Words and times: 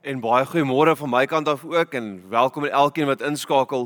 En 0.00 0.16
baie 0.16 0.46
goeiemôre 0.48 0.94
van 0.96 1.10
my 1.12 1.26
kant 1.28 1.48
af 1.48 1.60
ook 1.60 1.94
en 1.94 2.22
welkom 2.30 2.64
aan 2.64 2.70
elkeen 2.70 3.04
wat 3.06 3.20
inskakel. 3.20 3.82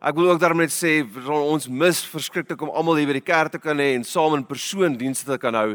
Ek 0.00 0.14
wil 0.16 0.30
ook 0.30 0.38
daarmee 0.40 0.70
sê 0.72 1.02
ons 1.28 1.66
mis 1.68 1.98
verskriklik 2.08 2.62
om 2.64 2.70
almal 2.72 2.96
hier 2.96 3.10
by 3.10 3.18
die 3.18 3.26
kerk 3.26 3.52
te 3.52 3.60
kan 3.60 3.76
hê 3.76 3.90
en 3.92 4.06
saam 4.08 4.38
in 4.38 4.46
persoon 4.48 4.96
dienste 4.96 5.28
te 5.28 5.36
kan 5.36 5.52
hou. 5.52 5.74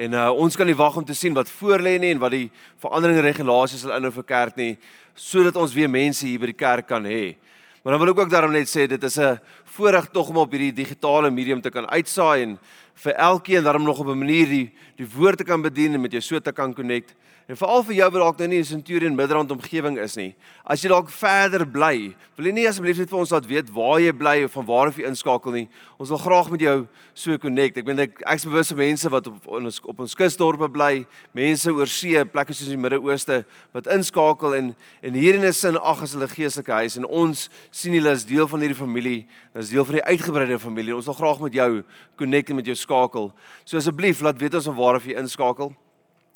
En 0.00 0.16
uh, 0.16 0.30
ons 0.32 0.56
kan 0.56 0.64
nie 0.64 0.76
wag 0.78 0.96
om 0.96 1.04
te 1.04 1.12
sien 1.12 1.36
wat 1.36 1.52
voor 1.58 1.84
lê 1.84 1.98
nie 2.00 2.14
en 2.14 2.22
wat 2.22 2.32
die 2.32 2.46
veranderinge 2.80 3.20
regulasies 3.26 3.84
sal 3.84 3.92
inhou 3.98 4.14
vir 4.14 4.26
kerk 4.30 4.56
nie 4.56 4.78
sodat 5.12 5.60
ons 5.60 5.76
weer 5.76 5.92
mense 5.92 6.24
hier 6.24 6.40
by 6.40 6.48
die 6.48 6.56
kerk 6.64 6.88
kan 6.88 7.04
hê. 7.04 7.36
Maar 7.84 7.98
dan 7.98 8.00
wil 8.00 8.14
ek 8.14 8.22
ook 8.24 8.32
daarom 8.32 8.56
net 8.56 8.72
sê 8.72 8.88
dit 8.88 9.04
is 9.04 9.18
'n 9.20 9.36
voorreg 9.76 10.08
tog 10.08 10.30
om 10.32 10.40
op 10.40 10.56
hierdie 10.56 10.72
digitale 10.72 11.30
medium 11.30 11.60
te 11.60 11.70
kan 11.70 11.84
uitsaai 11.84 12.42
en 12.42 12.58
vir 12.94 13.12
elkeen 13.12 13.62
daarom 13.62 13.84
nog 13.84 14.00
op 14.00 14.08
'n 14.08 14.18
manier 14.18 14.48
die 14.48 14.72
die 14.96 15.06
woord 15.16 15.36
te 15.36 15.44
kan 15.44 15.60
bedien 15.60 15.92
en 15.92 16.00
met 16.00 16.12
jou 16.12 16.22
so 16.22 16.40
te 16.40 16.52
kan 16.52 16.72
connect. 16.72 17.12
En 17.44 17.58
veral 17.60 17.82
vir 17.84 17.98
jou 17.98 18.06
wat 18.08 18.22
dalk 18.22 18.38
nou 18.40 18.46
nie 18.48 18.58
in 18.62 18.64
Centurion 18.64 19.16
Midrand 19.18 19.50
omgewing 19.52 19.98
is 20.00 20.14
nie. 20.16 20.30
As 20.64 20.80
jy 20.80 20.88
dalk 20.88 21.10
verder 21.12 21.66
bly, 21.68 22.14
wil 22.38 22.46
jy 22.48 22.54
nie 22.56 22.64
asseblief 22.70 23.02
net 23.02 23.10
vir 23.12 23.20
ons 23.20 23.34
laat 23.34 23.44
weet 23.50 23.68
waar 23.74 23.98
jy 24.00 24.14
bly 24.16 24.32
of 24.46 24.54
van 24.56 24.64
waar 24.70 24.88
af 24.88 24.96
jy 24.96 25.04
inskakel 25.10 25.52
nie. 25.52 25.66
Ons 26.00 26.08
wil 26.14 26.22
graag 26.22 26.48
met 26.54 26.64
jou 26.64 26.76
so 27.12 27.36
connect. 27.42 27.82
Ek 27.82 27.90
weet 27.90 28.00
ek 28.06 28.24
ek's 28.32 28.48
bewus 28.48 28.72
van 28.72 28.80
mense 28.80 29.12
wat 29.12 29.28
op 29.28 29.52
ons 29.60 29.82
op 29.84 30.00
ons 30.06 30.16
kusdorpe 30.16 30.70
bly, 30.72 31.04
mense 31.36 31.68
oor 31.68 31.92
see, 31.92 32.24
plekke 32.32 32.56
soos 32.56 32.72
die 32.72 32.80
Midde-Ooste 32.80 33.42
wat 33.76 33.92
inskakel 33.92 34.56
en 34.62 34.72
en 35.04 35.20
hier 35.20 35.36
in 35.36 35.44
'n 35.44 35.52
sin 35.52 35.76
ag 35.76 36.00
as 36.00 36.16
hulle 36.16 36.28
geestelike 36.32 36.72
huis 36.72 36.96
en 36.96 37.04
ons 37.04 37.50
sien 37.70 37.92
hulle 37.92 38.08
as 38.10 38.24
deel 38.24 38.48
van 38.48 38.60
hierdie 38.60 38.80
familie, 38.80 39.26
as 39.54 39.68
deel 39.68 39.84
van 39.84 40.00
die 40.00 40.08
uitgebreide 40.08 40.58
familie. 40.58 40.96
Ons 40.96 41.12
wil 41.12 41.20
graag 41.20 41.40
met 41.40 41.52
jou 41.52 41.84
connect 42.16 42.50
en 42.50 42.56
met 42.56 42.66
jou 42.66 42.74
skakel. 42.74 43.32
So 43.66 43.76
asseblief 43.76 44.22
laat 44.22 44.40
weet 44.40 44.54
ons 44.54 44.64
van 44.64 44.76
waar 44.76 44.94
af 44.94 45.04
jy 45.04 45.12
inskakel. 45.12 45.76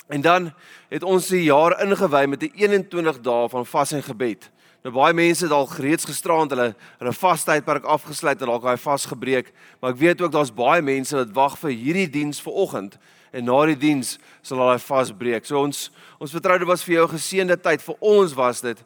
En 0.08 0.20
dan 0.20 0.52
het 0.88 1.02
ons 1.02 1.26
die 1.28 1.42
jaar 1.42 1.76
ingewy 1.84 2.24
met 2.26 2.42
'n 2.42 2.52
21 2.54 3.20
dae 3.20 3.48
van 3.48 3.66
vas 3.66 3.92
en 3.92 4.02
gebed. 4.02 4.50
Nou 4.82 4.94
baie 4.94 5.14
mense 5.14 5.44
het 5.44 5.52
al 5.52 5.68
reeds 5.76 6.04
gisterand 6.04 6.50
hulle 6.50 6.74
hulle 6.98 7.12
vastydperk 7.12 7.84
afgesluit 7.84 8.40
en 8.40 8.46
dalk 8.46 8.62
daai 8.62 8.78
vas 8.78 9.06
gebreek, 9.10 9.52
maar 9.80 9.90
ek 9.90 9.98
weet 9.98 10.20
ook 10.22 10.32
daar's 10.32 10.54
baie 10.54 10.82
mense 10.82 11.16
wat 11.16 11.32
wag 11.34 11.58
vir 11.58 11.70
hierdie 11.70 12.10
diens 12.10 12.40
vanoggend 12.40 12.98
en 13.32 13.44
na 13.44 13.58
die 13.66 13.76
diens 13.76 14.18
sal 14.42 14.62
hulle 14.62 14.78
vas 14.78 15.10
breek. 15.12 15.44
So 15.44 15.58
ons 15.60 15.90
ons 16.18 16.32
vertrou 16.32 16.58
dit 16.58 16.68
was 16.68 16.84
vir 16.84 16.94
jou 16.94 17.04
'n 17.04 17.18
geseënde 17.18 17.60
tyd 17.60 17.82
vir 17.82 17.96
ons 18.00 18.34
was 18.34 18.60
dit 18.60 18.78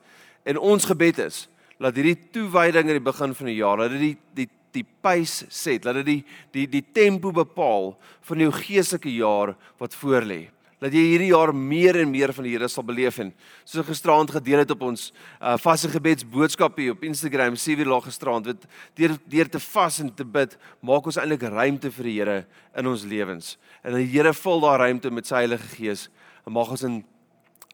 en 0.44 0.58
ons 0.58 0.84
gebed 0.84 1.18
is 1.18 1.48
dat 1.78 1.94
hierdie 1.94 2.18
toewyding 2.32 2.88
aan 2.88 2.98
die 2.98 3.12
begin 3.12 3.34
van 3.34 3.46
die 3.46 3.56
jaar, 3.56 3.76
dat 3.76 3.90
dit 3.90 4.00
die 4.00 4.16
die 4.34 4.48
die 4.72 4.86
pace 5.00 5.44
set, 5.50 5.82
dat 5.82 5.94
dit 5.94 6.06
die 6.06 6.24
die 6.52 6.66
die 6.66 6.84
tempo 6.92 7.30
bepaal 7.30 7.96
van 8.22 8.38
jou 8.38 8.50
geestelike 8.50 9.14
jaar 9.14 9.56
wat 9.78 9.94
voorlê 9.94 10.48
dat 10.82 10.90
jy 10.90 11.02
hierdie 11.12 11.30
jaar 11.30 11.52
meer 11.54 12.00
en 12.00 12.10
meer 12.10 12.32
van 12.34 12.46
die 12.46 12.56
Here 12.56 12.66
sal 12.70 12.82
beleef 12.86 13.20
en 13.22 13.30
soos 13.62 13.86
gisteraand 13.86 14.32
gedeel 14.34 14.64
het 14.64 14.72
op 14.74 14.80
ons 14.88 15.10
uh, 15.38 15.54
vaste 15.62 15.92
gebedsboodskap 15.92 16.80
hier 16.80 16.96
op 16.96 17.04
Instagram, 17.06 17.54
sien 17.54 17.78
wie 17.78 17.86
laag 17.86 18.08
gisteraand, 18.08 18.48
weet 18.50 18.66
deur 18.98 19.14
deur 19.30 19.50
te 19.52 19.60
vas 19.62 20.00
en 20.02 20.10
te 20.10 20.26
bid, 20.26 20.56
maak 20.82 21.06
ons 21.06 21.20
eintlik 21.22 21.46
ruimte 21.46 21.92
vir 21.94 22.08
die 22.08 22.16
Here 22.16 22.38
in 22.78 22.90
ons 22.90 23.04
lewens. 23.06 23.54
En 23.86 23.94
die 23.94 24.08
Here 24.10 24.34
vul 24.34 24.66
daai 24.66 24.80
ruimte 24.88 25.14
met 25.14 25.30
sy 25.30 25.44
Heilige 25.44 25.70
Gees 25.76 26.08
en 26.42 26.56
mag 26.58 26.74
ons 26.74 26.86
in 26.88 27.02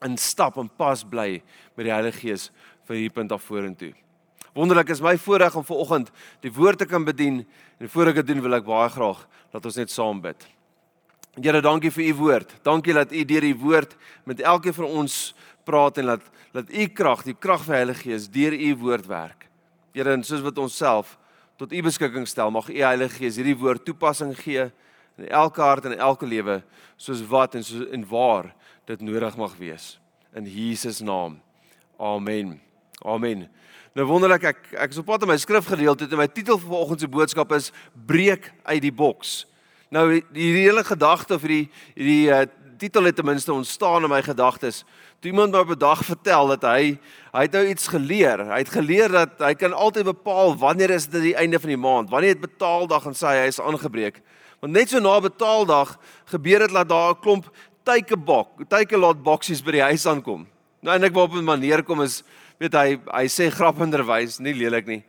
in 0.05 0.13
stap 0.15 0.55
en 0.61 0.69
pas 0.79 1.01
bly 1.03 1.41
met 1.75 1.83
die 1.89 1.91
Heilige 1.91 2.21
Gees 2.21 2.45
vir 2.87 2.95
hierdie 2.95 3.15
punt 3.17 3.33
af 3.35 3.43
vorentoe. 3.43 3.91
Wonderlik 4.55 4.93
is 4.93 5.01
my 5.03 5.17
voorreg 5.19 5.57
om 5.59 5.65
vanoggend 5.65 6.13
die 6.45 6.53
woord 6.53 6.79
te 6.79 6.87
kan 6.87 7.03
bedien 7.03 7.41
en 7.81 7.91
voor 7.91 8.13
ek 8.13 8.21
dit 8.21 8.31
doen 8.31 8.45
wil 8.45 8.61
ek 8.61 8.69
baie 8.69 8.87
graag 8.93 9.25
dat 9.51 9.65
ons 9.65 9.81
net 9.81 9.91
saam 9.91 10.21
bid. 10.23 10.47
Here, 11.37 11.61
dankie 11.61 11.91
vir 11.93 12.07
u 12.09 12.13
woord. 12.23 12.55
Dankie 12.65 12.93
dat 12.93 13.11
u 13.13 13.23
deur 13.25 13.43
u 13.43 13.53
woord 13.61 13.95
met 14.25 14.41
elkeen 14.41 14.73
van 14.73 14.85
ons 14.85 15.35
praat 15.63 15.97
en 15.97 16.05
laat 16.05 16.25
laat 16.51 16.71
u 16.73 16.87
krag, 16.87 17.21
die 17.23 17.35
krag 17.37 17.61
van 17.61 17.75
die 17.75 17.77
Heilige 17.77 18.01
Gees 18.07 18.29
deur 18.33 18.53
u 18.53 18.69
woord 18.81 19.05
werk. 19.05 19.45
Here, 19.93 20.13
en 20.17 20.23
soos 20.25 20.41
wat 20.41 20.57
ons 20.57 20.73
self 20.75 21.17
tot 21.61 21.73
u 21.73 21.81
beskikking 21.85 22.25
stel, 22.27 22.49
mag 22.51 22.69
u 22.69 22.79
Heilige 22.81 23.19
Gees 23.19 23.37
hierdie 23.37 23.57
woord 23.57 23.85
toepassing 23.85 24.33
gee 24.39 24.69
in 25.19 25.27
elke 25.27 25.61
hart 25.61 25.85
en 25.85 25.97
elke 25.99 26.25
lewe 26.25 26.61
soos 26.97 27.21
wat 27.29 27.55
en 27.59 27.63
soos 27.63 27.85
en 27.93 28.05
waar 28.09 28.49
dit 28.89 29.01
nodig 29.05 29.37
mag 29.37 29.53
wees. 29.59 29.99
In 30.33 30.47
Jesus 30.49 31.03
naam. 31.05 31.37
Amen. 31.99 32.57
Amen. 33.05 33.45
Nou 33.93 34.05
wonderlik 34.09 34.49
ek 34.49 34.73
ek 34.85 34.93
is 34.93 35.01
op 35.01 35.09
pad 35.09 35.25
om 35.25 35.31
my 35.33 35.37
skrifgedeelte 35.37 36.07
en 36.09 36.21
my 36.21 36.27
titel 36.31 36.57
vir 36.57 36.69
vanoggend 36.71 37.03
se 37.03 37.09
boodskap 37.11 37.53
is 37.57 37.71
breek 38.09 38.51
uit 38.63 38.81
die 38.85 38.93
boks. 38.93 39.43
Nou 39.89 40.05
hierdie 40.13 40.67
hele 40.67 40.83
gedagte 40.85 41.39
of 41.39 41.45
hierdie 41.45 41.69
hierdie 41.95 42.29
uh, 42.29 42.43
titel 42.79 43.09
het 43.09 43.15
ten 43.17 43.25
minste 43.25 43.53
ontstaan 43.53 44.05
in 44.05 44.11
my 44.11 44.21
gedagtes. 44.23 44.83
Toe 45.19 45.31
iemand 45.31 45.51
my 45.51 45.63
op 45.65 45.71
'n 45.73 45.79
dag 45.79 46.03
vertel 46.05 46.47
dat 46.47 46.61
hy 46.61 46.99
hy 47.33 47.41
het 47.41 47.51
nou 47.51 47.65
iets 47.67 47.87
geleer. 47.87 48.45
Hy 48.45 48.57
het 48.57 48.69
geleer 48.69 49.09
dat 49.09 49.39
hy 49.39 49.53
kan 49.53 49.73
altyd 49.73 50.05
bepaal 50.05 50.55
wanneer 50.57 50.89
is 50.89 51.07
dit 51.07 51.21
die 51.21 51.35
einde 51.35 51.59
van 51.59 51.69
die 51.69 51.77
maand, 51.77 52.09
wanneer 52.09 52.37
het 52.37 52.41
betaaldag 52.41 53.05
en 53.05 53.13
sê 53.13 53.27
hy 53.27 53.47
is 53.47 53.59
aangebreek. 53.59 54.21
Want 54.61 54.73
net 54.73 54.89
so 54.89 54.99
na 54.99 55.19
betaaldag 55.19 55.97
gebeur 56.25 56.59
dit 56.59 56.71
dat 56.71 56.89
daar 56.89 57.11
'n 57.11 57.21
klomp 57.21 57.49
teikebok, 57.83 58.69
teikelot 58.69 59.23
boksies 59.23 59.63
by 59.63 59.71
die 59.71 59.87
huis 59.89 60.05
aankom. 60.05 60.47
Nou 60.81 60.95
en 60.95 61.03
ek 61.03 61.13
wou 61.13 61.25
op 61.25 61.33
'n 61.33 61.43
manier 61.43 61.83
kom 61.83 62.01
is 62.01 62.23
weet 62.59 62.73
hy 62.73 62.99
hy 63.11 63.25
sê 63.27 63.49
grappenderwys, 63.49 64.39
nie 64.39 64.53
lelik 64.53 64.85
nie. 64.85 65.03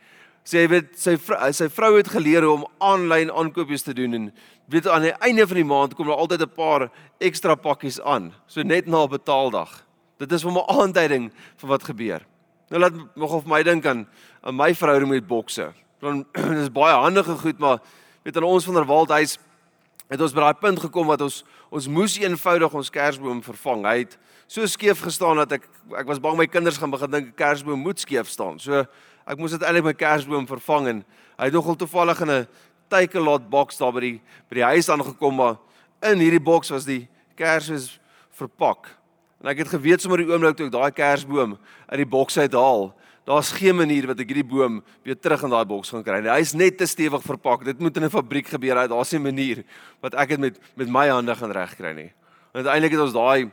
Sê 0.44 0.62
hy 0.64 0.69
weet 0.69 0.98
sy 0.98 1.16
vrou 1.16 1.52
sy 1.52 1.69
vrou 1.69 1.96
het 1.96 2.08
geleer 2.08 2.42
hoe 2.42 2.54
om 2.54 2.66
aanlyn 2.80 3.30
aankopies 3.30 3.82
te 3.82 3.92
doen 3.94 4.14
en 4.14 4.32
weet 4.70 4.88
aan 4.88 5.03
die 5.03 5.16
einde 5.19 5.47
van 5.47 5.58
die 5.58 5.66
maand 5.66 5.94
kom 5.94 6.06
daar 6.06 6.22
altyd 6.22 6.42
'n 6.42 6.54
paar 6.54 6.91
ekstra 7.19 7.54
pakkies 7.54 8.00
aan, 8.00 8.32
so 8.47 8.62
net 8.62 8.86
na 8.86 9.06
betaaldag. 9.06 9.86
Dit 10.19 10.32
is 10.32 10.42
vir 10.42 10.53
my 10.53 10.62
aanduiding 10.66 11.32
van 11.56 11.69
wat 11.69 11.84
gebeur. 11.84 12.26
Nou 12.69 12.81
laat 12.81 13.16
nog 13.16 13.32
of 13.32 13.47
my 13.47 13.62
dink 13.62 13.86
aan 13.86 14.06
aan 14.41 14.56
my 14.56 14.75
verhouding 14.75 15.10
met 15.10 15.26
bokse. 15.26 15.72
Dan 15.98 16.26
is 16.62 16.72
baie 16.72 16.94
handige 16.94 17.36
goed, 17.36 17.58
maar 17.58 17.78
weet 18.22 18.36
aan 18.36 18.42
ons 18.42 18.64
van 18.64 18.75
der 18.75 18.84
Waldhuis 18.84 19.38
het 20.08 20.20
ons 20.20 20.32
by 20.32 20.41
daai 20.41 20.58
punt 20.60 20.81
gekom 20.81 21.06
wat 21.06 21.20
ons 21.20 21.44
ons 21.70 21.87
moes 21.88 22.16
eenvoudig 22.19 22.72
ons 22.75 22.91
kersboom 22.91 23.42
vervang. 23.42 23.84
Hy 23.87 23.98
het 23.98 24.19
so 24.50 24.66
skeef 24.66 25.00
gestaan 25.00 25.37
dat 25.37 25.52
ek 25.52 25.69
ek 25.98 26.06
was 26.06 26.19
bang 26.22 26.37
my 26.37 26.47
kinders 26.47 26.78
gaan 26.78 26.91
begin 26.91 27.10
dink 27.10 27.26
'n 27.28 27.34
kersboom 27.34 27.78
moet 27.78 28.00
skeef 28.00 28.28
staan. 28.28 28.58
So 28.58 28.87
ek 29.26 29.38
moes 29.38 29.50
dit 29.50 29.62
eintlik 29.62 29.84
my 29.84 29.94
kersboom 29.94 30.47
vervang 30.47 30.88
en 30.88 31.04
hy 31.38 31.44
het 31.44 31.54
nogal 31.54 31.76
toevallig 31.76 32.20
in 32.20 32.31
'n 32.31 32.47
teikelot 32.90 33.48
boks 33.50 33.78
daar 33.80 33.92
by 33.96 34.00
die 34.00 34.16
by 34.50 34.60
die 34.60 34.68
huis 34.74 34.88
aangekom 34.92 35.36
maar 35.36 35.58
in 36.10 36.22
hierdie 36.22 36.42
boks 36.42 36.72
was 36.72 36.86
die 36.88 37.06
kersies 37.36 37.98
verpak. 38.36 38.88
En 39.40 39.50
ek 39.52 39.62
het 39.64 39.72
geweet 39.72 40.02
sommer 40.02 40.20
die 40.22 40.28
oomblik 40.28 40.56
toe 40.58 40.68
ek 40.68 40.74
daai 40.74 40.92
kersboom 40.96 41.56
uit 41.88 42.00
die 42.02 42.08
boks 42.08 42.36
uithaal, 42.40 42.90
daar's 43.28 43.52
geen 43.56 43.76
manier 43.76 44.08
wat 44.10 44.20
ek 44.20 44.32
hierdie 44.32 44.48
boom 44.48 44.80
weer 45.06 45.16
terug 45.16 45.44
in 45.46 45.54
daai 45.54 45.64
boks 45.68 45.92
gaan 45.94 46.04
kry 46.04 46.20
nie. 46.20 46.32
Hy's 46.32 46.52
net 46.56 46.78
te 46.80 46.88
stewig 46.88 47.22
verpak. 47.24 47.64
Dit 47.64 47.80
moet 47.80 47.96
in 47.96 48.04
'n 48.04 48.10
fabriek 48.10 48.48
gebeur. 48.48 48.88
Daar's 48.88 49.12
nie 49.12 49.20
'n 49.20 49.22
manier 49.22 49.64
wat 50.02 50.14
ek 50.14 50.28
dit 50.28 50.40
met 50.40 50.58
met 50.76 50.88
my 50.88 51.08
hande 51.08 51.34
gaan 51.34 51.52
regkry 51.52 51.92
nie. 51.94 52.12
En 52.52 52.64
uiteindelik 52.64 52.92
het 52.92 53.00
ons 53.00 53.12
daai 53.12 53.50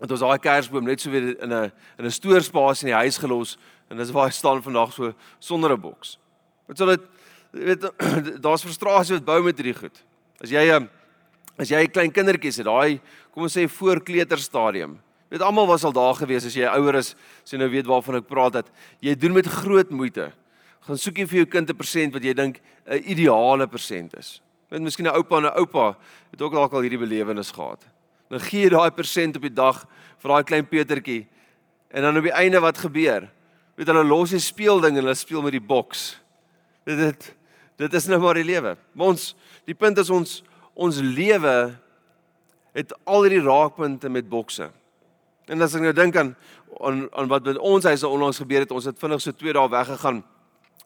het 0.00 0.10
ons 0.10 0.20
daai 0.20 0.38
kersboom 0.38 0.84
net 0.84 1.00
so 1.00 1.10
weer 1.10 1.42
in 1.42 1.52
'n 1.52 1.72
in 1.98 2.04
'n 2.04 2.10
stoorspasie 2.10 2.86
in 2.86 2.94
die 2.94 3.02
huis 3.02 3.18
gelos 3.18 3.58
en 3.90 3.96
dis 3.96 4.10
waar 4.10 4.26
hy 4.26 4.32
staan 4.32 4.62
vandag 4.62 4.92
so 4.92 5.14
sonder 5.38 5.72
'n 5.72 5.80
boks. 5.80 6.18
Wat 6.66 6.76
sal 6.76 6.86
dit 6.86 7.00
weet 7.50 7.90
daar's 8.44 8.62
frustrasie 8.62 9.16
wat 9.16 9.24
bou 9.24 9.42
met 9.42 9.58
hierdie 9.58 9.76
goed. 9.78 10.04
As 10.42 10.50
jy 10.50 10.64
'n 10.64 10.70
ehm, 10.74 10.88
as 11.58 11.68
jy 11.68 11.82
'n 11.82 11.90
klein 11.90 12.12
kindertjies 12.12 12.56
het, 12.58 12.66
daai 12.66 13.00
kom 13.32 13.42
ons 13.42 13.56
sê 13.56 13.68
voor 13.68 14.00
kleuterstadium. 14.00 14.98
Weet 15.28 15.42
almal 15.42 15.66
was 15.66 15.84
al 15.84 15.92
daar 15.92 16.14
gewees 16.14 16.46
as 16.46 16.54
jy 16.54 16.64
ouer 16.64 16.94
is, 16.94 17.14
as 17.44 17.52
jy 17.52 17.58
nou 17.58 17.68
weet 17.68 17.86
waarvan 17.86 18.16
ek 18.16 18.28
praat 18.28 18.52
dat 18.52 18.70
jy 19.00 19.14
doen 19.14 19.32
met 19.32 19.46
groot 19.46 19.90
moeite. 19.90 20.32
Gaan 20.80 20.96
soek 20.96 21.18
jy 21.18 21.26
vir 21.26 21.38
jou 21.38 21.46
kind 21.46 21.70
'n 21.70 21.76
persent 21.76 22.14
wat 22.14 22.24
jy 22.24 22.34
dink 22.34 22.60
'n 22.86 23.02
ideale 23.04 23.66
persent 23.66 24.16
is. 24.16 24.40
Weet 24.70 24.80
miskien 24.80 25.06
'n 25.06 25.16
oupa 25.16 25.36
en 25.36 25.44
'n 25.44 25.58
oupa 25.58 25.96
het 26.30 26.42
ook 26.42 26.52
dalk 26.52 26.72
al 26.72 26.80
hierdie 26.80 26.98
belewenis 26.98 27.50
gehad. 27.50 27.84
Dan 28.30 28.40
gee 28.40 28.62
jy 28.62 28.70
daai 28.70 28.90
persent 28.90 29.36
op 29.36 29.42
die 29.42 29.54
dag 29.54 29.86
vir 30.18 30.28
daai 30.30 30.44
klein 30.44 30.66
Petertjie. 30.66 31.26
En 31.90 32.02
dan 32.02 32.16
op 32.16 32.22
die 32.22 32.32
einde 32.32 32.60
wat 32.60 32.78
gebeur? 32.78 33.28
Weet 33.76 33.86
hulle 33.86 34.04
los 34.04 34.30
die 34.30 34.38
speelding 34.38 34.96
en 34.96 35.04
hulle 35.04 35.14
speel 35.14 35.42
met 35.42 35.52
die 35.52 35.60
boks. 35.60 36.18
Dit 36.84 37.34
Dit 37.78 37.94
is 37.94 38.08
nou 38.10 38.18
maar 38.20 38.38
die 38.38 38.46
lewe. 38.46 38.74
Maar 38.92 39.12
ons 39.14 39.32
die 39.68 39.76
punt 39.78 39.98
is 40.02 40.10
ons 40.10 40.40
ons 40.78 40.98
lewe 41.02 41.54
het 42.74 42.94
al 43.06 43.24
hierdie 43.26 43.42
raakpunte 43.42 44.10
met 44.10 44.28
bokse. 44.30 44.68
En 45.50 45.62
as 45.64 45.74
ek 45.74 45.84
nou 45.86 45.94
dink 45.96 46.18
aan 46.18 46.34
aan 46.84 47.06
aan 47.16 47.30
wat 47.30 47.46
met 47.48 47.58
ons 47.58 47.86
huise 47.88 48.06
onlangs 48.06 48.38
gebeur 48.42 48.66
het, 48.66 48.74
ons 48.74 48.86
het 48.86 48.98
vinnig 48.98 49.22
so 49.22 49.32
2 49.32 49.54
dae 49.56 49.70
weggegaan. 49.72 50.20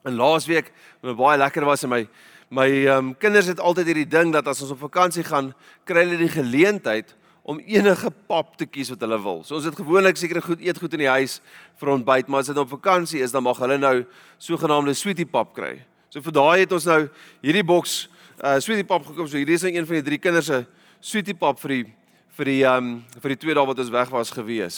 En 0.03 0.15
laasweek, 0.19 0.71
wat 1.01 1.17
baie 1.19 1.37
lekker 1.41 1.65
was 1.65 1.83
en 1.83 1.91
my 1.91 2.05
my 2.53 2.67
um, 2.93 3.13
kinders 3.17 3.49
het 3.49 3.59
altyd 3.59 3.89
hierdie 3.89 4.09
ding 4.09 4.33
dat 4.33 4.47
as 4.47 4.61
ons 4.61 4.75
op 4.75 4.83
vakansie 4.85 5.23
gaan, 5.25 5.53
kry 5.89 6.03
hulle 6.05 6.19
die 6.21 6.29
geleentheid 6.29 7.15
om 7.43 7.57
enige 7.59 8.11
pap 8.29 8.53
te 8.59 8.67
kies 8.69 8.91
wat 8.93 9.01
hulle 9.03 9.17
wil. 9.23 9.41
So 9.43 9.57
ons 9.57 9.65
het 9.65 9.79
gewoonlik 9.79 10.19
seker 10.21 10.41
goed 10.45 10.61
eet 10.61 10.77
goed 10.79 10.93
in 10.93 11.03
die 11.07 11.09
huis 11.11 11.39
vir 11.81 11.91
ontbyt, 11.95 12.29
maar 12.29 12.45
as 12.45 12.51
dit 12.53 12.61
op 12.61 12.69
vakansie 12.71 13.23
is, 13.25 13.33
dan 13.33 13.43
mag 13.43 13.57
hulle 13.59 13.79
nou 13.81 13.95
sogenaamde 14.37 14.93
sweetie 14.95 15.27
pap 15.27 15.55
kry. 15.57 15.79
So 16.13 16.21
vir 16.21 16.35
daai 16.35 16.59
het 16.61 16.73
ons 16.75 16.85
nou 16.85 16.99
hierdie 17.41 17.63
boks 17.65 18.03
uh 18.37 18.59
sweetie 18.61 18.85
pap 18.85 19.01
gekoop. 19.07 19.25
So 19.25 19.39
hierdie 19.39 19.55
is 19.57 19.63
nou 19.65 19.71
een 19.73 19.85
van 19.89 19.97
die 19.97 20.05
drie 20.05 20.19
kinders 20.21 20.45
se 20.45 20.59
sweetie 21.01 21.33
pap 21.33 21.57
vir 21.63 21.73
die 21.73 21.85
vir 22.37 22.49
die 22.51 22.59
um 22.69 22.91
vir 23.23 23.33
die 23.33 23.37
twee 23.41 23.55
dae 23.57 23.65
wat 23.65 23.81
ons 23.81 23.89
weg 23.93 24.11
was 24.13 24.29
gewees. 24.33 24.77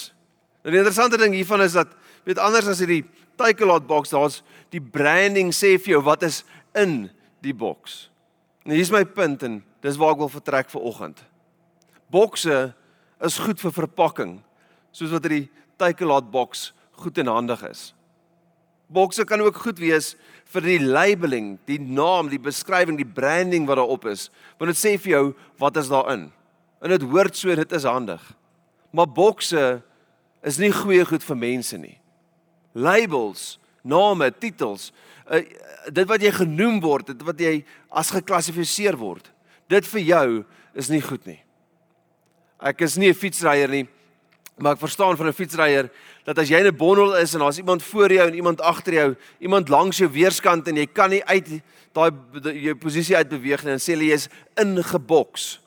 En 0.64 0.72
die 0.72 0.80
interessante 0.80 1.20
ding 1.20 1.36
hiervan 1.36 1.60
is 1.60 1.76
dat 1.76 1.92
weet 2.24 2.40
anders 2.40 2.70
as 2.72 2.80
hierdie 2.80 3.04
Takealot 3.36 3.84
box, 3.84 4.14
daar's 4.14 4.38
die 4.72 4.80
branding 4.80 5.50
sê 5.52 5.74
vir 5.76 5.98
jou 5.98 6.00
wat 6.06 6.22
is 6.24 6.38
in 6.72 7.10
die 7.44 7.52
boks. 7.52 8.06
En 8.64 8.72
hier's 8.72 8.88
my 8.88 9.02
punt 9.04 9.44
en 9.44 9.58
dis 9.84 9.98
waar 10.00 10.14
ek 10.14 10.22
wil 10.24 10.32
vertrek 10.32 10.72
vir 10.72 10.86
oggend. 10.88 11.20
Bokse 12.08 12.70
is 13.20 13.36
goed 13.44 13.60
vir 13.60 13.76
verpakking, 13.76 14.38
soos 14.88 15.12
wat 15.12 15.28
hierdie 15.28 15.50
Takealot 15.76 16.32
box 16.32 16.70
goed 16.96 17.20
en 17.20 17.28
handig 17.28 17.60
is. 17.68 17.90
Bokse 18.86 19.24
kan 19.24 19.40
ook 19.42 19.56
goed 19.56 19.78
wees 19.82 20.14
vir 20.54 20.62
die 20.62 20.78
labeling, 20.80 21.56
die 21.66 21.80
naam, 21.82 22.30
die 22.30 22.40
beskrywing, 22.40 22.98
die 22.98 23.08
branding 23.08 23.66
wat 23.66 23.80
daarop 23.80 24.06
is. 24.06 24.28
Want 24.60 24.70
dit 24.70 24.78
sê 24.78 24.94
vir 25.00 25.12
jou 25.12 25.24
wat 25.58 25.76
is 25.80 25.90
daarin. 25.90 26.28
En 26.82 26.92
dit 26.92 27.06
hoort 27.10 27.36
so, 27.36 27.54
dit 27.54 27.72
is 27.72 27.86
handig. 27.88 28.22
Maar 28.94 29.08
bokse 29.10 29.64
is 30.46 30.60
nie 30.62 30.70
goeie 30.70 31.04
goed 31.08 31.24
vir 31.26 31.38
mense 31.40 31.78
nie. 31.80 31.96
Labels, 32.76 33.56
name, 33.82 34.30
titels, 34.38 34.92
uh, 35.26 35.42
dit 35.90 36.06
wat 36.08 36.22
jy 36.22 36.30
genoem 36.34 36.78
word, 36.84 37.10
dit 37.10 37.26
wat 37.26 37.40
jy 37.40 37.56
as 37.90 38.12
geklassifiseer 38.14 38.98
word, 39.00 39.26
dit 39.72 39.90
vir 39.94 40.02
jou 40.04 40.28
is 40.78 40.90
nie 40.92 41.02
goed 41.02 41.26
nie. 41.26 41.40
Ek 42.60 42.80
is 42.82 42.96
nie 42.96 43.10
'n 43.10 43.14
fietsryer 43.14 43.68
nie, 43.68 43.86
Maar 44.56 44.72
ek 44.72 44.80
verstaan 44.80 45.16
van 45.16 45.26
'n 45.26 45.36
fietsryer 45.36 45.90
dat 46.24 46.38
as 46.38 46.48
jy 46.48 46.56
in 46.56 46.66
'n 46.66 46.76
bondel 46.76 47.16
is 47.16 47.34
en 47.34 47.40
daar's 47.40 47.58
iemand 47.58 47.82
voor 47.82 48.12
jou 48.12 48.28
en 48.28 48.34
iemand 48.34 48.60
agter 48.60 48.92
jou, 48.92 49.16
iemand 49.38 49.68
langs 49.68 49.96
jou 49.98 50.10
weerskant 50.10 50.68
en 50.68 50.76
jy 50.76 50.86
kan 50.86 51.10
nie 51.10 51.24
uit 51.24 51.62
daai 51.92 52.10
jou 52.54 52.74
posisie 52.74 53.16
uit 53.16 53.28
beweeg 53.28 53.62
nie, 53.62 53.70
dan 53.70 53.78
sê 53.78 53.92
hulle 53.92 54.04
jy's 54.04 54.28
ingeboks. 54.54 55.60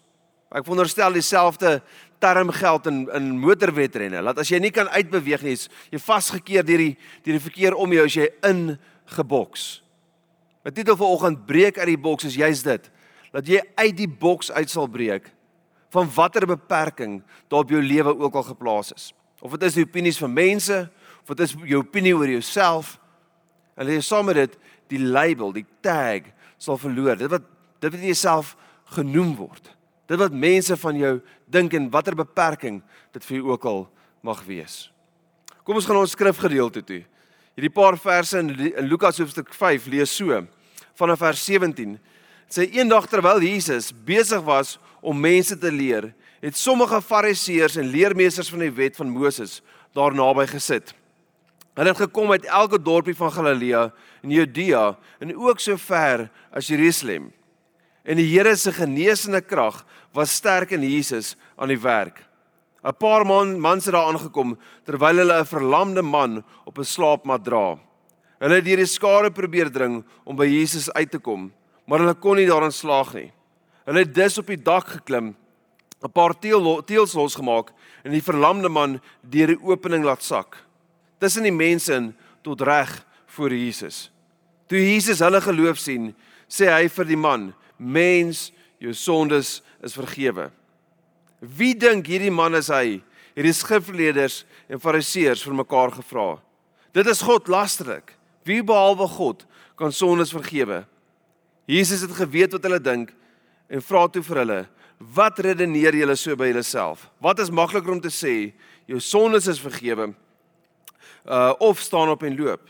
Ek 0.51 0.65
wonderstel 0.65 1.13
dieselfde 1.13 1.81
term 2.19 2.49
geld 2.49 2.85
in 2.85 3.09
in 3.13 3.39
motorwedrenne. 3.39 4.21
Laat 4.21 4.39
as 4.39 4.49
jy 4.49 4.59
nie 4.59 4.71
kan 4.71 4.89
uitbeweeg 4.89 5.41
nie, 5.41 5.57
jy 5.91 5.99
vasgekeer 5.99 6.65
deur 6.65 6.77
die 6.77 6.97
deur 7.23 7.37
die 7.37 7.49
verkeer 7.49 7.75
om 7.75 7.93
jou 7.93 8.05
as 8.05 8.13
jy 8.13 8.29
ingeboks. 8.41 9.81
My 10.65 10.71
titel 10.71 10.95
vir 10.95 11.07
oggend 11.07 11.45
breek 11.45 11.77
uit 11.77 11.87
die 11.87 11.97
boks 11.97 12.23
is 12.23 12.35
juist 12.35 12.63
dit. 12.63 12.89
Dat 13.31 13.47
jy 13.47 13.61
uit 13.75 13.97
die 13.97 14.09
boks 14.09 14.51
uit 14.51 14.69
sal 14.69 14.87
breek 14.87 15.29
van 15.93 16.09
watter 16.15 16.45
beperking 16.47 17.19
daar 17.47 17.65
op 17.65 17.69
jou 17.73 17.81
lewe 17.81 18.13
ook 18.17 18.35
al 18.35 18.43
geplaas 18.43 18.91
is. 18.93 19.11
Of 19.41 19.55
dit 19.55 19.63
is 19.69 19.77
die 19.79 19.85
opinies 19.87 20.19
van 20.19 20.33
mense, 20.33 20.89
of 21.21 21.35
dit 21.35 21.45
is 21.47 21.55
jou 21.71 21.81
opinie 21.81 22.15
oor 22.15 22.29
jouself. 22.29 22.97
En 23.79 23.87
jy 23.87 24.01
saam 24.03 24.27
met 24.29 24.35
dit 24.35 24.57
die 24.91 24.99
label, 24.99 25.53
die 25.55 25.65
tag 25.81 26.31
sal 26.59 26.77
verloor. 26.77 27.17
Dit 27.17 27.31
wat 27.31 27.47
dit 27.79 27.93
wat 27.93 28.03
jouself 28.03 28.55
genoem 28.95 29.35
word. 29.37 29.69
Dit 30.09 30.19
wat 30.19 30.33
mense 30.35 30.75
van 30.81 30.97
jou 30.97 31.13
dink 31.47 31.73
en 31.77 31.89
watter 31.93 32.17
beperking 32.17 32.81
dit 33.15 33.25
vir 33.25 33.37
jou 33.37 33.53
ook 33.53 33.67
al 33.69 33.83
mag 34.25 34.41
wees. 34.47 34.89
Kom 35.63 35.77
ons 35.79 35.87
gaan 35.87 36.01
ons 36.01 36.15
skrifgedeelte 36.17 36.83
toe. 36.83 37.03
Hierdie 37.55 37.71
paar 37.71 37.97
verse 37.99 38.39
in, 38.39 38.51
in 38.51 38.87
Lukas 38.89 39.19
hoofstuk 39.21 39.53
5 39.55 39.87
lees 39.93 40.11
so 40.15 40.41
vanaf 40.99 41.21
vers 41.21 41.43
17. 41.45 41.95
Dit 42.49 42.57
sê 42.57 42.65
eendag 42.75 43.07
terwyl 43.07 43.39
Jesus 43.45 43.91
besig 43.93 44.43
was 44.47 44.77
om 45.01 45.19
mense 45.19 45.57
te 45.57 45.71
leer, 45.71 46.13
het 46.39 46.57
sommige 46.57 47.01
fariseërs 47.01 47.75
en 47.75 47.91
leermeesters 47.91 48.49
van 48.49 48.59
die 48.59 48.71
wet 48.71 48.95
van 48.95 49.09
Moses 49.09 49.61
daar 49.93 50.13
naby 50.15 50.45
gesit. 50.47 50.93
Hulle 51.75 51.93
het 51.93 52.01
gekom 52.01 52.31
uit 52.31 52.45
elke 52.45 52.79
dorpie 52.81 53.15
van 53.15 53.31
Galilea 53.31 53.89
en 54.21 54.31
Judea 54.35 54.97
en 55.19 55.35
ook 55.37 55.59
so 55.59 55.77
ver 55.77 56.29
as 56.51 56.67
Jerusalem. 56.67 57.29
En 58.03 58.17
die 58.19 58.27
Here 58.27 58.55
se 58.55 58.71
genesende 58.73 59.41
krag 59.41 59.85
was 60.13 60.33
sterk 60.35 60.71
in 60.71 60.83
Jesus 60.83 61.35
aan 61.55 61.69
die 61.71 61.79
werk. 61.79 62.25
'n 62.83 62.95
Paar 62.95 63.25
man 63.25 63.59
mans 63.59 63.85
het 63.85 63.93
daar 63.93 64.07
aangekom 64.07 64.57
terwyl 64.85 65.17
hulle 65.17 65.39
'n 65.39 65.45
verlamde 65.45 66.01
man 66.01 66.43
op 66.65 66.77
'n 66.79 66.83
slaapmat 66.83 67.43
dra. 67.43 67.77
Hulle 68.39 68.55
het 68.55 68.65
deur 68.65 68.77
die 68.77 68.85
skare 68.85 69.31
probeer 69.31 69.71
dring 69.71 70.03
om 70.23 70.35
by 70.35 70.45
Jesus 70.45 70.91
uit 70.91 71.11
te 71.11 71.19
kom, 71.19 71.51
maar 71.85 71.99
hulle 71.99 72.13
kon 72.13 72.35
nie 72.35 72.47
daarin 72.47 72.71
slaag 72.71 73.13
nie. 73.13 73.31
Hulle 73.89 74.03
het 74.05 74.11
dus 74.13 74.37
op 74.37 74.51
die 74.51 74.61
dak 74.61 74.85
geklim, 74.99 75.33
'n 76.03 76.11
paar 76.13 76.37
teel 76.39 76.83
teels 76.85 77.13
losgemaak 77.13 77.71
en 78.03 78.11
die 78.11 78.21
verlamde 78.21 78.69
man 78.69 79.01
deur 79.21 79.47
die 79.47 79.63
opening 79.65 80.03
laat 80.03 80.23
sak. 80.23 80.57
Tussen 81.17 81.43
die 81.43 81.51
mense 81.51 81.93
in 81.93 82.15
tot 82.43 82.61
reg 82.61 83.05
voor 83.25 83.49
Jesus. 83.49 84.11
Toe 84.67 84.77
Jesus 84.77 85.19
hulle 85.19 85.41
geloof 85.41 85.77
sien, 85.77 86.15
sê 86.47 86.69
hy 86.69 86.87
vir 86.87 87.05
die 87.05 87.17
man: 87.17 87.53
"Mens, 87.77 88.51
jou 88.77 88.93
sondes 88.93 89.61
is 89.81 89.93
vergewe." 89.93 90.51
Wie 91.41 91.73
dink 91.73 92.05
hierdie 92.05 92.31
man 92.31 92.55
is 92.55 92.67
hy? 92.67 93.01
Hierdie 93.35 93.53
skrifleerders 93.53 94.45
en 94.69 94.79
fariseërs 94.79 95.43
vir 95.43 95.53
mekaar 95.53 95.91
gevra. 95.91 96.39
Dit 96.93 97.07
is 97.07 97.21
God 97.21 97.47
lasterlik. 97.47 98.13
Wie 98.45 98.61
behalwe 98.61 99.07
God 99.07 99.45
kan 99.75 99.91
sondes 99.91 100.31
vergewe? 100.31 100.85
Jesus 101.65 102.01
het 102.01 102.11
geweet 102.11 102.51
wat 102.51 102.63
hulle 102.63 102.79
dink 102.79 103.13
en 103.69 103.81
vra 103.81 104.07
toe 104.07 104.23
vir 104.25 104.41
hulle: 104.41 104.59
"Wat 104.97 105.39
redeneer 105.39 105.95
julle 105.95 106.15
so 106.15 106.35
by 106.35 106.49
julleself? 106.49 107.09
Wat 107.21 107.39
is 107.39 107.49
makliker 107.49 107.91
om 107.91 108.01
te 108.01 108.09
sê: 108.09 108.53
jou 108.85 108.99
sondes 108.99 109.47
is 109.47 109.59
vergewe, 109.59 110.13
uh 111.25 111.53
of 111.59 111.79
staan 111.79 112.09
op 112.09 112.23
en 112.23 112.35
loop? 112.35 112.61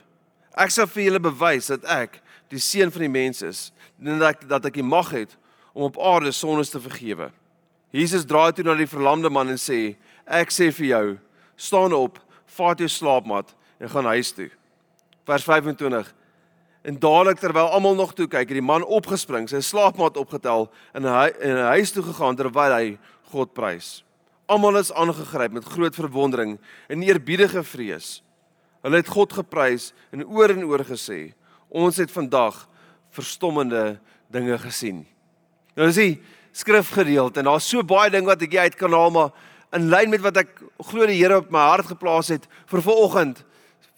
Ek 0.53 0.71
sal 0.71 0.87
vir 0.87 1.03
julle 1.03 1.19
bewys 1.19 1.67
dat 1.67 1.83
ek 1.85 2.21
die 2.49 2.59
seun 2.59 2.91
van 2.91 3.01
die 3.01 3.09
mens 3.09 3.41
is, 3.41 3.71
en 4.03 4.19
dat 4.19 4.29
ek 4.29 4.47
dat 4.49 4.65
ek 4.65 4.73
die 4.73 4.83
mag 4.83 5.11
het 5.11 5.37
om 5.73 5.83
op 5.83 5.99
aarde 5.99 6.31
sondes 6.31 6.69
te 6.69 6.79
vergewe." 6.79 7.31
Jesus 7.91 8.25
draai 8.25 8.53
toe 8.53 8.63
na 8.63 8.75
die 8.75 8.89
verlamde 8.89 9.29
man 9.29 9.49
en 9.49 9.57
sê: 9.57 9.95
"Ek 10.27 10.51
sê 10.51 10.71
vir 10.71 10.85
jou, 10.85 11.17
staan 11.57 11.93
op, 11.93 12.19
vat 12.45 12.77
jou 12.77 12.87
slaapmat 12.87 13.55
en 13.79 13.89
gaan 13.89 14.05
huis 14.05 14.31
toe." 14.31 14.49
Vers 15.25 15.43
25 15.43 16.13
En 16.81 16.99
dadelik 16.99 17.39
terwyl 17.39 17.67
almal 17.75 17.95
nog 17.95 18.13
toe 18.15 18.27
kyk, 18.27 18.47
het 18.47 18.57
die 18.57 18.63
man 18.63 18.85
opgespring, 18.87 19.49
sy 19.51 19.59
slaapmat 19.59 20.17
opgetel 20.17 20.69
en 20.95 21.03
hy 21.03 21.27
in 21.41 21.57
'n 21.57 21.71
huis 21.75 21.91
toe 21.91 22.03
gegaan 22.03 22.35
terwyl 22.35 22.75
hy 22.75 22.97
God 23.31 23.53
prys. 23.53 24.03
Almal 24.47 24.77
is 24.77 24.91
aangegryp 24.93 25.51
met 25.51 25.65
groot 25.65 25.95
verwondering 25.95 26.59
en 26.87 27.03
eerbiedige 27.03 27.63
vrees. 27.63 28.23
Hulle 28.81 28.95
het 28.95 29.07
God 29.07 29.33
geprys 29.33 29.93
en 30.11 30.25
oor 30.25 30.49
en 30.49 30.63
oor 30.63 30.83
gesê: 30.85 31.33
"Ons 31.69 31.97
het 31.97 32.11
vandag 32.11 32.67
verstommende 33.11 33.99
dinge 34.31 34.57
gesien." 34.57 35.05
Nou 35.75 35.87
is 35.87 35.95
die 35.95 36.21
skrifgedeelte 36.51 37.39
en 37.39 37.45
daar's 37.45 37.69
so 37.69 37.83
baie 37.83 38.09
ding 38.09 38.25
wat 38.25 38.41
ek 38.41 38.55
uit 38.55 38.75
kan 38.75 38.91
haal 38.91 39.11
maar 39.11 39.31
in 39.71 39.89
lyn 39.89 40.09
met 40.09 40.21
wat 40.21 40.37
ek 40.37 40.63
glo 40.89 41.05
die 41.05 41.19
Here 41.21 41.37
op 41.37 41.51
my 41.51 41.59
hart 41.59 41.85
geplaas 41.85 42.31
het 42.33 42.47
vir 42.65 42.81
vanoggend 42.81 43.43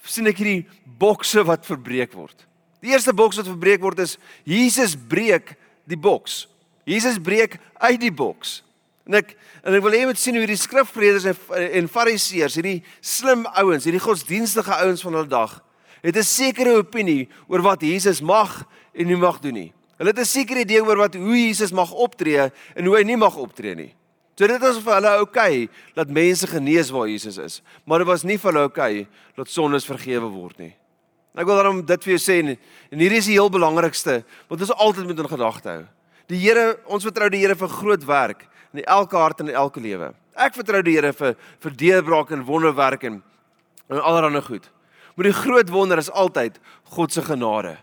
sien 0.04 0.26
ek 0.26 0.36
hierdie 0.42 0.66
bokse 0.98 1.44
wat 1.46 1.66
verbreek 1.66 2.12
word. 2.12 2.46
Die 2.82 2.90
eerste 2.90 3.14
boks 3.14 3.38
wat 3.38 3.46
verbreek 3.46 3.82
word 3.84 4.02
is 4.02 4.16
Jesus 4.44 4.96
breek 4.96 5.54
die 5.86 5.98
boks. 5.98 6.46
Jesus 6.84 7.18
breek 7.22 7.58
uit 7.78 8.00
die 8.02 8.12
boks. 8.12 8.60
En 9.06 9.18
ek 9.18 9.36
en 9.62 9.76
ek 9.78 9.84
wil 9.84 9.94
hê 9.94 10.00
jy 10.02 10.08
moet 10.10 10.18
sien 10.18 10.34
hoe 10.34 10.42
hierdie 10.42 10.58
skrifgeleerders 10.58 11.28
en, 11.30 11.36
en 11.78 11.90
fariseërs, 11.90 12.56
hierdie 12.58 12.80
slim 12.98 13.44
ouens, 13.54 13.86
hierdie 13.86 14.02
godsdienstige 14.02 14.74
ouens 14.82 15.04
van 15.06 15.14
hulle 15.14 15.30
dag, 15.30 15.52
het 16.02 16.16
'n 16.18 16.26
sekere 16.26 16.74
opinie 16.82 17.28
oor 17.46 17.62
wat 17.62 17.82
Jesus 17.82 18.20
mag 18.20 18.64
en 18.92 19.06
nie 19.06 19.16
mag 19.16 19.38
doen 19.38 19.54
nie. 19.54 19.72
Hulle 19.98 20.10
het 20.10 20.18
'n 20.18 20.26
sekere 20.26 20.66
idee 20.66 20.82
oor 20.82 20.96
wat 20.96 21.14
hoe 21.14 21.38
Jesus 21.38 21.70
mag 21.70 21.92
optree 21.92 22.50
en 22.74 22.84
hoe 22.84 22.96
hy 22.96 23.04
nie 23.04 23.16
mag 23.16 23.36
optree 23.36 23.74
nie. 23.74 23.94
So 24.34 24.46
dit 24.46 24.62
is 24.62 24.78
vir 24.78 24.94
hulle 24.94 25.18
oukei 25.20 25.62
okay, 25.62 25.68
dat 25.94 26.08
mense 26.08 26.46
genees 26.46 26.90
waar 26.90 27.06
Jesus 27.06 27.38
is, 27.38 27.62
maar 27.84 27.98
dit 27.98 28.08
was 28.08 28.24
nie 28.24 28.38
vir 28.38 28.52
hulle 28.52 28.64
oukei 28.66 29.00
okay, 29.00 29.08
dat 29.36 29.48
sondes 29.48 29.84
vergewe 29.84 30.26
word 30.26 30.58
nie. 30.58 30.74
Ek 31.32 31.48
wil 31.48 31.56
daarom 31.56 31.80
dit 31.88 32.04
vir 32.04 32.12
jou 32.12 32.20
sê 32.20 32.38
en, 32.42 32.54
en 32.92 33.00
hierdie 33.00 33.20
is 33.22 33.28
die 33.30 33.38
heel 33.38 33.52
belangrikste 33.52 34.20
wat 34.50 34.60
ons 34.60 34.74
altyd 34.76 35.08
moet 35.08 35.22
in 35.24 35.30
gedagte 35.32 35.70
hou. 35.70 35.84
Die 36.32 36.40
Here, 36.40 36.76
ons 36.86 37.04
vertrou 37.04 37.28
die 37.32 37.40
Here 37.40 37.56
vir 37.58 37.72
groot 37.72 38.04
werk 38.08 38.46
in 38.72 38.84
elke 38.84 39.16
hart 39.16 39.40
en 39.40 39.48
in 39.48 39.56
elke 39.56 39.80
lewe. 39.80 40.12
Ek 40.36 40.56
vertrou 40.56 40.82
die 40.84 40.96
Here 40.98 41.12
vir 41.16 41.36
vir 41.64 41.78
deurbraak 41.84 42.32
en 42.36 42.44
wonderwerk 42.48 43.08
en 43.08 43.22
en 43.92 44.00
allerlei 44.00 44.40
goed. 44.42 44.70
Maar 45.14 45.28
die 45.28 45.36
groot 45.36 45.68
wonder 45.68 45.98
is 46.00 46.10
altyd 46.10 46.58
God 46.94 47.12
se 47.12 47.22
genade. 47.22 47.76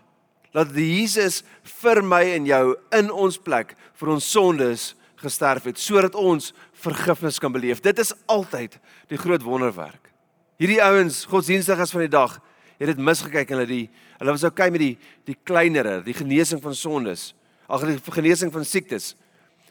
Dat 0.50 0.74
Jesus 0.74 1.44
vir 1.62 2.02
my 2.02 2.24
en 2.34 2.46
jou 2.46 2.64
in 2.98 3.10
ons 3.10 3.38
plek 3.38 3.76
vir 4.00 4.10
ons 4.10 4.30
sondes 4.32 4.94
gesterf 5.20 5.68
het 5.68 5.78
sodat 5.78 6.16
ons 6.18 6.50
vergifnis 6.82 7.38
kan 7.38 7.52
beleef. 7.52 7.82
Dit 7.84 7.98
is 7.98 8.14
altyd 8.26 8.78
die 9.12 9.20
groot 9.20 9.44
wonderwerk. 9.46 10.10
Hierdie 10.58 10.80
ouens, 10.82 11.24
godsdienstiges 11.28 11.92
van 11.94 12.04
die 12.04 12.12
dag, 12.12 12.40
het 12.80 12.90
dit 12.94 13.02
misgekyk 13.04 13.50
en 13.52 13.60
hulle 13.60 13.68
die 13.68 13.86
hulle 14.20 14.34
was 14.34 14.44
okay 14.48 14.70
met 14.72 14.82
die 14.82 14.94
die 15.28 15.36
kleinere, 15.44 16.00
die 16.04 16.16
genesing 16.16 16.62
van 16.62 16.74
sondes, 16.76 17.30
ag 17.68 17.84
die 17.88 17.98
genesing 18.16 18.52
van 18.52 18.64
siektes. 18.64 19.14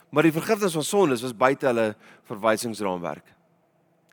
Maar 0.09 0.25
die 0.29 0.33
vergifnis 0.33 0.73
van 0.77 0.85
sondes 0.85 1.21
was 1.25 1.35
buite 1.37 1.67
hulle 1.69 1.93
verwysingsraamwerk. 2.29 3.25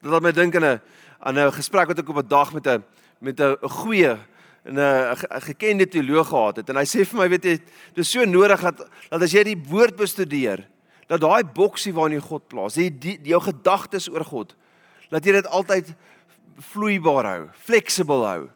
Dit 0.03 0.13
laat 0.13 0.25
my 0.25 0.33
dink 0.33 0.57
aan 0.57 0.65
'n 0.65 0.81
aan 1.21 1.39
'n 1.39 1.53
gesprek 1.53 1.89
wat 1.89 1.99
ek 1.99 2.09
op 2.09 2.19
'n 2.19 2.29
dag 2.29 2.53
met 2.53 2.67
'n 2.67 2.85
met 3.21 3.41
'n 3.41 3.57
goeie 3.63 4.19
en 4.65 4.75
'n 4.79 5.17
gekende 5.41 5.89
teoloog 5.89 6.29
gehad 6.29 6.57
het 6.57 6.71
en 6.71 6.77
hy 6.77 6.85
sê 6.85 7.05
vir 7.05 7.19
my 7.19 7.29
weet 7.29 7.45
jy 7.45 7.61
dis 7.95 8.11
so 8.11 8.25
nodig 8.25 8.61
dat 8.61 8.89
dat 9.11 9.23
as 9.23 9.33
jy 9.33 9.45
die 9.45 9.63
woord 9.69 9.97
bestudeer 9.97 10.67
dat 11.11 11.23
daai 11.23 11.45
boksie 11.45 11.95
waarin 11.95 12.19
jy 12.19 12.25
God 12.25 12.47
plaas, 12.51 12.77
die, 12.79 12.91
die 12.91 13.17
jou 13.31 13.41
gedagtes 13.45 14.09
oor 14.11 14.25
God, 14.27 14.55
dat 15.13 15.27
jy 15.27 15.37
dit 15.39 15.49
altyd 15.55 15.93
vloeibaar 16.73 17.29
hou, 17.31 17.43
flexible 17.67 18.25
hou. 18.27 18.47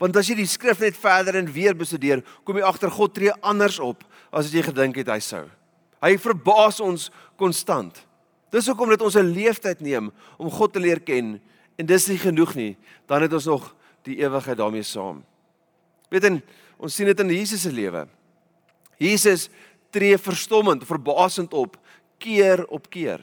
Want 0.00 0.16
as 0.16 0.30
jy 0.30 0.38
die 0.38 0.48
skrif 0.48 0.80
net 0.80 0.96
verder 0.96 1.36
en 1.36 1.50
weer 1.52 1.76
bestudeer, 1.76 2.22
kom 2.44 2.56
jy 2.56 2.64
agter 2.64 2.92
God 2.92 3.12
tree 3.14 3.34
anders 3.44 3.78
op 3.84 4.06
as 4.30 4.48
wat 4.48 4.54
jy 4.54 4.62
gedink 4.70 4.96
het 4.96 5.10
hy 5.12 5.18
sou. 5.20 5.44
Hy 6.00 6.14
verbaas 6.16 6.80
ons 6.80 7.10
konstant. 7.40 7.98
Dis 8.50 8.66
hoekom 8.70 8.90
dit 8.90 9.02
ons 9.04 9.16
'n 9.16 9.32
leeftyd 9.34 9.80
neem 9.80 10.10
om 10.38 10.50
God 10.50 10.72
te 10.72 10.80
leer 10.80 11.00
ken 11.00 11.40
en 11.78 11.86
dis 11.86 12.08
nie 12.08 12.18
genoeg 12.18 12.54
nie, 12.54 12.76
dan 13.06 13.22
het 13.22 13.32
ons 13.32 13.46
nog 13.46 13.74
die 14.04 14.16
ewigheid 14.24 14.56
daarmee 14.56 14.82
saam. 14.82 15.22
Weet 16.10 16.24
en 16.24 16.42
ons 16.78 16.94
sien 16.94 17.06
dit 17.06 17.20
in 17.20 17.28
Jesus 17.28 17.62
se 17.62 17.72
lewe. 17.72 18.08
Jesus 18.98 19.48
tree 19.90 20.18
verstommend, 20.18 20.84
verbasend 20.86 21.52
op 21.52 21.76
keer 22.18 22.66
op 22.68 22.90
keer. 22.90 23.20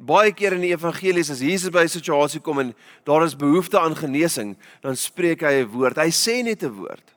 Baie 0.00 0.32
keer 0.32 0.54
in 0.56 0.64
die 0.64 0.72
evangelies 0.72 1.30
as 1.30 1.42
Jesus 1.44 1.70
by 1.70 1.84
'n 1.84 1.88
situasie 1.88 2.40
kom 2.40 2.58
en 2.58 2.74
daar 3.04 3.24
is 3.24 3.36
behoefte 3.36 3.78
aan 3.78 3.96
genesing, 3.96 4.56
dan 4.80 4.96
spreek 4.96 5.40
hy 5.42 5.62
'n 5.62 5.68
woord. 5.68 5.96
Hy 5.96 6.10
sê 6.10 6.42
net 6.42 6.62
'n 6.62 6.72
woord. 6.72 7.14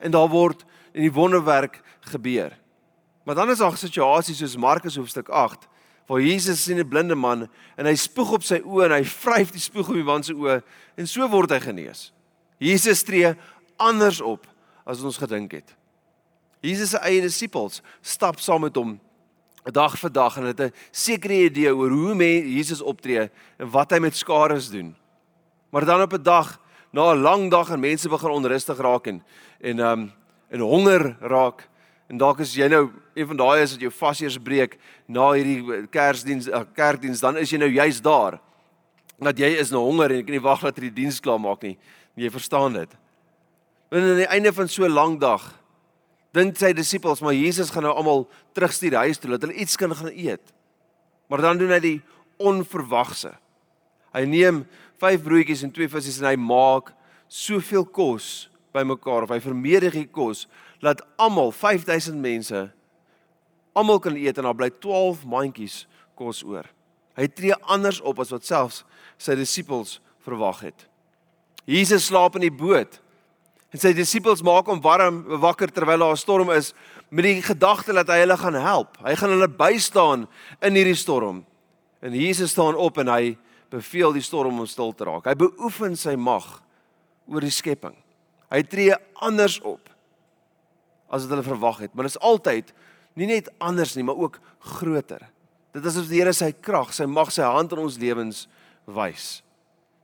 En 0.00 0.10
daar 0.10 0.28
word 0.28 0.64
in 0.94 1.02
die 1.02 1.12
wonderwerk 1.12 1.82
gebeur. 2.00 2.52
Maar 3.24 3.34
dan 3.34 3.50
is 3.50 3.58
daar 3.58 3.76
situasies 3.76 4.38
soos 4.38 4.56
Markus 4.56 4.96
hoofstuk 4.96 5.28
8 5.28 5.68
waar 6.06 6.20
Jesus 6.20 6.62
sien 6.62 6.78
'n 6.78 6.88
blinde 6.88 7.14
man 7.14 7.48
en 7.76 7.86
hy 7.86 7.94
spoeg 7.94 8.32
op 8.32 8.42
sy 8.42 8.60
oë 8.64 8.84
en 8.84 8.92
hy 8.92 9.04
vryf 9.04 9.50
die 9.50 9.60
spoeg 9.60 9.88
op 9.88 9.94
die 9.94 10.04
man 10.04 10.22
se 10.22 10.32
oë 10.32 10.62
en 10.96 11.06
so 11.06 11.28
word 11.28 11.50
hy 11.50 11.60
genees. 11.60 12.12
Jesus 12.58 13.02
tree 13.02 13.34
anders 13.76 14.20
op 14.20 14.46
as 14.86 15.02
ons 15.02 15.16
gedink 15.16 15.52
het. 15.52 15.74
Jesus 16.60 16.90
se 16.90 16.98
eie 16.98 17.20
disippels 17.20 17.82
stap 18.00 18.40
saam 18.40 18.60
met 18.60 18.76
hom 18.76 19.00
dag 19.72 19.98
vir 19.98 20.12
dag 20.12 20.36
en 20.36 20.44
het 20.44 20.60
'n 20.60 20.72
sekere 20.90 21.44
idee 21.44 21.74
oor 21.74 21.90
hoe 21.90 22.14
mense 22.14 22.48
Jesus 22.48 22.82
optree 22.82 23.30
en 23.58 23.70
wat 23.70 23.90
hy 23.90 23.98
met 23.98 24.16
skares 24.16 24.70
doen. 24.70 24.96
Maar 25.70 25.84
dan 25.84 26.02
op 26.02 26.12
'n 26.12 26.22
dag, 26.22 26.60
na 26.92 27.12
'n 27.12 27.20
lang 27.20 27.50
dag 27.50 27.70
en 27.70 27.80
mense 27.80 28.08
begin 28.08 28.30
onrustig 28.30 28.78
raak 28.78 29.06
en 29.06 29.22
en 29.60 29.78
um 29.78 30.12
en 30.50 30.60
honger 30.60 31.16
raak 31.20 31.68
en 32.08 32.18
dalk 32.18 32.40
is 32.40 32.54
jy 32.54 32.68
nou 32.68 32.90
een 33.14 33.26
van 33.26 33.36
daai 33.36 33.62
is 33.62 33.70
dat 33.70 33.80
jou 33.80 33.92
vaseers 33.92 34.38
breek 34.38 34.78
na 35.06 35.32
hierdie 35.32 35.86
Kersdiens 35.90 36.48
uh, 36.48 36.60
kerkdiens, 36.74 37.20
dan 37.20 37.36
is 37.36 37.50
jy 37.50 37.58
nou 37.58 37.70
juist 37.70 38.02
daar. 38.02 38.38
Dat 39.18 39.38
jy 39.38 39.48
is 39.56 39.70
nou 39.70 39.82
honger 39.82 40.10
en 40.10 40.16
jy 40.16 40.22
kan 40.22 40.36
nie 40.36 40.44
wag 40.44 40.60
dat 40.60 40.76
jy 40.76 40.80
die 40.80 41.02
diens 41.02 41.20
klaar 41.20 41.40
maak 41.40 41.62
nie. 41.62 41.78
Jy 42.14 42.30
verstaan 42.30 42.72
dit. 42.72 42.96
En 43.90 44.02
aan 44.02 44.16
die 44.16 44.28
einde 44.28 44.52
van 44.52 44.68
so 44.68 44.84
'n 44.84 44.92
lang 44.92 45.20
dag 45.20 45.54
dink 46.36 46.58
sy 46.60 46.72
disippels 46.76 47.22
maar 47.24 47.36
Jesus 47.36 47.72
gaan 47.72 47.86
nou 47.86 47.94
almal 47.96 48.26
terugstuur 48.56 48.98
huis 49.04 49.20
toe 49.20 49.32
dat 49.34 49.46
hulle 49.46 49.56
iets 49.56 49.76
kan 49.80 49.94
gaan 49.94 50.12
eet. 50.12 50.52
Maar 51.30 51.42
dan 51.42 51.58
doen 51.58 51.74
hy 51.74 51.80
die 51.82 51.98
onverwagse. 52.38 53.32
Hy 54.14 54.24
neem 54.28 54.62
5 55.02 55.24
broodjies 55.24 55.64
en 55.66 55.72
2 55.74 55.90
visse 55.92 56.20
en 56.22 56.30
hy 56.30 56.36
maak 56.40 56.92
soveel 57.28 57.84
kos 57.84 58.48
bymekaar 58.76 59.26
of 59.26 59.32
hy 59.34 59.40
vermeerder 59.42 59.94
die 59.96 60.08
kos 60.08 60.46
dat 60.84 61.02
almal 61.20 61.52
5000 61.52 62.20
mense 62.20 62.66
almal 63.76 64.00
kan 64.00 64.16
eet 64.16 64.38
en 64.38 64.48
daar 64.48 64.56
bly 64.56 64.70
12 64.80 65.24
mandjies 65.28 65.84
kos 66.16 66.42
oor. 66.46 66.64
Hy 67.16 67.28
tree 67.32 67.56
anders 67.72 68.00
op 68.04 68.20
as 68.20 68.32
wat 68.32 68.44
selfs 68.48 68.82
sy 69.20 69.36
disippels 69.36 69.98
verwag 70.24 70.62
het. 70.68 70.86
Jesus 71.68 72.08
slaap 72.08 72.36
in 72.38 72.46
die 72.46 72.54
boot. 72.54 73.00
En 73.76 73.80
sy 73.82 73.90
disippels 73.92 74.40
maak 74.40 74.70
hom 74.70 74.78
warm 74.80 75.18
wakker 75.42 75.68
terwyl 75.68 76.00
daar 76.00 76.16
'n 76.16 76.16
storm 76.16 76.50
is 76.50 76.72
met 77.10 77.24
die 77.24 77.42
gedagte 77.42 77.92
dat 77.92 78.08
hy 78.08 78.24
hulle 78.24 78.36
gaan 78.36 78.54
help. 78.54 78.96
Hy 79.04 79.14
gaan 79.14 79.30
hulle 79.30 79.48
bystaan 79.48 80.26
in 80.62 80.74
hierdie 80.74 80.96
storm. 80.96 81.44
En 82.00 82.12
Jesus 82.12 82.50
staan 82.50 82.74
op 82.74 82.96
en 82.98 83.08
hy 83.08 83.36
beveel 83.68 84.12
die 84.12 84.22
storm 84.22 84.60
om 84.60 84.66
stil 84.66 84.94
te 84.94 85.04
raak. 85.04 85.26
Hy 85.26 85.34
beoefen 85.34 85.96
sy 85.96 86.16
mag 86.16 86.62
oor 87.28 87.40
die 87.40 87.50
skepping. 87.50 87.94
Hy 88.50 88.62
tree 88.62 88.94
anders 89.20 89.60
op 89.60 89.90
as 91.10 91.22
wat 91.22 91.30
hulle 91.30 91.42
verwag 91.42 91.78
het, 91.78 91.94
maar 91.94 92.04
dit 92.04 92.16
is 92.16 92.22
altyd 92.22 92.72
nie 93.14 93.26
net 93.26 93.50
anders 93.58 93.94
nie, 93.94 94.04
maar 94.04 94.16
ook 94.16 94.40
groter. 94.58 95.28
Dit 95.72 95.84
is 95.84 95.96
asof 95.96 96.08
die 96.08 96.20
Here 96.22 96.32
sy 96.32 96.52
krag, 96.52 96.94
sy 96.94 97.04
mag, 97.04 97.30
sy 97.30 97.42
hand 97.42 97.72
in 97.72 97.78
ons 97.78 97.98
lewens 97.98 98.48
wys. 98.86 99.42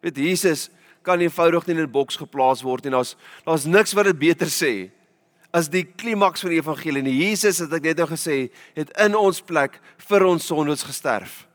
Weet 0.02 0.16
Jesus 0.16 0.68
kan 1.02 1.21
eenvoudig 1.21 1.66
nie 1.66 1.76
in 1.76 1.82
'n 1.82 1.90
boks 1.90 2.16
geplaas 2.16 2.62
word 2.62 2.87
en 2.87 2.92
daar's 2.92 3.16
daar's 3.44 3.64
niks 3.64 3.92
wat 3.92 4.04
dit 4.04 4.18
beter 4.18 4.47
sê 4.47 4.90
as 5.52 5.68
die 5.68 5.85
klimaks 5.85 6.40
van 6.40 6.50
die 6.50 6.61
evangelie. 6.61 7.02
En 7.02 7.12
Jesus 7.12 7.61
het 7.62 7.73
ek 7.76 7.82
net 7.82 8.00
nou 8.00 8.09
gesê, 8.09 8.50
het 8.75 8.90
in 9.04 9.16
ons 9.18 9.40
plek 9.44 9.78
vir 10.09 10.25
ons 10.25 10.47
sondes 10.49 10.82
gesterf. 10.82 11.47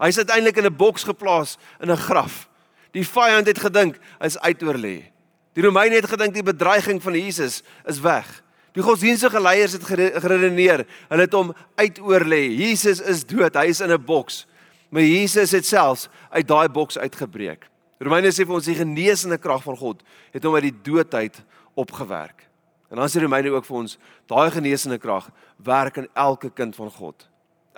Hy 0.00 0.08
is 0.08 0.18
uiteindelik 0.18 0.56
in 0.56 0.66
'n 0.66 0.76
boks 0.76 1.04
geplaas 1.04 1.58
in 1.80 1.90
'n 1.90 1.96
graf. 1.96 2.48
Die 2.92 3.04
vyand 3.04 3.46
het 3.46 3.58
gedink 3.58 3.98
hy's 4.18 4.38
uitoorlê. 4.38 5.04
Die 5.52 5.62
Romeine 5.62 5.96
het 5.96 6.08
gedink 6.08 6.34
die 6.34 6.42
bedreiging 6.42 7.02
van 7.02 7.12
Jesus 7.12 7.62
is 7.84 8.00
weg. 8.00 8.42
Die 8.72 8.82
godsdienstige 8.82 9.40
leiers 9.40 9.72
het 9.72 9.84
geredeneer, 9.84 10.86
hulle 11.08 11.22
het 11.22 11.32
hom 11.32 11.54
uitoorlê. 11.76 12.48
Jesus 12.56 13.00
is 13.00 13.24
dood, 13.24 13.54
hy 13.54 13.66
is 13.66 13.80
in 13.80 13.90
'n 13.90 14.04
boks. 14.04 14.46
Maar 14.90 15.02
Jesus 15.02 15.50
het 15.50 15.66
selfs 15.66 16.08
uit 16.30 16.48
daai 16.48 16.68
boks 16.68 16.98
uitgebreek. 16.98 17.68
Romeine 17.98 18.30
sê 18.30 18.46
vir 18.46 18.54
ons 18.54 18.68
die 18.68 18.78
genesende 18.78 19.38
krag 19.42 19.64
van 19.64 19.76
God 19.78 20.04
het 20.34 20.44
hom 20.44 20.54
uit 20.54 20.68
die 20.68 20.78
doodheid 20.90 21.40
opgewerk. 21.78 22.44
En 22.90 23.00
dan 23.00 23.10
sê 23.10 23.20
Romeine 23.22 23.50
ook 23.52 23.66
vir 23.66 23.80
ons 23.82 23.98
daai 24.30 24.50
genesende 24.54 24.98
krag 25.02 25.26
werk 25.64 25.98
in 26.00 26.08
elke 26.14 26.50
kind 26.50 26.76
van 26.78 26.92
God. 26.94 27.26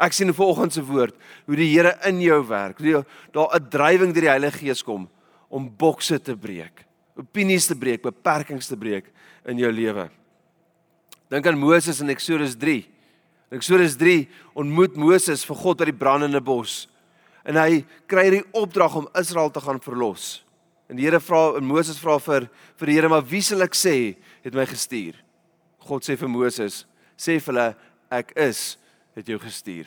Ek 0.01 0.15
sien 0.17 0.31
in 0.31 0.37
vanoggend 0.37 0.77
se 0.77 0.85
woord 0.85 1.17
hoe 1.49 1.57
die 1.59 1.69
Here 1.73 1.97
in 2.09 2.21
jou 2.25 2.39
werk. 2.49 2.79
Hoe 2.81 3.05
daar 3.33 3.57
'n 3.57 3.69
drywing 3.69 4.13
deur 4.15 4.23
die 4.23 4.35
Heilige 4.37 4.59
Gees 4.59 4.83
kom 4.83 5.09
om 5.49 5.77
bokse 5.77 6.23
te 6.23 6.37
breek, 6.37 6.87
opinies 7.17 7.67
te 7.67 7.75
breek, 7.75 8.03
beperkings 8.03 8.67
te 8.67 8.77
breek 8.77 9.11
in 9.45 9.59
jou 9.59 9.73
lewe. 9.73 10.09
Dink 11.29 11.47
aan 11.47 11.59
Moses 11.59 12.01
in 12.01 12.09
Eksodus 12.09 12.57
3. 12.57 12.87
In 13.51 13.59
Eksodus 13.59 13.97
3 13.97 14.29
ontmoet 14.55 14.97
Moses 14.97 15.45
vir 15.45 15.57
God 15.57 15.79
by 15.79 15.85
die 15.85 15.99
brandende 15.99 16.41
bos 16.41 16.89
en 17.45 17.57
hy 17.57 17.83
kry 18.11 18.29
die 18.31 18.45
opdrag 18.57 18.97
om 18.97 19.09
Israel 19.19 19.51
te 19.51 19.63
gaan 19.65 19.81
verlos. 19.81 20.43
En 20.91 20.99
die 20.99 21.07
Here 21.07 21.21
vra 21.23 21.57
en 21.57 21.65
Moses 21.65 22.01
vra 22.03 22.19
vir 22.19 22.49
vir 22.81 22.91
die 22.91 22.97
Here, 22.99 23.09
maar 23.09 23.25
wie 23.27 23.43
sal 23.43 23.63
ek 23.63 23.77
sê 23.79 24.17
het 24.45 24.55
my 24.55 24.67
gestuur? 24.67 25.15
God 25.87 26.05
sê 26.05 26.17
vir 26.19 26.29
Moses, 26.29 26.85
sê 27.17 27.39
vir 27.39 27.53
hulle 27.53 27.69
ek 28.11 28.35
is 28.37 28.77
het 29.17 29.29
jou 29.31 29.39
gestuur. 29.41 29.87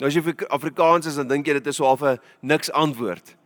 Nou 0.00 0.08
as 0.08 0.16
jy 0.16 0.34
Afrikaans 0.50 1.06
is 1.06 1.18
dan 1.20 1.28
dink 1.30 1.46
jy 1.46 1.58
dit 1.60 1.66
is 1.70 1.76
so 1.76 1.86
half 1.86 2.02
'n 2.02 2.18
niks 2.42 2.70
antwoord. 2.72 3.36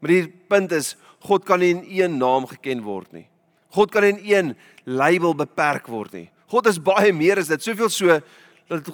Maar 0.00 0.10
die 0.10 0.28
punt 0.48 0.72
is 0.72 0.96
God 1.20 1.44
kan 1.44 1.60
nie 1.60 1.70
in 1.70 1.84
een 1.86 2.18
naam 2.18 2.46
geken 2.46 2.82
word 2.82 3.12
nie. 3.12 3.26
God 3.70 3.90
kan 3.90 4.04
in 4.04 4.20
een 4.22 4.56
label 4.84 5.34
beperk 5.34 5.86
word 5.86 6.12
nie. 6.12 6.30
God 6.48 6.66
is 6.66 6.78
baie 6.78 7.12
meer 7.12 7.38
as 7.38 7.48
dit. 7.48 7.62
Soveel 7.62 7.88
so 7.88 8.20
dat 8.68 8.88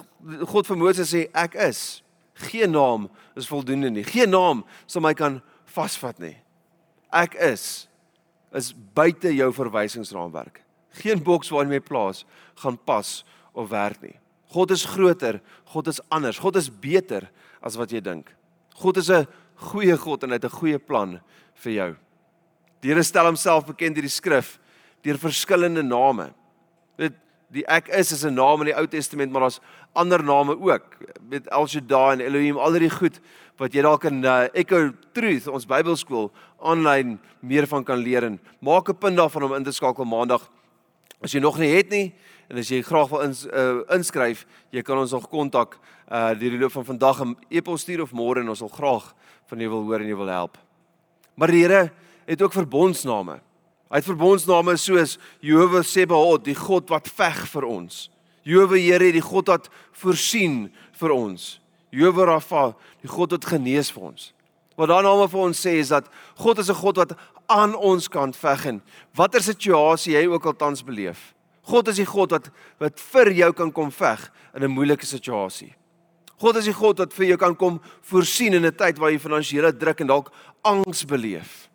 God 0.47 0.67
vir 0.67 0.77
Moses 0.77 1.13
sê 1.13 1.27
ek 1.33 1.55
is. 1.55 2.01
Geen 2.35 2.71
naam 2.71 3.09
is 3.35 3.47
voldoende 3.47 3.89
nie. 3.89 4.03
Geen 4.03 4.29
naam 4.29 4.65
sal 4.85 5.01
my 5.01 5.13
kan 5.13 5.39
vasvat 5.75 6.19
nie. 6.19 6.35
Ek 7.15 7.37
is 7.39 7.87
is 8.55 8.71
buite 8.95 9.33
jou 9.35 9.49
verwysingsraamwerk. 9.51 10.61
Geen 11.01 11.19
boks 11.23 11.49
waarin 11.51 11.73
jy 11.75 11.81
plaas 11.83 12.23
gaan 12.61 12.77
pas 12.87 13.17
of 13.51 13.69
werk 13.71 13.99
nie. 14.03 14.15
God 14.55 14.71
is 14.71 14.85
groter, 14.87 15.41
God 15.73 15.89
is 15.91 15.99
anders, 16.07 16.39
God 16.39 16.55
is 16.55 16.69
beter 16.69 17.27
as 17.59 17.75
wat 17.75 17.91
jy 17.91 17.99
dink. 17.99 18.31
God 18.79 18.97
is 18.97 19.09
'n 19.09 19.27
goeie 19.55 19.97
God 19.97 20.23
en 20.23 20.29
hy 20.29 20.35
het 20.35 20.45
'n 20.45 20.59
goeie 20.59 20.79
plan 20.79 21.19
vir 21.55 21.71
jou. 21.71 21.95
Die 22.81 22.89
Here 22.89 23.03
stel 23.03 23.25
homself 23.25 23.65
bekend 23.65 23.95
deur 23.95 24.03
die 24.03 24.09
skrif 24.09 24.59
deur 25.03 25.17
verskillende 25.17 25.83
name. 25.83 26.33
Die 27.53 27.65
ek 27.67 27.87
is 27.87 28.11
is 28.11 28.25
'n 28.25 28.33
naam 28.33 28.61
in 28.61 28.65
die 28.65 28.77
Ou 28.77 28.87
Testament, 28.87 29.31
maar 29.31 29.41
daar's 29.41 29.59
ander 29.93 30.23
name 30.23 30.57
ook. 30.59 30.97
Met 31.29 31.47
El 31.47 31.67
Shaddai 31.67 32.13
en 32.13 32.19
Elohim, 32.19 32.57
al 32.57 32.71
die 32.71 32.89
goed 32.89 33.19
wat 33.57 33.73
jy 33.73 33.81
dalk 33.81 34.03
in 34.03 34.23
uh, 34.23 34.47
Echo 34.53 34.91
Truth, 35.13 35.47
ons 35.47 35.65
Bybelskool 35.65 36.31
aanlyn 36.59 37.19
meer 37.39 37.67
van 37.67 37.83
kan 37.83 37.97
leer 37.97 38.23
en 38.23 38.39
maak 38.59 38.89
'n 38.89 38.97
punt 38.97 39.17
daarvan 39.17 39.43
om 39.43 39.53
in 39.53 39.63
te 39.63 39.71
skakel 39.71 40.05
maandag. 40.05 40.49
As 41.21 41.31
jy 41.31 41.39
nog 41.39 41.57
nie 41.57 41.71
het 41.75 41.89
nie 41.89 42.13
en 42.49 42.57
as 42.57 42.69
jy 42.69 42.81
graag 42.81 43.09
wil 43.09 43.21
ins, 43.21 43.45
uh, 43.45 43.81
inskryf, 43.89 44.45
jy 44.71 44.81
kan 44.81 44.97
ons 44.97 45.11
nog 45.11 45.29
kontak 45.29 45.79
uh 46.11 46.35
deur 46.37 46.51
die 46.51 46.59
loop 46.59 46.71
van 46.71 46.85
vandag 46.85 47.21
'n 47.21 47.37
e-pos 47.49 47.81
stuur 47.81 48.01
of 48.01 48.11
môre 48.11 48.41
en 48.41 48.49
ons 48.49 48.59
sal 48.59 48.69
graag 48.69 49.13
van 49.47 49.59
jou 49.59 49.69
wil 49.69 49.83
hoor 49.83 49.99
en 49.99 50.07
jou 50.07 50.17
wil 50.17 50.27
help. 50.27 50.57
Maar 51.35 51.47
die 51.47 51.61
Here 51.61 51.91
het 52.25 52.41
ook 52.41 52.53
verbondsname. 52.53 53.39
Hy 53.89 54.01
het 54.01 54.07
verbondsname 54.07 54.77
soos 54.81 55.17
Jehovah 55.45 55.83
Sebaot, 55.85 56.45
die 56.45 56.57
God 56.57 56.89
wat 56.89 57.07
veg 57.07 57.45
vir 57.51 57.67
ons. 57.69 58.09
Jehovah 58.45 58.81
Here, 58.81 59.11
die 59.13 59.21
God 59.21 59.47
wat 59.47 59.69
voorsien 60.01 60.71
vir 60.99 61.13
ons. 61.13 61.59
Jehovah 61.93 62.33
Rafa, 62.33 62.63
die 63.01 63.11
God 63.11 63.31
wat 63.37 63.45
genees 63.45 63.91
vir 63.93 64.09
ons. 64.11 64.31
Wat 64.75 64.91
dan 64.91 65.05
name 65.07 65.27
vir 65.31 65.39
ons 65.39 65.61
sê 65.61 65.77
is 65.79 65.93
dat 65.93 66.09
God 66.35 66.59
is 66.59 66.69
'n 66.69 66.75
God 66.75 66.97
wat 66.97 67.15
aan 67.47 67.75
ons 67.75 68.07
kant 68.07 68.35
veg 68.35 68.65
en 68.65 68.81
watter 69.15 69.41
situasie 69.41 70.13
jy 70.13 70.27
ook 70.27 70.45
al 70.45 70.55
tans 70.55 70.83
beleef. 70.83 71.33
God 71.63 71.87
is 71.87 71.95
die 71.95 72.05
God 72.05 72.31
wat 72.31 72.49
wat 72.79 72.99
vir 72.99 73.31
jou 73.31 73.53
kan 73.53 73.71
kom 73.71 73.91
veg 73.91 74.31
in 74.55 74.63
'n 74.63 74.71
moeilike 74.71 75.05
situasie. 75.05 75.73
God 76.37 76.57
is 76.57 76.65
die 76.65 76.73
God 76.73 76.99
wat 76.99 77.13
vir 77.13 77.25
jou 77.25 77.37
kan 77.37 77.55
kom 77.55 77.79
voorsien 78.01 78.53
in 78.53 78.65
'n 78.65 78.75
tyd 78.75 78.97
waar 78.97 79.11
jy 79.11 79.19
finansiële 79.19 79.77
druk 79.77 80.01
en 80.01 80.07
dalk 80.07 80.31
angs 80.63 81.05
beleef. 81.05 81.69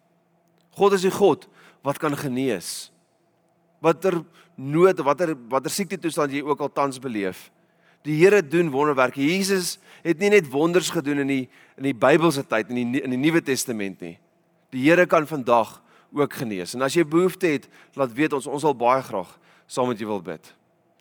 God 0.76 0.92
is 0.92 1.02
die 1.02 1.10
God 1.10 1.48
wat 1.86 1.98
kan 1.98 2.16
genees. 2.16 2.90
Watter 3.80 4.20
nood, 4.56 5.00
watter 5.04 5.34
watter 5.48 5.72
siekte 5.72 5.98
toestand 6.00 6.34
jy 6.34 6.42
ook 6.44 6.60
al 6.60 6.72
tans 6.72 7.00
beleef. 7.00 7.48
Die 8.04 8.16
Here 8.16 8.40
doen 8.40 8.70
wonderwerke. 8.72 9.20
Jesus 9.20 9.78
het 10.04 10.20
nie 10.20 10.30
net 10.32 10.48
wonders 10.52 10.90
gedoen 10.92 11.24
in 11.24 11.30
die 11.32 11.44
in 11.80 11.88
die 11.88 11.96
Bybelse 11.96 12.44
tyd 12.48 12.72
in 12.72 12.80
die 12.80 13.02
in 13.04 13.14
die 13.14 13.20
Nuwe 13.20 13.42
Testament 13.44 14.00
nie. 14.04 14.16
Die 14.72 14.84
Here 14.86 15.06
kan 15.06 15.26
vandag 15.28 15.78
ook 16.12 16.34
genees. 16.42 16.74
En 16.74 16.82
as 16.82 16.96
jy 16.96 17.04
behoefte 17.06 17.48
het, 17.48 17.68
laat 17.96 18.12
weet 18.16 18.34
ons 18.36 18.48
ons 18.50 18.64
sal 18.64 18.76
baie 18.76 19.02
graag 19.04 19.30
saam 19.70 19.88
met 19.92 20.00
jou 20.00 20.08
wil 20.10 20.22
bid. 20.24 20.52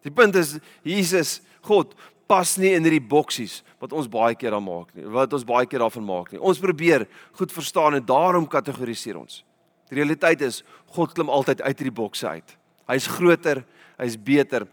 Die 0.06 0.14
punt 0.14 0.36
is 0.40 0.58
Jesus, 0.86 1.40
God 1.66 1.96
pas 2.30 2.52
nie 2.62 2.76
in 2.78 2.86
hierdie 2.86 3.02
boksies 3.02 3.64
wat 3.82 3.94
ons 3.98 4.08
baie 4.12 4.36
keer 4.38 4.54
aan 4.54 4.64
maak 4.64 4.92
nie. 4.94 5.08
Wat 5.10 5.34
ons 5.34 5.46
baie 5.48 5.66
keer 5.66 5.82
daarvan 5.82 6.06
maak 6.06 6.32
nie. 6.32 6.42
Ons 6.42 6.62
probeer 6.62 7.08
goed 7.40 7.54
verstaan 7.56 7.98
en 7.98 8.06
daarom 8.06 8.46
kategoriseer 8.48 9.18
ons. 9.18 9.42
Die 9.90 9.98
realiteit 9.98 10.42
is 10.46 10.64
God 10.94 11.14
klim 11.14 11.30
altyd 11.30 11.62
uit 11.62 11.78
hierdie 11.78 11.96
bokse 11.96 12.28
uit. 12.28 12.56
Hy's 12.90 13.08
groter, 13.08 13.64
hy's 13.98 14.18
beter, 14.18 14.68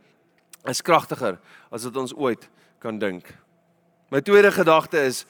hy's 0.66 0.82
kragtiger 0.84 1.38
as 1.72 1.84
wat 1.88 1.96
ons 1.96 2.14
ooit 2.14 2.48
kan 2.82 2.98
dink. 2.98 3.28
My 4.12 4.20
tweede 4.20 4.52
gedagte 4.54 5.00
is 5.02 5.24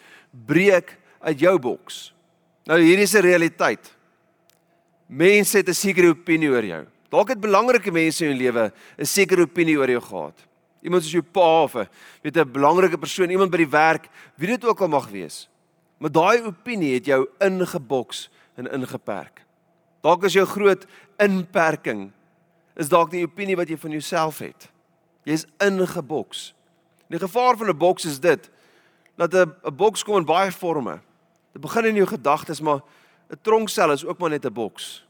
breek 0.47 0.97
uit 1.25 1.41
jou 1.41 1.57
boks. 1.59 2.11
Nou 2.67 2.79
hierdie 2.83 3.07
is 3.07 3.15
'n 3.15 3.23
realiteit. 3.23 3.95
Mense 5.09 5.59
het 5.59 5.69
'n 5.69 5.75
sekere 5.75 6.09
opinie 6.11 6.51
oor 6.51 6.65
jou. 6.65 6.87
Dalk 7.11 7.29
het 7.29 7.41
belangrike 7.41 7.93
mense 7.93 8.25
in 8.25 8.37
jou 8.37 8.39
lewe 8.39 8.73
'n 8.99 9.05
sekere 9.05 9.43
opinie 9.43 9.79
oor 9.79 9.89
jou 9.89 10.01
gehad. 10.01 10.47
Iemand 10.83 11.03
soos 11.03 11.13
jou 11.13 11.23
pa 11.23 11.63
of 11.63 11.75
'n 11.77 11.89
weet 12.23 12.37
'n 12.37 12.53
belangrike 12.53 12.99
persoon, 12.99 13.31
iemand 13.31 13.51
by 13.51 13.59
die 13.59 13.71
werk, 13.71 14.09
wie 14.37 14.49
dit 14.49 14.65
ook 14.65 14.81
al 14.81 14.89
mag 14.89 15.09
wees. 15.11 15.49
Maar 15.99 16.11
daai 16.11 16.43
opinie 16.43 16.95
het 16.95 17.07
jou 17.07 17.27
ingeboks 17.41 18.29
en 18.57 18.67
ingeperk. 18.67 19.46
Dalk 20.07 20.23
is 20.29 20.37
jou 20.37 20.47
groot 20.47 20.85
inperking 21.19 22.13
is 22.79 22.91
dalk 22.93 23.11
die 23.11 23.25
opinie 23.25 23.57
wat 23.59 23.71
jy 23.73 23.79
van 23.81 23.95
jouself 23.97 24.39
het. 24.45 24.69
Jy's 25.27 25.47
ingeboks. 25.65 26.53
Die 27.11 27.19
gevaar 27.19 27.57
van 27.57 27.71
'n 27.71 27.79
boks 27.79 28.05
is 28.05 28.21
dit 28.21 28.51
dat 29.17 29.35
'n 29.35 29.51
'n 29.65 29.75
boks 29.75 30.05
kom 30.05 30.17
in 30.17 30.25
baie 30.25 30.53
forme. 30.53 31.01
Dit 31.53 31.63
begin 31.63 31.85
in 31.85 31.95
jou 31.95 32.07
gedagtes, 32.07 32.61
maar 32.61 32.83
'n 33.31 33.39
tronksel 33.43 33.93
is 33.93 34.05
ook 34.05 34.19
maar 34.19 34.31
net 34.31 34.45
'n 34.45 34.53
boks. 34.53 35.07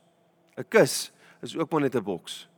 'n 0.56 0.64
Kus 0.68 1.12
is 1.42 1.56
ook 1.56 1.70
maar 1.70 1.80
net 1.80 1.94
'n 1.94 2.02
boks. 2.02 2.48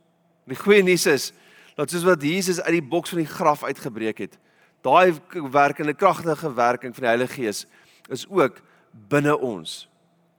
Die 0.45 0.55
goeie 0.55 0.83
nuus 0.83 1.05
is 1.05 1.33
dat 1.75 1.89
soos 1.89 2.03
wat 2.03 2.21
Jesus 2.21 2.61
uit 2.61 2.71
die 2.71 2.89
boks 2.89 3.09
van 3.09 3.17
die 3.17 3.27
graf 3.27 3.63
uitgebreek 3.63 4.17
het, 4.17 4.37
daai 4.81 5.13
werkende 5.51 5.93
kragtige 5.93 6.53
werking 6.53 6.93
van 6.93 7.03
die 7.03 7.09
Heilige 7.09 7.33
Gees 7.33 7.65
is 8.09 8.27
ook 8.29 8.61
binne 8.91 9.37
ons. 9.37 9.89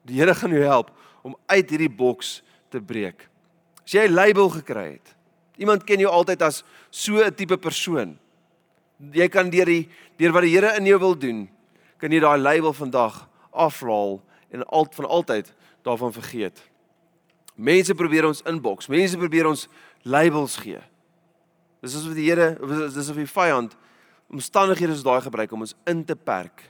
Die 0.02 0.18
Here 0.18 0.34
gaan 0.34 0.50
jou 0.50 0.62
help 0.62 0.90
om 1.22 1.36
uit 1.46 1.70
hierdie 1.70 1.90
boks 1.90 2.40
te 2.72 2.80
breek. 2.80 3.28
As 3.84 3.92
jy 3.92 4.06
'n 4.08 4.14
label 4.14 4.48
gekry 4.48 4.92
het, 4.92 5.14
iemand 5.56 5.84
ken 5.84 5.98
jou 5.98 6.10
altyd 6.10 6.42
as 6.42 6.64
so 6.90 7.18
'n 7.18 7.34
tipe 7.34 7.56
persoon. 7.56 8.18
Jy 9.12 9.28
kan 9.28 9.50
deur 9.50 9.66
die 9.66 9.88
deur 10.16 10.32
wat 10.32 10.42
die 10.42 10.54
Here 10.54 10.76
in 10.76 10.86
jou 10.86 10.98
wil 10.98 11.18
doen, 11.18 11.48
kan 11.98 12.10
jy 12.10 12.20
daai 12.20 12.38
label 12.38 12.72
vandag 12.72 13.28
aflaal 13.52 14.22
en 14.50 14.64
alt 14.64 14.94
van 14.94 15.06
altyd 15.06 15.54
daarvan 15.82 16.12
vergeet. 16.12 16.60
Mense 17.56 17.94
probeer 17.94 18.26
ons 18.26 18.42
inboks. 18.42 18.88
Mense 18.88 19.16
probeer 19.16 19.46
ons 19.46 19.68
labels 20.02 20.56
gee. 20.56 20.80
Dis 21.80 21.96
asof 21.96 22.14
die 22.14 22.28
Here, 22.30 22.58
dis 22.60 22.96
asof 22.96 23.16
die 23.16 23.26
vyand 23.26 23.76
omstandighede 24.30 24.92
soos 24.92 25.02
daai 25.02 25.20
gebruik 25.20 25.52
om 25.52 25.60
ons 25.60 25.74
in 25.86 26.04
te 26.04 26.14
perk, 26.14 26.62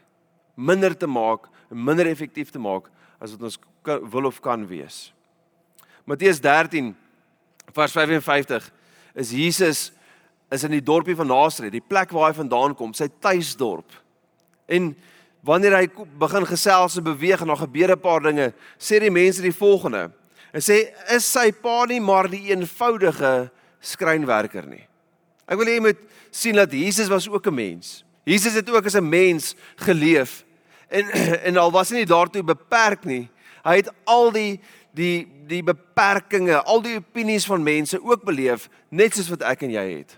minder 0.57 0.97
te 0.97 1.07
maak 1.07 1.51
minder 1.71 2.07
effektief 2.11 2.51
te 2.51 2.59
maak 2.59 2.91
as 3.21 3.37
wat 3.37 3.43
ons 3.43 3.59
wil 3.85 4.25
of 4.25 4.41
kan 4.41 4.67
wees. 4.67 5.13
Matteus 6.09 6.41
13 6.41 6.95
vers 7.75 7.93
55 7.93 8.71
is 9.15 9.31
Jesus 9.31 9.91
is 10.51 10.65
in 10.67 10.75
die 10.75 10.83
dorpie 10.83 11.15
van 11.15 11.31
Nasaret, 11.31 11.73
die 11.73 11.85
plek 11.85 12.11
waar 12.11 12.33
hy 12.33 12.39
vandaan 12.41 12.75
kom, 12.75 12.95
sy 12.97 13.07
tuisdorp. 13.23 13.93
En 14.67 14.91
wanneer 15.47 15.77
hy 15.79 15.87
begin 16.19 16.47
gesels 16.49 16.99
en 16.99 17.07
beweeg 17.07 17.43
en 17.43 17.53
daar 17.53 17.63
gebeur 17.63 17.93
'n 17.95 18.01
paar 18.01 18.21
dinge, 18.21 18.53
sê 18.79 18.99
die 18.99 19.11
mense 19.11 19.43
die 19.43 19.55
volgende. 19.55 20.11
Hy 20.53 20.59
sê 20.59 20.77
is 21.15 21.25
sy 21.25 21.53
pa 21.53 21.85
nie 21.87 22.01
maar 22.01 22.29
die 22.29 22.51
eenvoudige 22.51 23.51
skrynwerker 23.81 24.67
nie. 24.67 24.87
Ek 25.47 25.59
wil 25.59 25.67
hê 25.67 25.79
jy 25.79 25.81
moet 25.81 25.99
sien 26.31 26.55
dat 26.55 26.73
Jesus 26.73 27.09
was 27.09 27.29
ook 27.29 27.47
'n 27.47 27.55
mens. 27.55 28.05
Jesus 28.25 28.55
het 28.55 28.69
ook 28.71 28.87
as 28.87 28.97
'n 28.97 29.09
mens 29.09 29.55
geleef. 29.77 30.45
En 30.91 31.11
en 31.49 31.57
al 31.57 31.73
was 31.75 31.93
hy 31.93 32.03
nie 32.03 32.11
daartoe 32.11 32.43
beperk 32.47 33.07
nie. 33.09 33.29
Hy 33.65 33.77
het 33.83 33.91
al 34.05 34.33
die 34.35 34.61
die 34.97 35.29
die 35.51 35.63
beperkings, 35.67 36.63
al 36.65 36.83
die 36.83 36.97
opinies 36.99 37.47
van 37.47 37.63
mense 37.63 37.99
ook 37.99 38.25
beleef 38.27 38.69
net 38.89 39.15
soos 39.15 39.31
wat 39.33 39.43
ek 39.47 39.65
en 39.67 39.75
jy 39.75 39.87
het. 40.01 40.17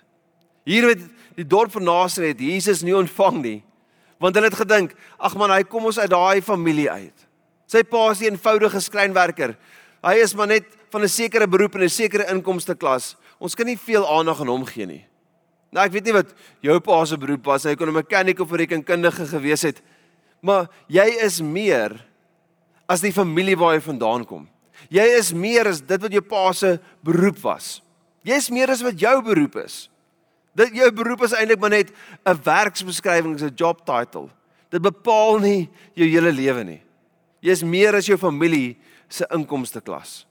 Hier 0.69 0.87
met 0.87 1.01
die 1.37 1.47
dorp 1.49 1.73
van 1.73 1.85
Nasaret 1.89 2.41
Jesus 2.41 2.83
nie 2.85 2.97
ontvang 2.97 3.41
nie. 3.43 3.61
Want 4.23 4.37
hulle 4.39 4.51
het 4.53 4.61
gedink, 4.61 4.93
ag 5.19 5.35
man, 5.41 5.51
hy 5.51 5.65
kom 5.67 5.89
ons 5.91 5.99
uit 5.99 6.11
daai 6.11 6.43
familie 6.45 6.91
uit. 6.91 7.25
Sy 7.67 7.83
pa 7.83 8.11
is 8.11 8.21
'n 8.21 8.33
eenvoudige 8.33 8.81
skrynwerker. 8.81 9.57
Hy 10.03 10.15
is 10.23 10.35
maar 10.35 10.47
net 10.47 10.65
van 10.91 11.03
'n 11.03 11.09
sekere 11.09 11.49
beroep 11.49 11.75
en 11.75 11.83
'n 11.83 11.89
sekere 11.89 12.29
inkomste 12.31 12.75
klas. 12.75 13.17
Ons 13.39 13.55
kan 13.55 13.67
nie 13.67 13.79
veel 13.79 14.07
aandag 14.07 14.41
aan 14.41 14.49
hom 14.49 14.65
gee 14.65 14.87
nie. 14.87 15.05
Nou 15.73 15.85
ek 15.85 15.93
weet 15.93 16.05
nie 16.05 16.13
wat 16.13 16.35
jou 16.61 16.81
pa 16.81 17.05
se 17.05 17.17
beroep 17.17 17.45
was. 17.45 17.65
Hy 17.65 17.75
kon 17.75 17.89
'n 17.89 17.95
mechanic 17.95 18.41
of 18.41 18.53
'n 18.53 18.57
rekenkundige 18.57 19.27
gewees 19.27 19.63
het. 19.63 19.83
Maar 20.43 20.67
jy 20.91 21.07
is 21.23 21.39
meer 21.41 21.95
as 22.91 23.03
die 23.05 23.15
familie 23.15 23.57
waar 23.57 23.77
jy 23.77 23.85
vandaan 23.85 24.27
kom. 24.27 24.49
Jy 24.93 25.05
is 25.17 25.31
meer 25.33 25.71
as 25.71 25.81
dit 25.81 26.03
wat 26.03 26.13
jou 26.13 26.23
pa 26.27 26.51
se 26.57 26.75
beroep 27.07 27.39
was. 27.45 27.79
Jy 28.27 28.39
is 28.39 28.51
meer 28.51 28.73
as 28.75 28.83
wat 28.85 28.99
jou 28.99 29.15
beroep 29.25 29.57
is. 29.63 29.87
Dit 30.59 30.75
jou 30.77 30.89
beroep 30.93 31.23
is 31.25 31.35
eintlik 31.39 31.61
maar 31.63 31.71
net 31.71 31.93
'n 32.27 32.37
werksbeskrywing, 32.45 33.39
'n 33.41 33.55
job 33.57 33.87
title. 33.87 34.29
Dit 34.71 34.83
bepaal 34.83 35.39
nie 35.39 35.71
jou 35.95 36.07
hele 36.07 36.33
lewe 36.33 36.65
nie. 36.65 36.83
Jy 37.41 37.51
is 37.51 37.63
meer 37.63 37.95
as 37.95 38.07
jou 38.07 38.19
familie 38.19 38.77
se 39.09 39.27
inkomste 39.31 39.81
klas. 39.81 40.27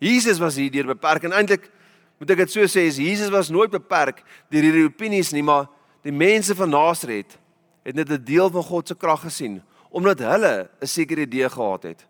Jesus 0.00 0.38
was 0.38 0.56
hierdeur 0.56 0.86
beperk 0.86 1.24
en 1.24 1.32
eintlik 1.32 1.70
moet 2.18 2.30
ek 2.30 2.38
dit 2.38 2.50
so 2.50 2.60
sê, 2.60 2.88
Jesus 2.90 3.30
was 3.30 3.50
nooit 3.50 3.70
beperk 3.70 4.22
deur 4.50 4.62
hierdie 4.62 4.86
opinies 4.86 5.32
nie, 5.32 5.42
maar 5.42 5.68
die 6.02 6.12
mense 6.12 6.54
van 6.54 6.70
Nasaret 6.70 7.38
het 7.84 7.94
net 7.94 8.10
'n 8.10 8.24
deel 8.24 8.50
van 8.50 8.62
God 8.62 8.88
se 8.88 8.96
krag 8.96 9.20
gesien 9.20 9.62
omdat 9.90 10.18
hulle 10.18 10.68
'n 10.80 10.86
sekere 10.86 11.20
idee 11.20 11.48
gehad 11.48 11.82
het 11.82 12.06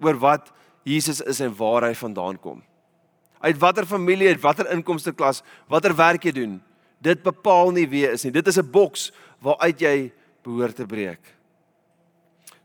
oor 0.00 0.18
wat 0.18 0.52
Jesus 0.82 1.20
is 1.20 1.40
en 1.40 1.56
waar 1.56 1.82
hy 1.82 1.94
vandaan 1.94 2.38
kom. 2.40 2.62
Uit 3.40 3.58
watter 3.58 3.86
familie, 3.86 4.28
uit 4.28 4.40
watter 4.40 4.70
inkomste 4.70 5.12
klas, 5.12 5.42
watter 5.68 5.96
werk 5.96 6.24
jy 6.24 6.32
doen, 6.32 6.62
dit 7.00 7.22
bepaal 7.22 7.70
nie 7.70 7.88
wie 7.88 8.06
is 8.08 8.24
nie. 8.24 8.32
Dit 8.32 8.46
is 8.46 8.58
'n 8.58 8.70
boks 8.70 9.12
waaruit 9.40 9.80
jy 9.80 10.12
behoort 10.42 10.76
te 10.76 10.86
breek. 10.86 11.20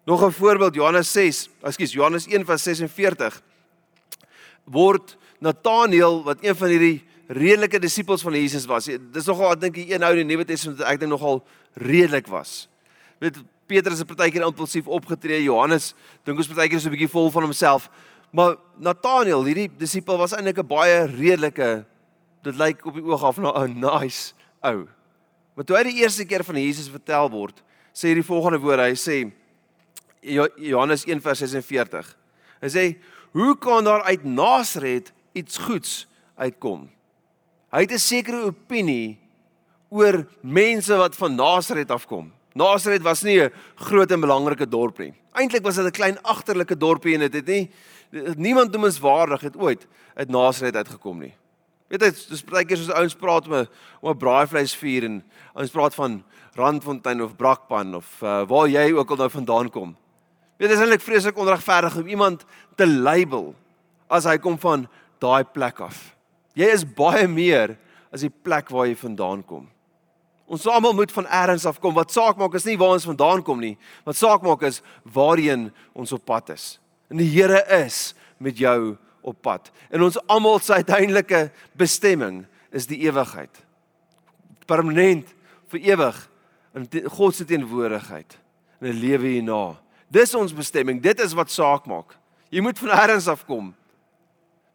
Nog 0.06 0.24
'n 0.24 0.32
voorbeeld 0.32 0.76
Johannes 0.76 1.12
6, 1.12 1.50
ekskuus 1.62 1.94
Johannes 1.94 2.28
1:46 2.28 3.42
word 4.64 5.18
Nathanael 5.40 6.24
wat 6.24 6.38
een 6.42 6.56
van 6.56 6.68
hierdie 6.68 7.05
redelike 7.28 7.80
disippels 7.80 8.22
van 8.22 8.34
Jesus 8.34 8.66
was. 8.66 8.86
Dis 8.86 9.26
nogal 9.26 9.56
ek 9.56 9.62
dink 9.62 9.78
een 9.78 10.04
ou 10.04 10.12
in 10.14 10.22
die 10.22 10.36
Nuwe 10.36 10.46
Testament 10.46 10.82
ek 10.86 11.00
dink 11.00 11.12
nogal 11.12 11.42
redelik 11.74 12.28
was. 12.28 12.68
Weet 13.20 13.42
Petrus 13.66 14.02
het 14.04 14.08
partykeer 14.08 14.46
impulsief 14.46 14.88
opgetree. 14.88 15.42
Johannes 15.44 15.94
dink 16.24 16.38
ons 16.38 16.48
partykeer 16.48 16.78
is 16.78 16.86
'n 16.86 16.94
bietjie 16.94 17.10
vol 17.10 17.32
van 17.32 17.44
homself. 17.44 17.90
Maar 18.32 18.58
Nathanael, 18.78 19.46
hierdie 19.46 19.70
disipel 19.78 20.18
was 20.18 20.34
eintlik 20.34 20.60
'n 20.60 20.68
baie 20.68 21.06
redelike 21.06 21.86
dit 22.44 22.56
lyk 22.56 22.86
op 22.86 22.94
die 22.94 23.04
oog 23.04 23.24
af 23.24 23.38
na 23.38 23.52
'n 23.64 23.80
nice 23.80 24.34
ou. 24.62 24.88
Maar 25.56 25.66
toe 25.66 25.78
hy 25.78 25.84
die 25.84 26.02
eerste 26.04 26.26
keer 26.26 26.44
van 26.44 26.56
Jesus 26.56 26.90
vertel 26.90 27.30
word, 27.32 27.64
sê 27.94 28.10
hy 28.10 28.14
die 28.14 28.24
volgende 28.24 28.60
woorde. 28.60 28.84
Hy 28.84 28.96
sê 28.96 29.32
Johannes 30.58 31.06
1:46. 31.06 32.16
Hy 32.62 32.70
sê: 32.70 32.98
"Hoe 33.32 33.58
kan 33.58 33.84
daar 33.84 34.04
uit 34.04 34.24
Nasaret 34.24 35.14
iets 35.34 35.58
goeds 35.58 36.08
uitkom?" 36.36 36.90
Hy 37.72 37.82
het 37.82 37.92
'n 37.92 38.00
sekere 38.00 38.44
opinie 38.46 39.18
oor 39.90 40.28
mense 40.42 40.96
wat 40.96 41.16
van 41.16 41.36
Nasaret 41.36 41.92
afkom. 41.92 42.32
Nasaret 42.54 43.02
was 43.02 43.24
nie 43.24 43.42
'n 43.42 43.52
groot 43.76 44.12
en 44.12 44.22
belangrike 44.22 44.68
dorp 44.68 45.00
nie. 45.00 45.14
Eintlik 45.34 45.64
was 45.64 45.76
dit 45.76 45.86
'n 45.86 45.92
klein 45.92 46.18
agterlike 46.24 46.78
dorpie 46.78 47.14
en 47.14 47.20
dit 47.20 47.34
het 47.34 47.48
nie 47.48 47.70
niemand 48.36 48.72
noemenswaardig 48.72 49.42
het 49.42 49.58
ooit 49.58 49.88
uit 50.14 50.30
Nasaret 50.30 50.76
uitgekom 50.76 51.20
nie. 51.20 51.34
Weet 51.88 52.02
jy, 52.02 52.12
dis 52.30 52.44
baie 52.44 52.66
keer 52.66 52.78
soos 52.78 52.96
ouens 52.96 53.16
praat 53.16 53.48
om 53.48 53.54
'n 53.54 53.68
om 54.02 54.10
'n 54.12 54.18
braaivleisvuur 54.18 55.04
en 55.04 55.24
ons 55.54 55.72
praat 55.72 55.96
van 55.96 56.24
Randfontein 56.56 57.22
of 57.22 57.36
Brakpan 57.36 57.96
of 57.96 58.22
uh, 58.22 58.48
waar 58.48 58.68
jy 58.68 58.94
ook 58.94 59.10
al 59.10 59.16
nou 59.16 59.30
vandaan 59.30 59.70
kom. 59.70 59.96
Weet 60.58 60.70
jy, 60.70 60.76
dit 60.76 60.78
is 60.78 60.80
eintlik 60.80 61.02
vreeslik 61.02 61.38
onregverdig 61.38 61.96
om 61.98 62.08
iemand 62.08 62.46
te 62.76 62.88
label 62.88 63.56
as 64.08 64.24
hy 64.24 64.38
kom 64.38 64.58
van 64.60 64.88
daai 65.20 65.44
plek 65.44 65.80
af. 65.80 66.15
Jy 66.56 66.72
is 66.72 66.86
baie 66.88 67.28
meer 67.28 67.76
as 68.14 68.24
die 68.24 68.32
plek 68.32 68.72
waar 68.72 68.88
jy 68.88 68.96
vandaan 68.96 69.44
kom. 69.44 69.68
Ons 70.46 70.68
almal 70.70 70.94
moet 70.94 71.12
van 71.12 71.26
elders 71.26 71.66
af 71.66 71.80
kom. 71.82 71.96
Wat 71.98 72.14
saak 72.14 72.38
maak 72.38 72.54
is 72.56 72.68
nie 72.68 72.78
waar 72.78 72.96
ons 72.96 73.08
vandaan 73.10 73.42
kom 73.44 73.60
nie. 73.60 73.76
Wat 74.06 74.18
saak 74.18 74.46
maak 74.46 74.64
is 74.68 74.82
waarheen 75.04 75.72
ons 75.98 76.14
op 76.16 76.24
pad 76.26 76.54
is. 76.54 76.78
En 77.10 77.18
die 77.18 77.30
Here 77.30 77.64
is 77.82 78.14
met 78.38 78.58
jou 78.62 78.96
op 79.26 79.42
pad. 79.42 79.72
En 79.90 80.06
ons 80.06 80.20
almal 80.30 80.62
se 80.62 80.78
uiteindelike 80.78 81.50
bestemming 81.78 82.44
is 82.76 82.86
die 82.88 83.02
ewigheid. 83.08 83.64
Permanent 84.70 85.34
vir 85.74 85.82
ewig 85.92 86.22
in 86.76 86.88
God 87.10 87.36
se 87.36 87.46
teenwoordigheid 87.46 88.38
in 88.82 88.88
'n 88.90 89.00
lewe 89.00 89.28
hierna. 89.28 89.78
Dis 90.12 90.36
ons 90.36 90.54
bestemming. 90.54 91.02
Dit 91.02 91.20
is 91.20 91.34
wat 91.34 91.50
saak 91.52 91.86
maak. 91.86 92.18
Jy 92.50 92.62
moet 92.62 92.80
van 92.80 92.90
elders 92.90 93.28
af 93.28 93.46
kom. 93.46 93.74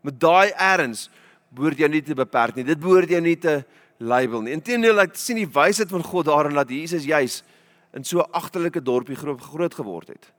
Met 0.02 0.20
daai 0.20 0.50
elders 0.50 1.08
behoort 1.54 1.78
jy 1.78 1.88
nie 1.88 2.02
te 2.02 2.14
beperk 2.14 2.56
nie. 2.56 2.64
Dit 2.64 2.80
behoort 2.80 3.10
jy 3.10 3.20
nie 3.20 3.36
te 3.40 3.60
label 3.98 4.44
nie. 4.44 4.54
Inteendeel, 4.56 5.02
ek 5.02 5.16
sien 5.18 5.40
die 5.40 5.48
wysheid 5.50 5.90
van 5.92 6.04
God 6.06 6.28
daarin 6.30 6.56
dat 6.56 6.70
Jesus 6.70 7.04
juis 7.08 7.42
in 7.94 8.04
so 8.04 8.20
'n 8.20 8.30
agterlike 8.32 8.80
dorpie 8.80 9.16
groot 9.16 9.74
geword 9.74 10.08
het. 10.08 10.32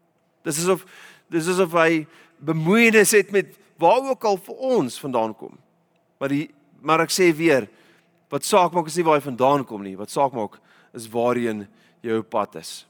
Dis 0.43 0.60
asof 0.60 0.86
dis 1.30 1.47
asof 1.47 1.71
hy 1.71 2.08
bemoeienis 2.39 3.12
het 3.12 3.32
met 3.32 3.58
waar 3.78 4.10
ook 4.10 4.24
al 4.24 4.38
vir 4.38 4.56
ons 4.56 5.00
vandaan 5.00 5.36
kom. 5.36 5.58
Maar 6.19 6.30
die 6.30 6.50
maar 6.82 7.02
ek 7.02 7.12
sê 7.13 7.30
weer, 7.36 7.67
wat 8.30 8.43
saak 8.43 8.74
maak 8.74 8.88
is 8.88 8.97
nie 8.97 9.06
waar 9.06 9.19
jy 9.19 9.28
vandaan 9.30 9.65
kom 9.65 9.84
nie, 9.84 9.97
wat 9.97 10.10
saak 10.10 10.34
maak 10.34 10.60
is 10.93 11.08
waarheen 11.12 11.67
jou 12.02 12.21
pad 12.24 12.56
is. 12.56 12.88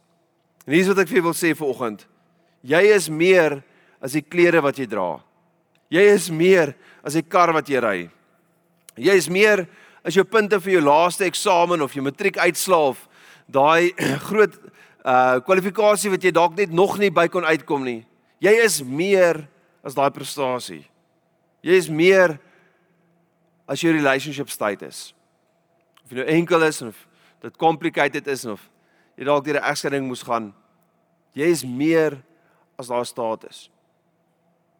En 0.65 0.73
hier 0.73 0.81
is 0.81 0.87
wat 0.87 0.99
ek 1.03 1.09
vir 1.11 1.19
jou 1.19 1.25
wil 1.27 1.33
sê 1.33 1.51
vanoggend. 1.57 2.05
Jy 2.63 2.81
is 2.95 3.09
meer 3.09 3.63
as 4.01 4.13
die 4.13 4.21
klere 4.21 4.61
wat 4.61 4.77
jy 4.77 4.87
dra. 4.87 5.19
Jy 5.91 6.03
is 6.13 6.29
meer 6.31 6.73
as 7.03 7.17
die 7.17 7.25
kar 7.25 7.51
wat 7.53 7.67
jy 7.69 7.81
ry. 7.83 7.97
Jy 8.95 9.15
is 9.19 9.27
meer 9.31 9.65
as 10.07 10.15
jou 10.15 10.23
punte 10.25 10.59
vir 10.63 10.77
jou 10.77 10.83
laaste 10.85 11.25
eksamen 11.27 11.83
of 11.83 11.93
jou 11.95 12.03
matriekuitslae 12.05 12.91
of 12.93 13.01
daai 13.51 13.91
groot 14.27 14.55
uh 15.01 15.41
kwalifikasie 15.41 16.11
wat 16.13 16.23
jy 16.23 16.31
dalk 16.31 16.53
net 16.59 16.71
nog 16.71 16.99
nie 17.01 17.09
by 17.11 17.25
kon 17.27 17.45
uitkom 17.45 17.83
nie. 17.83 18.03
Jy 18.41 18.53
is 18.63 18.79
meer 18.85 19.43
as 19.85 19.97
daai 19.97 20.11
prestasie. 20.13 20.83
Jy 21.65 21.77
is 21.77 21.89
meer 21.89 22.37
as 23.69 23.81
jou 23.81 23.91
relationship 23.93 24.49
status. 24.49 25.11
Of 26.05 26.13
jy 26.13 26.21
nou 26.21 26.27
enkel 26.37 26.67
is 26.69 26.81
of 26.85 26.97
dit 27.41 27.57
complicated 27.57 28.29
is 28.29 28.45
of 28.45 28.63
jy 29.17 29.25
dalk 29.25 29.45
deur 29.45 29.59
'n 29.59 29.69
egskeiding 29.73 30.07
moes 30.07 30.23
gaan. 30.23 30.53
Jy 31.33 31.47
is 31.49 31.65
meer 31.65 32.21
as 32.77 32.87
daai 32.87 33.05
status. 33.05 33.69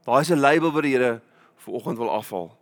Daai 0.05 0.21
is 0.21 0.31
'n 0.31 0.39
label 0.39 0.71
wat 0.71 0.83
die 0.83 0.97
Here 0.97 1.21
vir 1.57 1.73
oggend 1.73 1.97
wil 1.97 2.09
afhaal. 2.09 2.57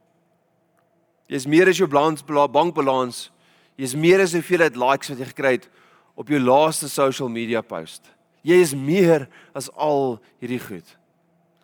Jy 1.28 1.36
is 1.36 1.48
meer 1.48 1.68
as 1.70 1.78
jou 1.78 1.88
balans 1.88 2.24
bankbalans. 2.24 3.30
Jy 3.78 3.84
is 3.84 3.96
meer 3.96 4.20
as 4.20 4.34
hoeveel 4.34 4.58
dit 4.58 4.76
likes 4.76 5.10
wat 5.10 5.20
jy 5.20 5.26
gekry 5.26 5.52
het 5.52 5.70
op 6.16 6.28
jou 6.28 6.40
laaste 6.40 6.90
social 6.90 7.30
media 7.30 7.62
post. 7.62 8.04
Jy 8.44 8.60
is 8.60 8.74
meer 8.76 9.28
as 9.56 9.70
al 9.76 10.20
hierdie 10.42 10.60
goed. 10.60 10.98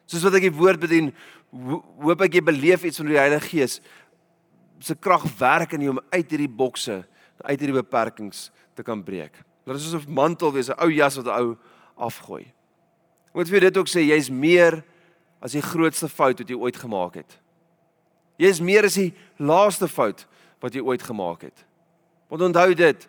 Soos 0.05 0.23
wat 0.23 0.35
ek 0.35 0.47
die 0.47 0.53
woord 0.53 0.79
bedien, 0.79 1.13
hoop 1.51 2.21
ek 2.21 2.37
jy 2.37 2.43
beleef 2.45 2.83
iets 2.83 3.01
van 3.01 3.07
die 3.07 3.19
Heilige 3.19 3.49
Gees 3.49 3.81
se 4.79 4.95
krag 4.95 5.23
werk 5.39 5.73
in 5.73 5.81
jou 5.81 5.95
om 5.95 6.01
uit 6.11 6.29
hierdie 6.29 6.51
bokse, 6.51 7.03
uit 7.43 7.59
hierdie 7.59 7.81
beperkings 7.81 8.49
te 8.75 8.83
kan 8.83 9.03
breek. 9.03 9.33
Is 9.65 9.89
soos 9.89 10.05
'n 10.05 10.13
mantel 10.13 10.51
wees, 10.53 10.69
'n 10.69 10.79
ou 10.79 10.91
jas 10.91 11.17
wat 11.17 11.25
'n 11.25 11.39
ou 11.41 11.57
afgooi. 11.97 12.45
Ek 13.27 13.35
moet 13.35 13.49
vir 13.49 13.59
dit 13.59 13.77
ook 13.77 13.87
sê, 13.87 14.05
jy's 14.05 14.29
meer 14.29 14.83
as 15.43 15.55
die 15.55 15.63
grootste 15.63 16.09
fout 16.09 16.39
wat 16.41 16.49
jy 16.49 16.57
ooit 16.57 16.77
gemaak 16.79 17.19
het. 17.21 17.37
Jy 18.41 18.51
is 18.51 18.61
meer 18.63 18.87
as 18.87 18.97
die 18.99 19.13
laaste 19.39 19.87
fout 19.87 20.25
wat 20.63 20.75
jy 20.75 20.83
ooit 20.83 21.03
gemaak 21.03 21.45
het. 21.47 21.65
Want 22.31 22.47
onthou 22.49 22.73
dit 22.75 23.07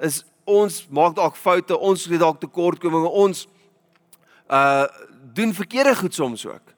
is 0.00 0.22
ons 0.48 0.82
maak 0.90 1.14
dalk 1.16 1.36
foute, 1.38 1.76
ons 1.76 2.04
het 2.10 2.20
dalk 2.20 2.40
tekortkominge, 2.42 3.08
ons 3.08 3.46
uh 4.50 4.88
doen 5.30 5.52
verkeerde 5.54 5.92
goed 5.94 6.14
soms 6.14 6.42
ook. 6.46 6.72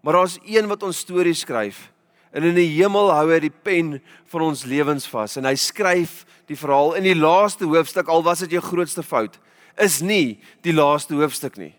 Maar 0.00 0.12
daar's 0.12 0.36
een 0.44 0.68
wat 0.68 0.82
ons 0.82 0.98
stories 0.98 1.40
skryf. 1.42 1.90
En 2.30 2.42
in 2.42 2.54
die 2.54 2.68
hemel 2.76 3.10
hou 3.10 3.24
hy 3.32 3.38
die 3.42 3.50
pen 3.64 3.96
van 4.30 4.44
ons 4.46 4.62
lewens 4.68 5.08
vas 5.10 5.34
en 5.40 5.48
hy 5.48 5.56
skryf 5.58 6.22
die 6.46 6.56
verhaal 6.56 6.94
in 7.00 7.08
die 7.08 7.16
laaste 7.18 7.66
hoofstuk 7.66 8.08
al 8.08 8.22
was 8.22 8.44
dit 8.44 8.54
jou 8.54 8.62
grootste 8.62 9.02
fout 9.02 9.40
is 9.80 10.00
nie 10.04 10.38
die 10.64 10.74
laaste 10.74 11.16
hoofstuk 11.16 11.56
nie. 11.60 11.72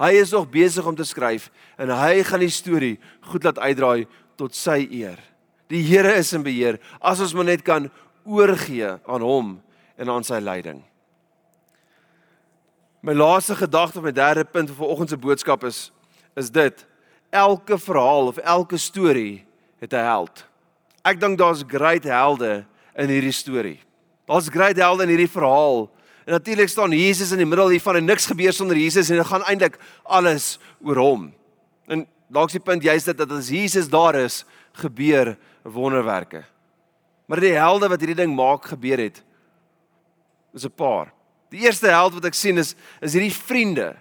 Hy 0.00 0.10
is 0.18 0.32
nog 0.34 0.50
besig 0.50 0.86
om 0.86 0.96
te 0.96 1.06
skryf 1.06 1.50
en 1.78 1.92
hy 1.94 2.22
gaan 2.26 2.42
die 2.42 2.50
storie 2.50 2.96
goed 3.30 3.44
laat 3.46 3.60
uitdraai 3.62 4.06
tot 4.36 4.54
sy 4.54 4.88
eer. 4.90 5.20
Die 5.70 5.82
Here 5.86 6.16
is 6.18 6.32
in 6.34 6.42
beheer 6.42 6.80
as 7.00 7.22
ons 7.22 7.34
maar 7.34 7.46
net 7.46 7.62
kan 7.62 7.90
oorgee 8.24 8.96
aan 9.06 9.22
hom 9.22 9.54
en 9.96 10.10
aan 10.10 10.26
sy 10.26 10.40
leiding. 10.42 10.82
My 13.04 13.12
laaste 13.12 13.54
gedagte 13.54 14.00
of 14.00 14.06
my 14.06 14.14
derde 14.16 14.44
punt 14.48 14.70
vir 14.72 14.80
vanoggend 14.80 15.12
se 15.12 15.20
boodskap 15.20 15.64
is 15.68 15.90
is 16.34 16.50
dit 16.50 16.86
elke 17.30 17.78
verhaal 17.78 18.32
of 18.32 18.40
elke 18.42 18.78
storie 18.78 19.44
het 19.78 19.92
'n 19.92 20.04
held. 20.04 20.46
Ek 21.04 21.20
dink 21.20 21.38
daar's 21.38 21.62
groot 21.68 22.04
helde 22.04 22.64
in 22.96 23.08
hierdie 23.08 23.32
storie. 23.32 23.80
Daar's 24.26 24.48
groot 24.48 24.76
helde 24.76 25.02
in 25.02 25.08
hierdie 25.08 25.30
verhaal. 25.30 25.90
Natuurlik 26.26 26.68
staan 26.68 26.92
Jesus 26.96 27.32
in 27.32 27.42
die 27.42 27.48
middel 27.48 27.68
hiervan 27.74 27.96
en 27.96 28.06
niks 28.08 28.26
gebeur 28.26 28.52
sonder 28.52 28.78
Jesus 28.80 29.10
en 29.10 29.20
dit 29.20 29.28
gaan 29.28 29.44
eintlik 29.44 29.76
alles 30.02 30.58
oor 30.80 30.96
hom. 30.96 31.26
En 31.86 32.06
dalk 32.32 32.48
is 32.48 32.56
die 32.56 32.64
punt 32.64 32.82
juist 32.82 33.10
dit 33.10 33.18
dat 33.18 33.32
as 33.32 33.50
Jesus 33.52 33.90
daar 33.92 34.16
is, 34.16 34.44
gebeur 34.80 35.34
wonderwerke. 35.62 36.44
Maar 37.28 37.40
die 37.40 37.54
helde 37.56 37.88
wat 37.92 38.00
hierdie 38.00 38.22
ding 38.24 38.32
maak 38.36 38.64
gebeur 38.72 39.00
het, 39.04 39.22
is 40.54 40.64
'n 40.64 40.72
paar. 40.76 41.12
Die 41.50 41.60
eerste 41.60 41.88
held 41.88 42.14
wat 42.14 42.24
ek 42.24 42.34
sien 42.34 42.58
is 42.58 42.74
is 43.00 43.12
hierdie 43.12 43.34
vriende. 43.34 43.96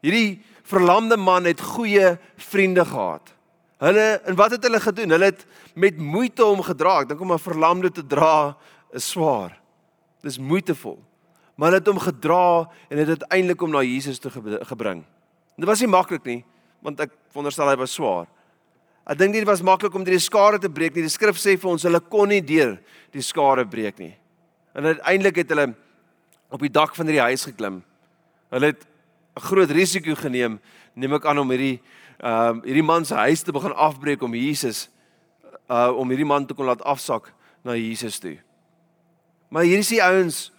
Hierdie 0.00 0.42
verlamde 0.62 1.16
man 1.16 1.44
het 1.44 1.60
goeie 1.60 2.18
vriende 2.36 2.84
gehad. 2.84 3.34
Hulle 3.78 4.20
en 4.24 4.34
wat 4.34 4.50
het 4.50 4.62
hulle 4.62 4.80
gedoen? 4.80 5.10
Hulle 5.10 5.24
het 5.24 5.46
met 5.74 5.98
moeite 5.98 6.42
hom 6.42 6.62
gedra. 6.62 7.00
Ek 7.00 7.08
dink 7.08 7.20
om 7.20 7.32
'n 7.32 7.38
verlamde 7.38 7.90
te 7.90 8.06
dra 8.06 8.56
is 8.92 9.10
swaar. 9.10 9.60
Dis 10.22 10.38
moeitevol. 10.38 10.98
Maar 11.58 11.72
hulle 11.72 11.80
het 11.80 11.90
hom 11.90 11.98
gedra 11.98 12.68
en 12.88 13.00
het 13.02 13.08
uiteindelik 13.16 13.60
hom 13.60 13.72
na 13.74 13.82
Jesus 13.82 14.20
toe 14.22 14.30
gebring. 14.70 15.02
Dit 15.58 15.66
was 15.66 15.80
nie 15.82 15.90
maklik 15.90 16.22
nie, 16.28 16.42
want 16.86 17.00
ek 17.02 17.10
wonderstel 17.34 17.66
hy 17.66 17.74
was 17.80 17.96
swaar. 17.98 18.28
Ek 19.08 19.18
dink 19.18 19.34
nie 19.34 19.42
dit 19.42 19.48
was 19.48 19.64
maklik 19.64 19.94
om 19.96 20.04
deur 20.06 20.14
die 20.14 20.22
skare 20.22 20.60
te 20.62 20.70
breek 20.70 20.94
nie. 20.94 21.06
Die 21.08 21.10
skrif 21.10 21.40
sê 21.40 21.56
vir 21.58 21.70
ons 21.72 21.86
hulle 21.88 22.00
kon 22.12 22.30
nie 22.30 22.42
deur 22.44 22.76
die 23.14 23.24
skare 23.24 23.64
breek 23.66 23.98
nie. 23.98 24.12
En 24.78 24.86
uiteindelik 24.86 25.40
het 25.42 25.54
hulle 25.54 25.72
op 26.54 26.62
die 26.62 26.70
dak 26.70 26.94
van 26.94 27.10
hierdie 27.10 27.24
huis 27.26 27.46
geklim. 27.48 27.80
Hulle 28.54 28.70
het 28.70 28.86
'n 29.36 29.40
groot 29.40 29.70
risiko 29.70 30.14
geneem, 30.14 30.60
neem 30.94 31.14
ek 31.14 31.26
aan 31.26 31.38
om 31.38 31.50
hierdie 31.50 31.80
ehm 32.18 32.58
uh, 32.58 32.64
hierdie 32.64 32.82
man 32.82 33.04
se 33.04 33.14
huis 33.14 33.42
te 33.42 33.52
begin 33.52 33.72
afbreek 33.72 34.22
om 34.22 34.34
Jesus 34.34 34.88
uh 35.70 35.90
om 35.94 36.08
hierdie 36.08 36.26
man 36.26 36.46
te 36.46 36.54
kon 36.54 36.66
laat 36.66 36.82
afsak 36.82 37.32
na 37.64 37.74
Jesus 37.74 38.18
toe. 38.18 38.38
Maar 39.48 39.62
hier 39.62 39.78
is 39.78 39.88
die 39.88 40.02
ouens 40.02 40.52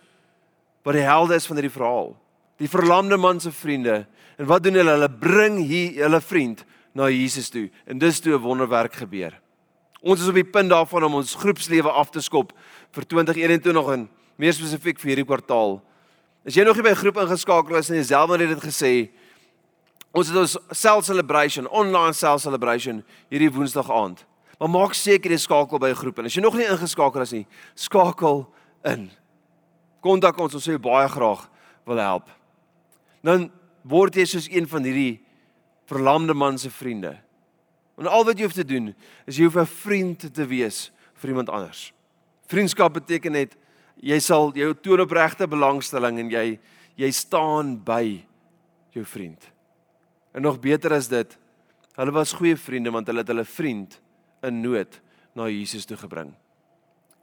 wat 0.90 0.98
die 0.98 1.06
helde 1.06 1.38
is 1.38 1.46
van 1.46 1.60
hierdie 1.60 1.76
verhaal. 1.76 2.16
Die 2.58 2.68
verlamde 2.70 3.18
man 3.22 3.38
se 3.40 3.52
vriende. 3.54 4.08
En 4.42 4.48
wat 4.50 4.64
doen 4.66 4.80
hulle? 4.80 4.96
Hulle 4.98 5.10
bring 5.22 5.60
hier 5.70 6.00
hulle 6.08 6.20
vriend 6.22 6.64
na 6.98 7.12
Jesus 7.14 7.52
toe. 7.54 7.68
En 7.86 8.02
dis 8.02 8.20
toe 8.20 8.34
'n 8.34 8.42
wonderwerk 8.42 8.94
gebeur. 8.94 9.38
Ons 10.02 10.22
is 10.22 10.28
op 10.28 10.34
die 10.34 10.44
punt 10.44 10.70
daarvan 10.70 11.04
om 11.04 11.14
ons 11.16 11.36
groepslewe 11.36 11.92
af 11.92 12.10
te 12.10 12.22
skop 12.22 12.54
vir 12.92 13.04
2021 13.06 13.94
en 13.94 14.10
meer 14.36 14.54
spesifiek 14.54 15.00
vir 15.00 15.10
hierdie 15.10 15.26
kwartaal. 15.26 15.82
As 16.46 16.56
jy 16.56 16.64
nog 16.64 16.76
nie 16.76 16.84
by 16.84 16.90
'n 16.90 17.04
groep 17.04 17.18
ingeskakel 17.18 17.76
is 17.76 17.90
en 17.90 17.96
jy 17.96 18.04
self 18.04 18.30
net 18.30 18.50
dit 18.50 18.64
gesê, 18.64 19.10
ons 20.12 20.28
het 20.28 20.38
ons 20.38 20.58
self 20.72 21.06
celebration, 21.06 21.68
online 21.68 22.14
self 22.14 22.42
celebration 22.42 23.04
hierdie 23.30 23.52
Woensdag 23.52 23.92
aand. 23.92 24.26
Maar 24.60 24.70
maak 24.70 24.94
seker 24.94 25.32
jy 25.32 25.38
skakel 25.38 25.80
by 25.80 25.90
'n 25.90 25.96
groep 25.96 26.20
en 26.20 26.26
as 26.26 26.34
jy 26.34 26.42
nog 26.42 26.56
nie 26.56 26.66
ingeskakel 26.66 27.22
is 27.22 27.32
nie, 27.32 27.48
skakel 27.76 28.48
in. 28.84 29.12
Kontak 30.02 30.38
ons, 30.40 30.54
ons 30.56 30.64
sou 30.64 30.76
jou 30.76 30.82
baie 30.82 31.08
graag 31.12 31.46
wil 31.86 32.02
help. 32.02 32.30
Dan 33.26 33.50
word 33.84 34.16
jy 34.16 34.26
soos 34.26 34.48
een 34.52 34.68
van 34.70 34.86
hierdie 34.88 35.20
verlamde 35.90 36.34
man 36.34 36.58
se 36.58 36.70
vriende. 36.72 37.18
En 38.00 38.08
al 38.08 38.24
wat 38.28 38.40
jy 38.40 38.48
hoef 38.48 38.56
te 38.56 38.68
doen 38.68 38.94
is 39.28 39.38
jy 39.38 39.48
hoef 39.48 39.58
'n 39.58 39.66
vriend 39.66 40.34
te 40.34 40.46
wees 40.46 40.92
vir 41.14 41.30
iemand 41.30 41.50
anders. 41.50 41.92
Vriendskap 42.48 42.94
beteken 42.94 43.32
net 43.32 43.58
jy 44.00 44.20
sal 44.20 44.54
jou 44.56 44.74
toon 44.74 45.02
opregte 45.02 45.48
belangstelling 45.48 46.20
en 46.20 46.30
jy 46.30 46.60
jy 46.96 47.12
staan 47.12 47.78
by 47.84 48.26
jou 48.92 49.06
vriend. 49.06 49.40
En 50.34 50.42
nog 50.42 50.60
beter 50.60 50.94
as 50.94 51.08
dit, 51.08 51.38
hulle 51.96 52.12
was 52.12 52.34
goeie 52.34 52.56
vriende 52.56 52.92
want 52.92 53.08
hulle 53.08 53.24
het 53.24 53.28
hulle 53.28 53.46
vriend 53.46 54.00
in 54.44 54.62
nood 54.62 55.00
na 55.36 55.48
Jesus 55.48 55.86
toe 55.86 55.98
gebring. 55.98 56.34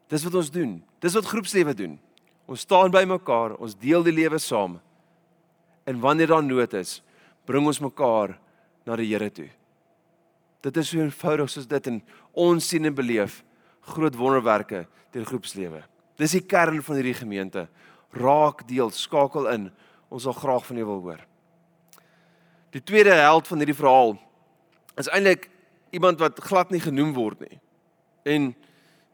Dis 0.08 0.24
wat 0.24 0.34
ons 0.34 0.50
doen. 0.50 0.82
Dis 1.00 1.14
wat 1.14 1.26
groepslewe 1.26 1.74
doen. 1.74 1.98
Ons 2.46 2.62
staan 2.62 2.92
by 2.94 3.02
mekaar, 3.08 3.56
ons 3.58 3.74
deel 3.78 4.04
die 4.06 4.14
lewe 4.14 4.38
saam. 4.42 4.78
En 5.86 6.00
wanneer 6.02 6.30
daar 6.30 6.44
nood 6.44 6.74
is, 6.78 7.00
bring 7.46 7.66
ons 7.66 7.82
mekaar 7.82 8.36
na 8.86 8.98
die 8.98 9.08
Here 9.10 9.30
toe. 9.30 9.48
Dit 10.62 10.78
is 10.80 10.90
so 10.90 10.98
eenvoudig 11.02 11.50
soos 11.50 11.66
dit 11.70 11.90
en 11.90 12.00
ons 12.46 12.68
sien 12.70 12.86
en 12.86 12.94
beleef 12.94 13.42
groot 13.92 14.14
wonderwerke 14.18 14.84
deur 15.14 15.26
groepslewe. 15.26 15.82
Dis 16.18 16.34
die 16.34 16.42
kern 16.42 16.80
van 16.82 16.98
hierdie 16.98 17.18
gemeente. 17.18 17.66
Raak 18.16 18.64
deel, 18.68 18.90
skakel 18.94 19.46
in. 19.52 19.68
Ons 20.10 20.26
wil 20.26 20.36
graag 20.38 20.66
van 20.66 20.80
jou 20.80 20.86
wil 20.88 21.02
hoor. 21.04 21.22
Die 22.74 22.82
tweede 22.82 23.14
held 23.14 23.46
van 23.48 23.62
hierdie 23.62 23.76
verhaal 23.76 24.16
is 24.96 25.10
eintlik 25.12 25.50
iemand 25.94 26.20
wat 26.20 26.40
glad 26.44 26.72
nie 26.72 26.82
genoem 26.82 27.12
word 27.16 27.42
nie. 27.44 27.58
En 28.26 28.50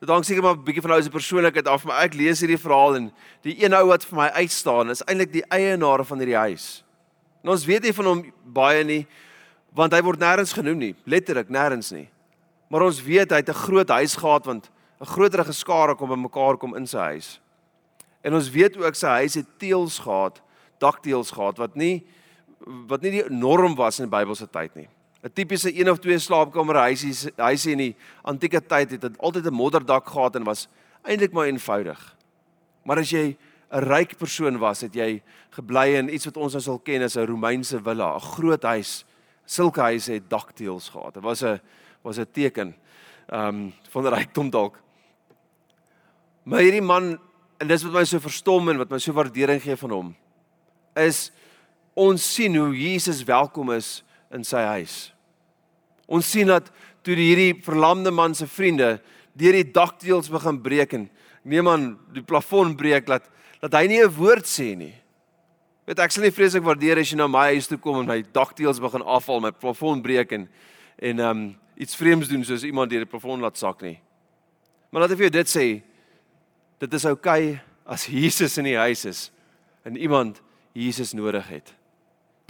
dit 0.02 0.10
hang 0.10 0.24
seker 0.26 0.42
maar 0.42 0.56
'n 0.56 0.64
bietjie 0.64 0.82
van 0.82 0.90
nou 0.90 1.02
se 1.02 1.10
persoonlikheid 1.10 1.68
af, 1.68 1.84
maar 1.84 2.02
ek 2.02 2.14
lees 2.14 2.40
hierdie 2.40 2.58
verhaal 2.58 2.96
en 2.96 3.12
die 3.42 3.62
een 3.62 3.72
ou 3.72 3.86
wat 3.86 4.04
vir 4.04 4.16
my 4.18 4.28
uitstaan 4.34 4.90
is 4.90 5.02
eintlik 5.06 5.32
die 5.32 5.44
eienaar 5.48 6.04
van 6.04 6.18
hierdie 6.18 6.36
huis. 6.36 6.82
En 7.44 7.50
ons 7.50 7.64
weet 7.64 7.82
nie 7.82 7.92
van 7.92 8.04
hom 8.04 8.32
baie 8.44 8.84
nie 8.84 9.06
want 9.72 9.92
hy 9.92 10.02
word 10.02 10.18
nêrens 10.18 10.52
genoem 10.52 10.78
nie, 10.78 10.94
letterlik 11.06 11.48
nêrens 11.48 11.92
nie. 11.92 12.08
Maar 12.68 12.82
ons 12.82 13.02
weet 13.02 13.30
hy 13.30 13.36
het 13.36 13.48
'n 13.48 13.54
groot 13.54 13.88
huis 13.88 14.16
gehad 14.16 14.44
want 14.44 14.70
'n 15.00 15.06
groter 15.06 15.44
geskare 15.44 15.94
kom 15.94 16.08
bymekaar 16.08 16.56
kom 16.56 16.74
in 16.74 16.86
sy 16.86 16.98
huis. 16.98 17.40
En 18.24 18.34
ons 18.34 18.50
weet 18.50 18.76
ook 18.76 18.94
sy 18.94 19.06
huis 19.06 19.34
het 19.34 19.46
teëls 19.58 19.98
gehad, 19.98 20.42
dakteëls 20.80 21.30
gehad 21.30 21.58
wat 21.58 21.76
nie 21.76 22.04
wat 22.88 23.02
nie 23.02 23.10
die 23.10 23.30
norm 23.30 23.74
was 23.74 23.98
in 23.98 24.08
die 24.08 24.16
Bybelse 24.16 24.50
tyd 24.50 24.74
nie. 24.74 24.88
'n 25.22 25.32
Tipiese 25.32 25.70
een 25.78 25.90
of 25.90 25.98
twee 25.98 26.18
slaapkamer 26.18 26.76
huisies 26.76 27.28
huisie 27.36 27.72
in 27.72 27.78
die 27.78 27.96
antieke 28.22 28.60
tyd 28.60 28.90
het 28.90 29.00
dit 29.00 29.18
altyd 29.18 29.46
'n 29.46 29.54
modderdak 29.54 30.08
gehad 30.08 30.36
en 30.36 30.44
was 30.44 30.68
eintlik 31.02 31.32
maar 31.32 31.46
eenvoudig. 31.46 32.16
Maar 32.84 32.98
as 32.98 33.10
jy 33.10 33.36
'n 33.70 33.78
ryk 33.78 34.16
persoon 34.18 34.58
was, 34.58 34.80
het 34.80 34.94
jy 34.94 35.22
gebly 35.50 35.94
in 35.94 36.14
iets 36.14 36.24
wat 36.24 36.36
ons 36.36 36.52
nou 36.52 36.62
sal 36.62 36.78
ken 36.78 37.02
as 37.02 37.16
'n 37.16 37.26
Romeinse 37.26 37.80
villa, 37.82 38.16
'n 38.16 38.20
groot 38.20 38.62
huis. 38.62 39.04
Sulke 39.44 39.80
huise 39.80 40.12
het 40.12 40.30
dakteëls 40.30 40.88
gehad. 40.88 41.14
Dit 41.14 41.22
was 41.22 41.42
'n 41.42 41.60
was 42.02 42.18
'n 42.18 42.26
teken 42.32 42.74
ehm 43.28 43.48
um, 43.48 43.72
van 43.90 44.06
rykdom 44.06 44.50
dalk. 44.50 44.82
Maar 46.42 46.60
hierdie 46.60 46.82
man 46.82 47.18
en 47.58 47.68
dis 47.68 47.82
wat 47.82 47.92
my 47.92 48.04
so 48.04 48.18
verstom 48.18 48.68
en 48.68 48.76
wat 48.76 48.90
my 48.90 48.98
so 48.98 49.12
waardering 49.12 49.62
gee 49.62 49.76
van 49.76 49.90
hom 49.90 50.16
is 50.98 51.30
ons 51.94 52.34
sien 52.34 52.56
hoe 52.56 52.72
Jesus 52.76 53.22
welkom 53.24 53.70
is 53.72 54.02
in 54.32 54.44
sy 54.44 54.62
huis. 54.76 55.12
Ons 56.08 56.28
sien 56.32 56.48
dat 56.50 56.70
toe 57.02 57.16
hierdie 57.18 57.54
verlamde 57.64 58.12
man 58.14 58.34
se 58.34 58.46
vriende 58.46 58.96
deur 59.38 59.56
die 59.56 59.72
dakteëls 59.74 60.30
begin 60.32 60.60
breek 60.62 60.94
en 60.96 61.08
neem 61.42 61.68
aan 61.68 61.86
die 62.14 62.24
plafon 62.24 62.76
breek 62.78 63.08
dat 63.10 63.28
dat 63.62 63.76
hy 63.78 63.86
nie 63.86 64.02
'n 64.02 64.10
woord 64.10 64.44
sê 64.44 64.74
nie. 64.76 64.94
Weet 65.86 65.98
ek 65.98 66.10
sal 66.10 66.24
nie 66.24 66.34
vreeslik 66.34 66.64
waardeer 66.64 66.98
as 66.98 67.10
jy 67.10 67.16
na 67.16 67.28
my 67.28 67.54
huis 67.54 67.68
toe 67.68 67.78
kom 67.78 68.00
en 68.00 68.06
my 68.06 68.22
dakteels 68.22 68.80
begin 68.80 69.02
afval, 69.02 69.40
my 69.40 69.52
plafon 69.52 70.02
breek 70.02 70.32
en 70.32 70.48
en 70.98 71.20
um 71.20 71.56
iets 71.76 71.96
vreemds 71.96 72.28
doen 72.28 72.44
soos 72.44 72.64
iemand 72.64 72.90
deur 72.90 73.00
die 73.00 73.10
plafon 73.10 73.40
laat 73.40 73.56
sak 73.56 73.82
nie. 73.82 74.00
Maar 74.90 75.02
laat 75.02 75.10
ek 75.12 75.18
vir 75.18 75.30
jou 75.30 75.30
dit 75.30 75.48
sê, 75.48 75.82
dit 76.78 76.94
is 76.94 77.04
oukei 77.04 77.52
okay 77.52 77.60
as 77.86 78.06
Jesus 78.06 78.58
in 78.58 78.64
die 78.64 78.76
huis 78.76 79.04
is 79.04 79.30
en 79.84 79.96
iemand 79.96 80.40
Jesus 80.74 81.12
nodig 81.12 81.48
het. 81.48 81.74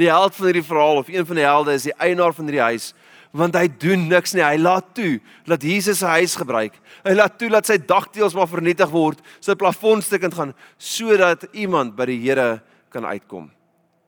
Die 0.03 0.11
held 0.11 0.35
van 0.35 0.49
hierdie 0.51 0.67
verhaal 0.67 1.01
of 1.03 1.09
een 1.13 1.27
van 1.27 1.39
die 1.39 1.47
helde 1.47 1.77
is 1.79 1.87
die 1.87 1.95
eienaar 2.03 2.35
van 2.35 2.49
hierdie 2.51 2.69
huis 2.73 2.93
want 3.33 3.57
hy 3.57 3.65
doen 3.81 4.03
niks 4.11 4.35
nie. 4.37 4.45
Hy 4.45 4.59
laat 4.61 4.91
toe 4.97 5.15
dat 5.49 5.63
Jesus 5.65 6.03
sy 6.03 6.19
huis 6.21 6.35
gebruik. 6.37 6.75
Hy 7.01 7.15
laat 7.17 7.39
toe 7.41 7.49
dat 7.53 7.69
sy 7.69 7.79
dakteels 7.81 8.37
maar 8.37 8.51
vernietig 8.51 8.91
word, 8.93 9.23
sy 9.41 9.57
plafon 9.57 10.05
stukkend 10.05 10.37
gaan 10.37 10.53
sodat 10.77 11.47
iemand 11.57 11.97
by 11.97 12.11
die 12.11 12.19
Here 12.21 12.61
kan 12.93 13.07
uitkom. 13.09 13.49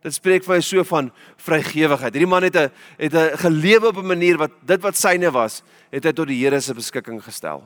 Dit 0.05 0.19
spreek 0.19 0.45
vir 0.45 0.59
my 0.59 0.61
so 0.61 0.85
van 0.85 1.09
vrygewigheid. 1.41 2.13
Hierdie 2.13 2.29
man 2.29 2.45
het 2.45 2.57
'n 2.57 2.71
het 2.99 3.15
'n 3.15 3.39
gelewe 3.41 3.89
op 3.89 3.97
'n 3.97 4.13
manier 4.13 4.37
wat 4.37 4.53
dit 4.61 4.81
wat 4.83 4.97
syne 4.97 5.33
was, 5.33 5.63
het 5.91 6.05
hy 6.05 6.13
tot 6.13 6.29
die 6.29 6.45
Here 6.45 6.61
se 6.61 6.75
beskikking 6.75 7.23
gestel. 7.23 7.65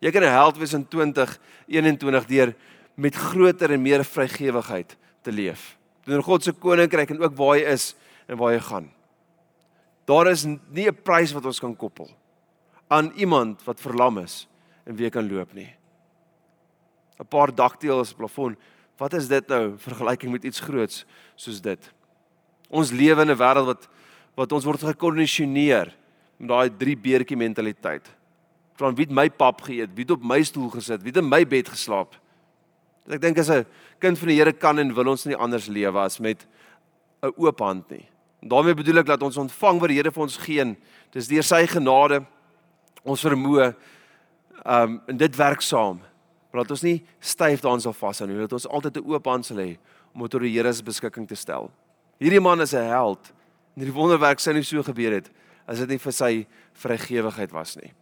Jy 0.00 0.12
kan 0.12 0.22
'n 0.22 0.30
held 0.30 0.58
wees 0.58 0.74
in 0.74 0.86
2021 0.86 2.26
deur 2.26 2.54
met 2.94 3.14
groter 3.14 3.72
en 3.72 3.82
meer 3.82 4.04
vrygewigheid 4.04 4.96
te 5.22 5.32
leef. 5.32 5.76
Deur 6.06 6.22
God 6.22 6.42
se 6.42 6.52
koninkryk 6.52 7.10
en 7.10 7.22
ook 7.22 7.34
waar 7.36 7.56
hy 7.56 7.64
is 7.74 7.94
en 8.30 8.38
waar 8.38 8.54
hy 8.54 8.60
gaan. 8.62 8.90
Daar 10.06 10.30
is 10.30 10.44
nie 10.44 10.86
'n 10.88 11.02
prys 11.02 11.32
wat 11.32 11.44
ons 11.44 11.60
kan 11.60 11.76
koppel 11.76 12.08
aan 12.88 13.12
iemand 13.16 13.64
wat 13.64 13.80
verlam 13.80 14.18
is 14.18 14.46
en 14.84 14.96
wie 14.96 15.10
kan 15.10 15.26
loop 15.26 15.52
nie. 15.52 15.74
'n 17.18 17.26
Paar 17.28 17.54
dakteels 17.54 18.12
op 18.12 18.16
plafon. 18.16 18.56
Wat 18.96 19.12
is 19.12 19.28
dit 19.28 19.48
nou 19.48 19.74
vergelyking 19.78 20.32
met 20.32 20.44
iets 20.44 20.60
groots 20.60 21.04
soos 21.34 21.60
dit? 21.60 21.92
Ons 22.68 22.90
lewe 22.90 23.22
in 23.22 23.30
'n 23.30 23.38
wêreld 23.38 23.66
wat 23.66 23.88
wat 24.36 24.52
ons 24.52 24.64
word 24.64 24.80
gekondisioneer 24.80 25.94
met 26.36 26.48
daai 26.48 26.76
drie 26.76 26.96
beertjie 26.96 27.36
mentaliteit. 27.36 28.04
Van 28.76 28.94
wie 28.94 29.06
het 29.06 29.14
my 29.14 29.30
pap 29.30 29.62
geëet? 29.64 29.94
Wie 29.94 30.04
het 30.04 30.10
op 30.10 30.22
my 30.22 30.42
stoel 30.42 30.68
gesit? 30.70 31.00
Wie 31.00 31.08
het 31.08 31.22
in 31.22 31.28
my 31.28 31.46
bed 31.46 31.68
geslaap? 31.68 32.14
Ek 33.08 33.20
dink 33.20 33.38
as 33.38 33.50
'n 33.50 33.66
kind 34.00 34.18
van 34.18 34.28
die 34.28 34.36
Here 34.36 34.52
kan 34.52 34.78
en 34.78 34.94
wil 34.94 35.08
ons 35.08 35.26
nie 35.26 35.36
anders 35.36 35.68
lewe 35.68 35.98
as 35.98 36.18
met 36.20 36.46
'n 37.22 37.32
oop 37.36 37.58
hand 37.60 37.90
nie. 37.90 38.08
En 38.42 38.48
daarmee 38.48 38.74
bedoel 38.74 38.98
ek 38.98 39.06
dat 39.06 39.22
ons 39.22 39.36
ontvang 39.36 39.80
wat 39.80 39.88
die 39.88 39.96
Here 39.96 40.10
vir 40.10 40.22
ons 40.22 40.36
gee. 40.36 40.76
Dis 41.12 41.28
deur 41.28 41.42
sy 41.42 41.66
genade 41.66 42.26
ons 43.04 43.22
vermoë 43.22 43.74
um 44.64 45.00
en 45.06 45.16
dit 45.16 45.36
werk 45.36 45.60
saam. 45.60 46.00
Maar 46.52 46.62
dat 46.62 46.70
ons 46.70 46.82
nie 46.82 47.04
styf 47.20 47.60
daaraan 47.60 47.80
sal 47.80 47.92
vashou 47.92 48.26
nie, 48.26 48.38
dat 48.38 48.52
ons 48.52 48.66
altyd 48.66 48.96
'n 48.96 49.12
oop 49.12 49.26
hand 49.26 49.46
sal 49.46 49.58
hê 49.58 49.78
om 50.14 50.22
dit 50.22 50.30
tot 50.30 50.40
die 50.40 50.52
Here 50.52 50.72
se 50.72 50.82
beskikking 50.82 51.28
te 51.28 51.34
stel. 51.34 51.70
Hierdie 52.18 52.40
man 52.40 52.60
is 52.60 52.74
'n 52.74 52.88
held. 52.88 53.32
En 53.76 53.84
die 53.84 53.92
wonderwerk 53.92 54.40
sou 54.40 54.54
nie 54.54 54.62
so 54.62 54.82
gebeur 54.82 55.12
het 55.12 55.30
as 55.68 55.78
dit 55.78 55.88
nie 55.88 55.98
vir 55.98 56.12
sy 56.12 56.46
vrygewigheid 56.74 57.52
was 57.52 57.76
nie. 57.76 57.92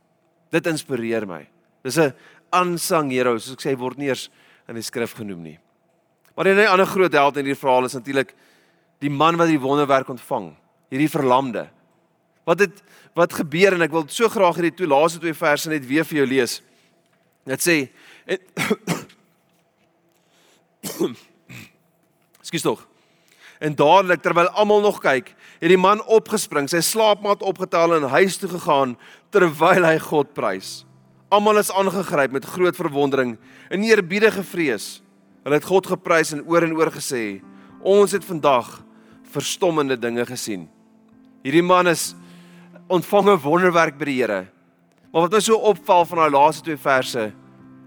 Dit 0.50 0.66
inspireer 0.66 1.26
my. 1.26 1.46
Dis 1.82 1.98
'n 1.98 2.14
aansang 2.52 3.10
hero, 3.10 3.38
soos 3.38 3.54
ek 3.54 3.60
sê, 3.60 3.78
word 3.78 3.98
nie 3.98 4.08
eers 4.08 4.30
in 4.68 4.78
die 4.78 4.84
skrif 4.84 5.14
genoem 5.18 5.42
nie. 5.42 5.58
Maar 6.34 6.48
'n 6.48 6.66
ander 6.66 6.86
groot 6.86 7.12
held 7.12 7.36
in 7.36 7.44
hierdie 7.44 7.60
verhaal 7.60 7.84
is 7.84 7.94
natuurlik 7.94 8.34
die 8.98 9.10
man 9.10 9.36
wat 9.36 9.48
die 9.48 9.60
wonderwerk 9.60 10.08
ontvang, 10.08 10.54
hierdie 10.90 11.10
verlamde. 11.10 11.68
Wat 12.44 12.58
het 12.58 12.82
wat 13.14 13.32
gebeur 13.32 13.72
en 13.72 13.82
ek 13.82 13.90
wil 13.90 14.04
so 14.08 14.28
graag 14.28 14.54
hierdie 14.54 14.74
twee 14.74 14.88
laaste 14.88 15.18
twee 15.18 15.34
verse 15.34 15.68
net 15.68 15.86
weer 15.86 16.04
vir 16.04 16.18
jou 16.18 16.26
lees. 16.26 16.62
Dit 17.46 17.62
sê 17.62 17.88
Skus 22.44 22.62
tog. 22.62 22.86
En 23.58 23.74
dadelik 23.74 24.22
terwyl 24.22 24.48
almal 24.48 24.80
nog 24.84 25.00
kyk, 25.00 25.34
het 25.60 25.70
die 25.70 25.80
man 25.80 26.02
opgespring, 26.02 26.68
sy 26.68 26.82
slaapmat 26.84 27.42
opgetel 27.42 27.96
en 27.96 28.10
huis 28.12 28.36
toe 28.36 28.50
gegaan 28.50 28.96
terwyl 29.32 29.86
hy 29.86 29.98
God 30.02 30.34
prys. 30.36 30.84
Almal 31.28 31.58
is 31.58 31.72
aangegryp 31.72 32.32
met 32.32 32.44
groot 32.44 32.76
verwondering 32.76 33.38
en 33.70 33.82
eerbiedige 33.82 34.42
vrees. 34.42 35.02
Hulle 35.42 35.54
het 35.54 35.64
God 35.64 35.86
geprys 35.86 36.32
en 36.32 36.44
oor 36.46 36.62
en 36.62 36.76
oor 36.76 36.90
gesê: 36.90 37.42
"Ons 37.80 38.12
het 38.12 38.24
vandag 38.24 38.84
verstommende 39.34 39.98
dinge 39.98 40.26
gesien. 40.28 40.68
Hierdie 41.44 41.64
man 41.64 41.90
is 41.90 42.14
ontvang 42.88 43.28
'n 43.28 43.42
wonderwerk 43.42 43.98
by 43.98 44.04
die 44.04 44.20
Here. 44.22 44.46
Maar 45.12 45.22
wat 45.22 45.32
my 45.32 45.40
so 45.40 45.56
opval 45.56 46.04
van 46.04 46.18
daai 46.18 46.30
laaste 46.30 46.62
twee 46.62 46.76
verse 46.76 47.32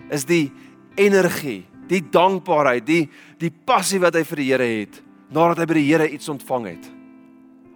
is 0.09 0.25
die 0.25 0.51
energie, 0.95 1.65
die 1.87 2.01
dankbaarheid, 2.01 2.85
die 2.85 3.09
die 3.39 3.51
passie 3.51 3.99
wat 3.99 4.15
hy 4.15 4.23
vir 4.23 4.37
die 4.37 4.51
Here 4.51 4.63
het 4.63 5.03
nadat 5.29 5.57
hy 5.57 5.65
by 5.65 5.73
die 5.73 5.91
Here 5.91 6.09
iets 6.09 6.29
ontvang 6.29 6.65
het. 6.65 6.85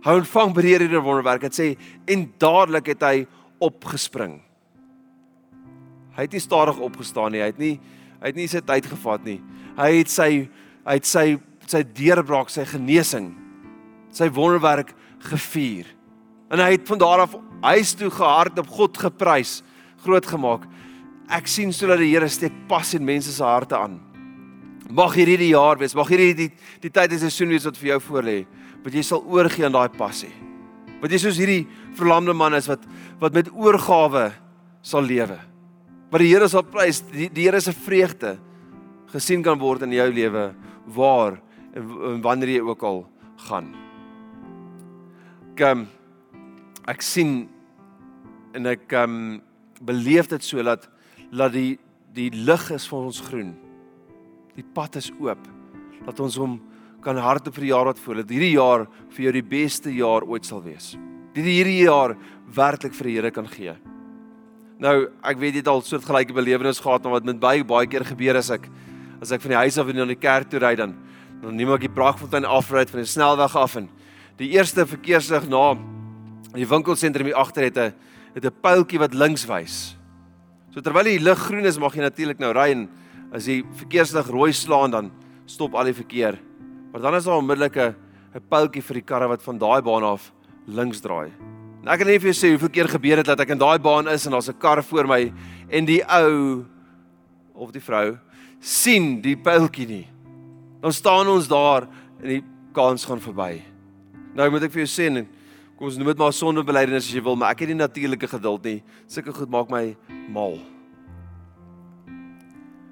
Hy 0.04 0.12
ontvang 0.12 0.54
by 0.54 0.62
die 0.62 0.72
Here 0.72 0.88
hierdie 0.88 1.04
wonderwerk. 1.04 1.42
Dit 1.42 1.54
sê 1.54 1.78
en 2.08 2.34
dadelik 2.38 2.88
het 2.88 3.02
hy 3.02 3.28
opgespring. 3.60 4.42
Hy 6.16 6.26
het 6.28 6.36
nie 6.36 6.44
stadig 6.44 6.80
opgestaan 6.84 7.32
nie. 7.36 7.44
Hy 7.44 7.52
het 7.52 7.62
nie 7.62 7.76
hy 8.22 8.30
het 8.30 8.38
nie 8.38 8.50
sy 8.52 8.60
tyd 8.62 8.86
gevat 8.86 9.24
nie. 9.26 9.40
Hy 9.78 9.90
het 9.98 10.12
sy 10.14 10.30
hy 10.86 10.98
het 10.98 11.08
sy 11.10 11.40
sy 11.72 11.82
deurbraak, 11.96 12.50
sy 12.52 12.66
genesing 12.68 13.32
sy 14.12 14.28
wonderwerk 14.34 14.94
gevier. 15.24 15.88
En 16.52 16.60
hy 16.60 16.74
het 16.76 16.88
van 16.90 17.00
daar 17.00 17.26
af 17.26 17.36
huis 17.64 17.94
toe 17.96 18.10
gehard 18.12 18.60
op 18.60 18.72
God 18.76 18.98
geprys, 19.00 19.62
groot 20.04 20.26
gemaak. 20.28 20.66
Ek 21.32 21.48
sien 21.48 21.72
sodat 21.72 22.02
die 22.02 22.12
Here 22.12 22.28
steek 22.30 22.56
pas 22.68 22.94
in 22.98 23.06
mense 23.08 23.32
se 23.32 23.46
harte 23.46 23.78
aan. 23.78 24.00
Mag 24.92 25.16
hierdie 25.16 25.40
die 25.40 25.54
jaar 25.54 25.80
wees, 25.80 25.96
mag 25.96 26.10
hierdie 26.12 26.34
die 26.36 26.50
die 26.84 26.92
tyd 26.92 27.14
en 27.16 27.22
seisoen 27.22 27.54
wees 27.54 27.68
wat 27.70 27.80
vir 27.80 27.94
jou 27.94 28.02
voorlê, 28.10 28.42
wat 28.84 28.98
jy 28.98 29.06
sal 29.08 29.24
oorgee 29.24 29.64
aan 29.66 29.78
daai 29.78 29.94
passie. 29.96 30.34
Wat 31.00 31.14
jy 31.14 31.22
soos 31.24 31.40
hierdie 31.40 31.64
verlamde 31.98 32.36
man 32.36 32.58
is 32.58 32.68
wat 32.70 32.84
wat 33.22 33.38
met 33.38 33.54
oorgawe 33.54 34.28
sal 34.84 35.08
lewe. 35.08 35.38
Wat 36.12 36.20
die 36.20 36.32
Here 36.32 36.48
sal 36.52 36.66
prys, 36.68 37.02
die, 37.12 37.30
die 37.32 37.48
Here 37.48 37.62
se 37.64 37.74
vreugde 37.74 38.38
gesien 39.12 39.44
kan 39.44 39.60
word 39.60 39.86
in 39.88 39.96
jou 39.96 40.10
lewe 40.12 40.50
waar 40.96 41.40
en 41.76 42.20
wanneer 42.24 42.58
jy 42.58 42.66
ook 42.68 42.84
al 42.84 43.06
gaan 43.48 43.72
um, 45.70 45.86
ek 46.90 47.04
sien 47.06 47.46
en 48.58 48.68
ek 48.72 48.92
um 48.98 49.42
beleef 49.82 50.30
dit 50.32 50.44
so 50.44 50.64
dat 50.66 50.88
dat 51.32 51.54
die 51.54 51.78
die 52.12 52.30
lig 52.36 52.66
is 52.76 52.84
vir 52.92 53.06
ons 53.08 53.22
groen. 53.24 53.54
Die 54.58 54.66
pad 54.76 54.98
is 55.00 55.08
oop. 55.16 55.46
Dat 56.04 56.20
ons 56.20 56.36
hom 56.36 56.58
kan 57.02 57.16
harte 57.16 57.54
vir 57.56 57.64
die 57.64 57.70
jaar 57.72 57.88
wat 57.88 58.02
voor. 58.04 58.20
Dat 58.20 58.34
hierdie 58.36 58.58
jaar 58.58 58.84
vir 59.16 59.24
jou 59.30 59.34
die 59.38 59.46
beste 59.54 59.94
jaar 59.96 60.28
ooit 60.28 60.44
sal 60.44 60.60
wees. 60.66 60.92
Dat 61.32 61.48
hierdie 61.48 61.86
jaar 61.86 62.18
werklik 62.52 62.98
vir 62.98 63.08
die 63.08 63.16
Here 63.16 63.32
kan 63.32 63.48
gee. 63.48 63.78
Nou, 64.82 64.96
ek 65.22 65.38
weet 65.38 65.54
jy 65.54 65.62
het 65.62 65.70
al 65.70 65.84
soortgelyke 65.86 66.34
belewenisse 66.34 66.82
gehad, 66.82 67.04
maar 67.04 67.20
wat 67.20 67.28
met 67.30 67.40
baie 67.40 67.64
baie 67.64 67.88
keer 67.88 68.06
gebeur 68.06 68.40
as 68.40 68.50
ek 68.50 68.68
as 69.22 69.32
ek 69.32 69.44
van 69.44 69.54
die 69.54 69.62
huis 69.62 69.78
af 69.78 69.88
in 69.88 70.08
die 70.10 70.18
kerk 70.18 70.50
toe 70.50 70.60
ry 70.60 70.74
dan 70.76 70.96
dan 71.42 71.56
neem 71.56 71.70
ek 71.74 71.86
die 71.86 71.94
Bragfontein 71.94 72.46
afry 72.46 72.86
van 72.90 73.02
die 73.02 73.10
snelweg 73.10 73.56
af 73.56 73.76
en 73.78 73.90
die 74.38 74.50
eerste 74.58 74.86
verkeerslig 74.86 75.48
na 75.50 75.78
Die 76.52 76.68
winkelsentrum 76.68 77.30
hier 77.30 77.38
agter 77.40 77.64
het 77.64 77.78
'n 77.78 77.94
het 78.36 78.46
'n 78.46 78.60
pyltjie 78.62 79.00
wat 79.00 79.14
links 79.14 79.46
wys. 79.46 79.96
So 80.74 80.82
terwyl 80.82 81.04
die 81.04 81.20
lig 81.20 81.38
groen 81.38 81.66
is, 81.66 81.80
mag 81.80 81.96
jy 81.96 82.02
natuurlik 82.02 82.40
nou 82.40 82.52
ry 82.52 82.72
en 82.72 82.90
as 83.32 83.46
die 83.46 83.64
verkeerslig 83.76 84.28
rooi 84.28 84.52
slaan 84.52 84.92
dan 84.92 85.12
stop 85.46 85.76
al 85.76 85.86
die 85.86 85.94
verkeer. 85.94 86.40
Maar 86.92 87.02
dan 87.02 87.16
is 87.16 87.24
daar 87.24 87.38
onmiddellik 87.38 87.78
'n 87.78 87.96
'n 88.36 88.42
pyltjie 88.50 88.82
vir 88.82 88.94
die 88.94 89.06
karre 89.06 89.28
wat 89.28 89.44
van 89.44 89.58
daai 89.58 89.82
baan 89.82 90.04
af 90.04 90.34
links 90.68 91.00
draai. 91.00 91.32
En 91.82 91.90
ek 91.90 92.04
kan 92.04 92.12
net 92.12 92.22
vir 92.22 92.30
jou 92.30 92.38
sê 92.38 92.52
hoeveel 92.54 92.70
keer 92.70 92.90
gebeur 92.92 93.22
dit 93.22 93.30
dat 93.32 93.40
ek 93.42 93.56
in 93.56 93.62
daai 93.62 93.80
baan 93.82 94.10
is 94.12 94.26
en 94.26 94.36
daar's 94.36 94.50
'n 94.50 94.60
kar 94.60 94.84
voor 94.84 95.08
my 95.08 95.34
en 95.70 95.86
die 95.86 96.04
ou 96.06 96.66
of 97.56 97.72
die 97.72 97.82
vrou 97.82 98.18
sien 98.60 99.22
die 99.22 99.36
pyltjie 99.36 99.88
nie. 99.88 100.08
Dan 100.82 100.94
staan 100.94 101.28
ons 101.28 101.48
daar 101.48 101.88
en 102.22 102.28
die 102.28 102.44
kans 102.74 103.06
gaan 103.06 103.20
verby. 103.20 103.62
Nou 104.36 104.50
moet 104.50 104.64
ek 104.64 104.72
vir 104.72 104.86
jou 104.86 104.92
sê 104.92 105.10
en 105.10 105.28
kom 105.76 105.88
ons 105.88 105.98
noem 105.98 106.08
dit 106.08 106.18
maar 106.18 106.34
sondebelydenis 106.34 107.08
as 107.08 107.14
jy 107.14 107.22
wil, 107.22 107.36
maar 107.36 107.52
ek 107.52 107.60
het 107.60 107.70
nie 107.70 107.76
natuurlike 107.82 108.28
geduld 108.28 108.64
nie. 108.64 108.84
Sulke 109.08 109.34
goed 109.34 109.50
maak 109.50 109.70
my 109.70 109.96
mal. 110.30 110.60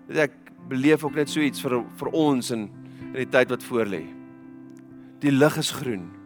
Weet 0.08 0.18
ek 0.18 0.34
beleef 0.70 1.04
ook 1.04 1.16
net 1.16 1.30
so 1.30 1.40
iets 1.40 1.62
vir 1.62 1.84
vir 1.98 2.10
ons 2.14 2.52
in 2.52 2.70
in 3.10 3.26
die 3.26 3.30
tyd 3.30 3.50
wat 3.50 3.64
voorlê. 3.64 4.04
Die 5.22 5.32
lig 5.32 5.58
is 5.58 5.72
groen. 5.72 6.19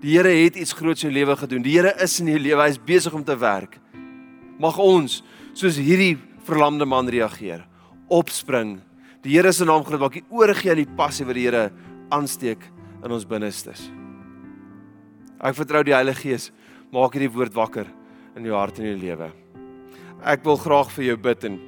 Die 0.00 0.14
Here 0.16 0.32
het 0.32 0.56
iets 0.56 0.72
groots 0.72 1.04
in 1.04 1.10
jou 1.10 1.18
lewe 1.18 1.36
gedoen. 1.36 1.64
Die 1.64 1.74
Here 1.76 1.92
is 2.00 2.14
in 2.22 2.30
jou 2.32 2.40
lewe. 2.40 2.62
Hy 2.64 2.72
is 2.72 2.80
besig 2.80 3.14
om 3.16 3.24
te 3.24 3.36
werk. 3.36 3.76
Mag 4.60 4.78
ons 4.80 5.18
soos 5.56 5.76
hierdie 5.76 6.14
verlamde 6.46 6.86
man 6.88 7.08
reageer. 7.12 7.66
Opspring. 8.08 8.78
Die 9.20 9.34
Here 9.34 9.52
se 9.52 9.68
naam 9.68 9.84
groot 9.84 10.00
maak. 10.00 10.16
Die 10.16 10.24
oorgee 10.32 10.72
aan 10.72 10.80
die 10.80 10.88
passie 10.96 11.26
wat 11.28 11.36
die 11.36 11.44
Here 11.44 11.66
aansteek 12.10 12.64
in 13.04 13.12
ons 13.12 13.28
binnestes. 13.28 13.90
Ek 15.40 15.56
vertrou 15.56 15.84
die 15.84 15.96
Heilige 15.96 16.24
Gees 16.24 16.48
maak 16.92 17.14
hierdie 17.14 17.32
woord 17.32 17.54
wakker 17.56 17.88
in 18.36 18.48
jou 18.48 18.56
hart 18.56 18.80
en 18.80 18.88
jou 18.88 18.96
lewe. 19.00 19.28
Ek 20.24 20.42
wil 20.44 20.58
graag 20.60 20.90
vir 20.96 21.10
jou 21.10 21.18
bid 21.28 21.46
en 21.48 21.60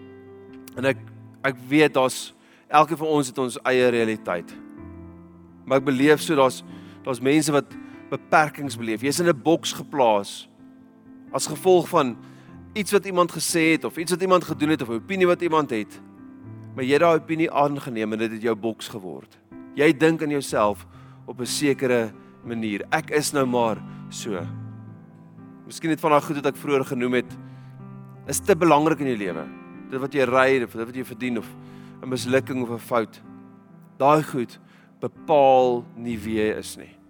en 0.81 0.89
ek 0.89 1.05
ek 1.45 1.59
weet 1.69 1.93
daar's 1.99 2.33
elkeen 2.73 3.01
van 3.01 3.13
ons 3.13 3.29
het 3.29 3.39
ons 3.45 3.61
eie 3.69 3.93
realiteit. 3.93 4.49
Maar 5.69 5.83
ek 5.83 5.89
beleef 5.91 6.25
so 6.25 6.37
daar's 6.39 6.63
daar's 7.05 7.21
mense 7.21 7.53
wat 7.53 7.69
beperkings 8.13 8.77
beleef. 8.77 9.03
Jy's 9.03 9.21
in 9.21 9.29
'n 9.29 9.43
boks 9.43 9.73
geplaas 9.73 10.49
as 11.33 11.47
gevolg 11.47 11.89
van 11.89 12.17
iets 12.75 12.93
wat 12.93 13.07
iemand 13.07 13.33
gesê 13.33 13.73
het 13.73 13.85
of 13.85 13.97
iets 13.97 14.11
wat 14.11 14.21
iemand 14.21 14.45
gedoen 14.45 14.69
het 14.69 14.83
of 14.83 14.89
'n 14.89 15.01
opinie 15.01 15.27
wat 15.27 15.43
iemand 15.43 15.71
het. 15.71 16.01
Maar 16.75 16.85
jy 16.85 16.93
het 16.93 17.01
daai 17.01 17.21
opinie 17.21 17.51
aangeneem 17.51 18.13
en 18.13 18.19
dit 18.19 18.33
het 18.33 18.43
jou 18.43 18.55
boks 18.55 18.89
geword. 18.89 19.39
Jy 19.75 19.97
dink 19.97 20.23
aan 20.23 20.31
jouself 20.31 20.87
op 21.27 21.41
'n 21.41 21.47
sekere 21.47 22.13
manier. 22.45 22.85
Ek 22.91 23.11
is 23.11 23.33
nou 23.33 23.47
maar 23.47 23.79
so. 24.09 24.47
Miskien 25.67 25.91
net 25.91 26.01
van 26.01 26.11
daai 26.11 26.23
goed 26.23 26.37
wat 26.37 26.47
ek 26.47 26.57
vroeër 26.57 26.85
genoem 26.85 27.13
het 27.13 27.37
is 28.27 28.39
te 28.39 28.57
belangrik 28.57 28.99
in 28.99 29.07
jou 29.07 29.19
lewe. 29.19 29.45
Dit 29.91 30.01
wat 30.01 30.13
jy 30.13 30.25
ry 30.25 30.63
of 30.63 30.73
dit 30.73 30.87
wat 30.87 30.95
jy 30.95 31.05
verdien 31.05 31.39
of 31.39 31.47
'n 32.03 32.09
mislukking 32.09 32.63
of 32.63 32.71
'n 32.71 32.79
fout. 32.79 33.23
Daai 33.99 34.23
goed 34.23 34.59
bepaal 35.01 35.85
nie 35.97 36.19
wie 36.19 36.37
jy 36.37 36.59
is 36.59 36.77
nie. 36.77 37.02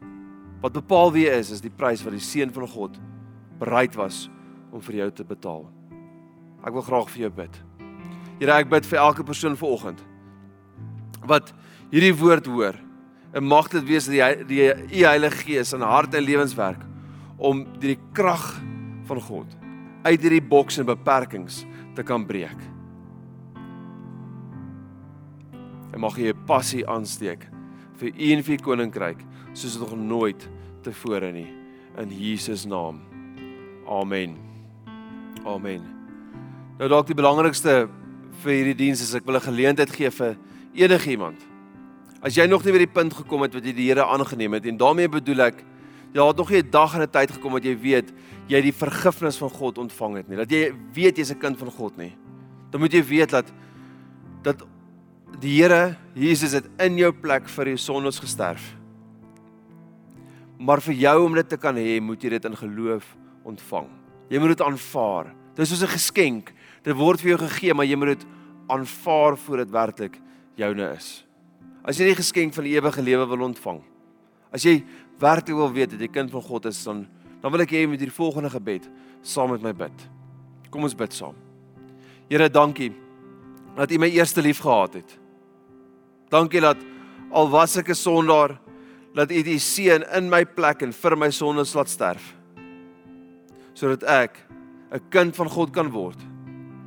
Wat 0.62 0.72
bepaal 0.72 1.10
wie 1.12 1.26
is 1.26 1.50
is 1.50 1.60
die 1.60 1.72
prys 1.74 2.04
wat 2.06 2.14
die 2.14 2.22
seun 2.22 2.52
van 2.54 2.68
God 2.70 2.98
bereid 3.58 3.96
was 3.98 4.28
om 4.72 4.82
vir 4.82 5.02
jou 5.02 5.10
te 5.10 5.26
betaal. 5.26 5.66
Ek 6.62 6.74
wil 6.74 6.86
graag 6.86 7.10
vir 7.10 7.26
jou 7.26 7.32
bid. 7.42 7.58
Here, 8.38 8.54
ek 8.54 8.70
bid 8.70 8.86
vir 8.86 9.02
elke 9.02 9.26
persoon 9.26 9.58
vanoggend 9.58 10.00
wat 11.22 11.52
hierdie 11.92 12.14
woord 12.18 12.48
hoor. 12.50 12.78
En 13.32 13.46
mag 13.46 13.68
dit 13.70 13.84
wees 13.86 14.08
dat 14.10 14.42
die 14.48 14.64
U 14.66 15.04
Heilige 15.06 15.44
Gees 15.46 15.70
in 15.76 15.84
hart 15.86 16.14
en 16.18 16.24
lewens 16.26 16.54
werk 16.58 16.82
om 17.38 17.62
die 17.82 17.96
krag 18.14 18.44
van 19.08 19.20
God 19.22 19.58
uit 20.02 20.18
hierdie 20.18 20.42
boks 20.42 20.80
en 20.82 20.88
beperkings 20.88 21.62
te 21.96 22.04
kan 22.06 22.26
breek. 22.26 22.58
En 25.92 26.00
mag 26.00 26.18
jy 26.18 26.32
'n 26.32 26.46
passie 26.46 26.86
aansteek 26.86 27.46
vir 27.98 28.08
U 28.08 28.32
en 28.32 28.42
vir 28.42 28.56
die 28.56 28.64
koninkryk 28.64 29.22
soos 29.52 29.78
nog 29.78 29.96
nooit 29.96 30.48
tevore 30.82 31.32
nie 31.32 31.48
in 32.00 32.08
Jesus 32.08 32.64
naam. 32.64 33.00
Amen. 33.88 34.36
Amen. 35.44 35.82
Nou 36.78 36.88
dalk 36.88 37.06
die 37.06 37.16
belangrikste 37.18 37.88
vir 38.42 38.52
hierdie 38.52 38.78
diens 38.78 39.02
is 39.04 39.14
ek 39.14 39.26
wil 39.26 39.36
'n 39.36 39.48
geleentheid 39.48 39.90
gee 39.90 40.10
vir 40.10 40.36
enigiemand. 40.74 41.38
As 42.22 42.34
jy 42.34 42.46
nog 42.46 42.64
nie 42.64 42.72
by 42.72 42.78
die 42.78 42.94
punt 42.94 43.12
gekom 43.14 43.42
het 43.42 43.54
wat 43.54 43.64
jy 43.64 43.72
die 43.72 43.88
Here 43.88 44.04
aangeneem 44.04 44.52
het 44.54 44.66
en 44.66 44.76
daarmee 44.76 45.08
bedoel 45.08 45.40
ek 45.40 45.64
jy 46.14 46.26
het 46.26 46.36
nog 46.36 46.50
nie 46.50 46.62
'n 46.62 46.70
dag 46.70 46.94
en 46.94 47.02
'n 47.02 47.10
tyd 47.10 47.30
gekom 47.30 47.52
wat 47.52 47.64
jy 47.64 47.76
weet 47.76 48.12
jy 48.48 48.60
die 48.60 48.72
vergifnis 48.72 49.36
van 49.36 49.50
God 49.50 49.78
ontvang 49.78 50.16
het 50.16 50.28
nie. 50.28 50.36
Dat 50.36 50.50
jy 50.50 50.72
weet 50.94 51.16
jy's 51.16 51.30
'n 51.30 51.38
kind 51.38 51.58
van 51.58 51.70
God 51.70 51.96
nie. 51.96 52.16
Dan 52.70 52.80
moet 52.80 52.92
jy 52.92 53.04
weet 53.04 53.30
dat 53.30 53.52
dat 54.42 54.62
die 55.40 55.62
Here 55.62 55.96
Jesus 56.14 56.52
het 56.52 56.64
in 56.78 56.96
jou 56.96 57.12
plek 57.12 57.48
vir 57.48 57.66
jou 57.66 57.76
sondes 57.76 58.18
gesterf. 58.18 58.81
Maar 60.62 60.82
vir 60.84 60.94
jou 60.94 61.16
om 61.24 61.34
dit 61.34 61.48
te 61.48 61.58
kan 61.58 61.76
hê, 61.76 61.98
moet 62.00 62.22
jy 62.22 62.36
dit 62.36 62.44
in 62.46 62.56
geloof 62.56 63.06
ontvang. 63.48 63.88
Jy 64.30 64.40
moet 64.40 64.54
dit 64.54 64.62
aanvaar. 64.62 65.32
Dit 65.56 65.64
is 65.64 65.72
soos 65.72 65.82
'n 65.82 65.96
geskenk. 65.98 66.52
Dit 66.82 66.96
word 66.96 67.20
vir 67.20 67.30
jou 67.36 67.38
gegee, 67.48 67.74
maar 67.74 67.86
jy 67.86 67.96
moet 67.96 68.18
dit 68.18 68.26
aanvaar 68.68 69.36
voor 69.36 69.56
dit 69.56 69.70
werklik 69.70 70.20
joune 70.56 70.94
is. 70.96 71.24
As 71.84 71.98
jy 71.98 72.04
die 72.04 72.22
geskenk 72.22 72.54
van 72.54 72.64
die 72.64 72.76
ewige 72.78 73.02
lewe 73.02 73.26
wil 73.26 73.48
ontvang. 73.48 73.82
As 74.52 74.62
jy 74.62 74.84
werklik 75.18 75.56
wil 75.56 75.72
weet 75.72 75.90
dat 75.90 76.00
jy 76.00 76.08
kind 76.08 76.30
van 76.30 76.42
God 76.42 76.66
is, 76.66 76.84
dan 76.84 77.06
dan 77.42 77.50
wil 77.50 77.60
ek 77.60 77.70
hê 77.70 77.82
jy 77.82 77.88
moet 77.88 77.98
hierdie 77.98 78.14
volgende 78.14 78.50
gebed 78.50 78.88
saam 79.22 79.50
met 79.50 79.62
my 79.62 79.72
bid. 79.72 80.08
Kom 80.70 80.84
ons 80.84 80.94
bid 80.94 81.12
saam. 81.12 81.34
Here, 82.30 82.48
dankie 82.48 82.92
dat 83.76 83.90
U 83.90 83.98
my 83.98 84.08
eerste 84.08 84.42
lief 84.42 84.60
gehad 84.62 84.94
het. 84.94 85.18
Dankie 86.30 86.60
dat 86.60 86.76
al 87.32 87.50
was 87.50 87.76
ek 87.76 87.88
'n 87.88 87.94
sondaar, 87.94 88.60
dat 89.16 89.32
U 89.32 89.42
die 89.44 89.60
seun 89.60 90.04
in 90.16 90.30
my 90.32 90.44
plek 90.48 90.82
en 90.86 90.92
vir 90.96 91.16
my 91.20 91.28
sondes 91.34 91.74
laat 91.76 91.92
sterf. 91.92 92.32
Sodat 93.76 94.04
ek 94.04 94.36
'n 94.92 95.00
kind 95.10 95.36
van 95.36 95.48
God 95.48 95.72
kan 95.72 95.90
word. 95.90 96.18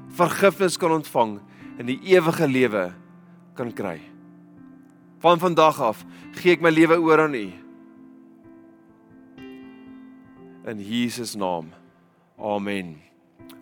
Vergifnis 0.10 0.78
kan 0.78 0.92
ontvang 0.92 1.40
en 1.80 1.86
die 1.86 2.00
ewige 2.02 2.48
lewe 2.48 2.94
kan 3.56 3.72
kry. 3.72 4.00
Van 5.20 5.40
vandag 5.40 5.82
af 5.82 6.06
gee 6.34 6.54
ek 6.54 6.62
my 6.62 6.70
lewe 6.70 6.98
oor 7.00 7.20
aan 7.20 7.36
U. 7.36 7.52
In 10.68 10.80
Jesus 10.80 11.36
naam. 11.36 11.74
Amen. 12.38 13.02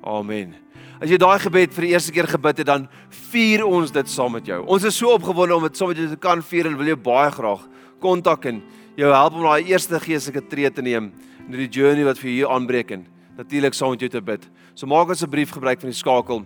Amen. 0.04 0.56
As 1.02 1.10
jy 1.10 1.18
daai 1.18 1.40
gebed 1.40 1.74
vir 1.74 1.82
die 1.82 1.94
eerste 1.94 2.12
keer 2.12 2.28
gebid 2.28 2.58
het, 2.58 2.68
dan 2.68 2.88
vier 3.32 3.66
ons 3.66 3.92
dit 3.92 4.10
saam 4.10 4.32
met 4.32 4.46
jou. 4.46 4.62
Ons 4.66 4.84
is 4.84 4.96
so 4.96 5.12
opgewonde 5.12 5.56
om 5.56 5.64
dit 5.64 5.78
saam 5.78 5.92
met 5.92 5.98
jou 5.98 6.08
te 6.08 6.20
kan 6.20 6.42
vier 6.42 6.68
en 6.70 6.78
wil 6.78 6.88
jou 6.94 6.96
baie 6.96 7.32
graag 7.32 7.66
kontak 8.04 8.46
en 8.52 8.62
jou 9.00 9.10
help 9.10 9.38
om 9.40 9.48
daai 9.48 9.72
eerste 9.72 10.00
geestelike 10.04 10.44
tree 10.52 10.70
te 10.72 10.84
neem 10.86 11.12
in 11.48 11.56
die 11.58 11.70
journey 11.72 12.06
wat 12.08 12.20
vir 12.22 12.34
jou 12.36 12.52
aanbreek 12.52 12.92
en 12.96 13.08
natuurlik 13.38 13.74
saam 13.74 13.96
met 13.96 14.04
jou 14.04 14.12
te 14.14 14.22
bid. 14.22 14.44
So 14.76 14.90
maak 14.90 15.10
asseblief 15.14 15.54
gebruik 15.56 15.82
van 15.82 15.92
die 15.92 15.98
skakel. 15.98 16.44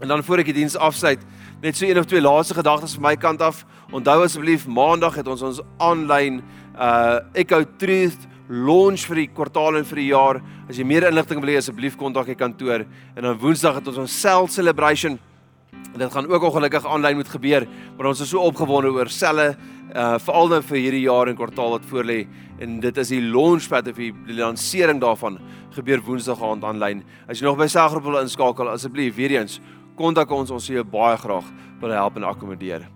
En 0.00 0.08
dan 0.08 0.22
voor 0.24 0.42
ek 0.42 0.50
die 0.50 0.58
diens 0.58 0.76
afsluit, 0.76 1.22
net 1.62 1.76
so 1.76 1.86
een 1.86 1.98
of 1.98 2.08
twee 2.08 2.20
laaste 2.20 2.56
gedagtes 2.56 2.96
van 2.96 3.06
my 3.08 3.14
kant 3.16 3.42
af. 3.44 3.62
Onthou 3.92 4.22
asseblief 4.24 4.66
maandag 4.68 5.16
het 5.20 5.28
ons 5.28 5.44
ons 5.44 5.60
aanlyn 5.80 6.42
uh 6.76 7.20
Echo 7.32 7.62
Truth 7.80 8.26
launch 8.48 9.06
vir 9.08 9.22
die 9.22 9.30
kwartaal 9.32 9.80
en 9.80 9.86
vir 9.88 10.02
die 10.02 10.10
jaar. 10.10 10.40
As 10.68 10.78
jy 10.78 10.84
meer 10.86 11.08
inligting 11.08 11.40
wil 11.40 11.54
hê, 11.54 11.56
asseblief 11.60 11.96
kontak 11.98 12.28
die 12.30 12.38
kantoor. 12.38 12.84
En 13.16 13.28
dan 13.28 13.38
Woensdag 13.40 13.80
het 13.80 13.88
ons 13.90 14.02
ons 14.04 14.20
cell 14.20 14.48
celebration. 14.52 15.18
Dit 15.96 16.12
gaan 16.12 16.26
ook 16.28 16.42
ongelukkig 16.42 16.86
aanlyn 16.86 17.16
moet 17.16 17.28
gebeur, 17.28 17.66
maar 17.96 18.10
ons 18.10 18.20
is 18.20 18.28
so 18.28 18.44
opgewonde 18.44 18.92
oor 18.92 19.08
selle 19.08 19.54
uh 19.96 20.16
veral 20.18 20.50
nou 20.50 20.58
vir 20.66 20.78
hierdie 20.78 21.04
jaar 21.06 21.30
en 21.30 21.36
kwartaal 21.38 21.76
wat 21.76 21.86
voorlê 21.88 22.26
en 22.60 22.80
dit 22.80 22.98
is 22.98 23.12
die 23.14 23.20
launchpad 23.22 23.88
of 23.88 24.00
die, 24.00 24.10
die 24.26 24.36
lansering 24.36 25.00
daarvan 25.00 25.38
gebeur 25.76 26.02
Woensdag 26.04 26.42
aand 26.42 26.64
aanlyn. 26.64 27.04
As 27.28 27.40
jy 27.40 27.46
nog 27.46 27.56
by 27.60 27.68
selgroep 27.70 28.04
wil 28.04 28.20
inskakel, 28.20 28.68
asseblief 28.72 29.16
weer 29.16 29.38
eens 29.38 29.60
kontak 29.96 30.30
ons, 30.30 30.50
ons 30.50 30.66
sal 30.66 30.80
jou 30.80 30.84
baie 30.84 31.16
graag 31.16 31.48
wil 31.80 31.96
help 31.96 32.16
en 32.16 32.28
akkommodeer. 32.28 32.88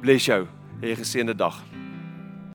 Bless 0.00 0.26
jou. 0.26 0.46
'n 0.82 0.96
Geseënde 0.96 1.34
dag. 1.34 1.85